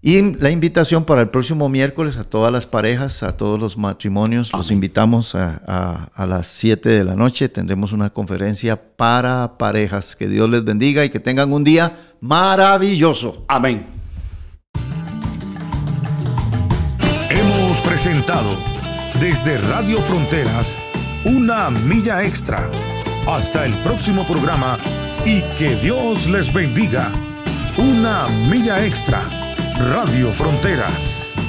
Y 0.00 0.22
la 0.36 0.50
invitación 0.50 1.04
para 1.04 1.22
el 1.22 1.28
próximo 1.28 1.68
miércoles 1.68 2.18
a 2.18 2.24
todas 2.24 2.52
las 2.52 2.66
parejas, 2.66 3.24
a 3.24 3.36
todos 3.36 3.58
los 3.58 3.76
matrimonios, 3.76 4.52
los 4.52 4.70
invitamos 4.70 5.34
a, 5.34 5.60
a- 5.66 6.08
a 6.14 6.24
las 6.26 6.46
7 6.46 6.88
de 6.88 7.02
la 7.02 7.16
noche. 7.16 7.48
Tendremos 7.48 7.92
una 7.92 8.10
conferencia 8.10 8.80
para 8.96 9.58
parejas. 9.58 10.14
Que 10.14 10.28
Dios 10.28 10.48
les 10.50 10.64
bendiga 10.64 11.04
y 11.04 11.10
que 11.10 11.18
tengan 11.18 11.52
un 11.52 11.64
día 11.64 11.96
maravilloso. 12.20 13.44
Amén. 13.48 13.86
Hemos 17.28 17.80
presentado 17.80 18.50
desde 19.20 19.58
Radio 19.58 19.98
Fronteras 19.98 20.76
una 21.24 21.70
milla 21.70 22.22
extra. 22.24 22.70
Hasta 23.26 23.66
el 23.66 23.72
próximo 23.82 24.22
programa 24.28 24.78
y 25.26 25.40
que 25.58 25.74
Dios 25.82 26.28
les 26.28 26.52
bendiga. 26.52 27.10
Una 27.76 28.28
milla 28.48 28.86
extra. 28.86 29.22
Radio 29.78 30.32
Fronteras. 30.32 31.47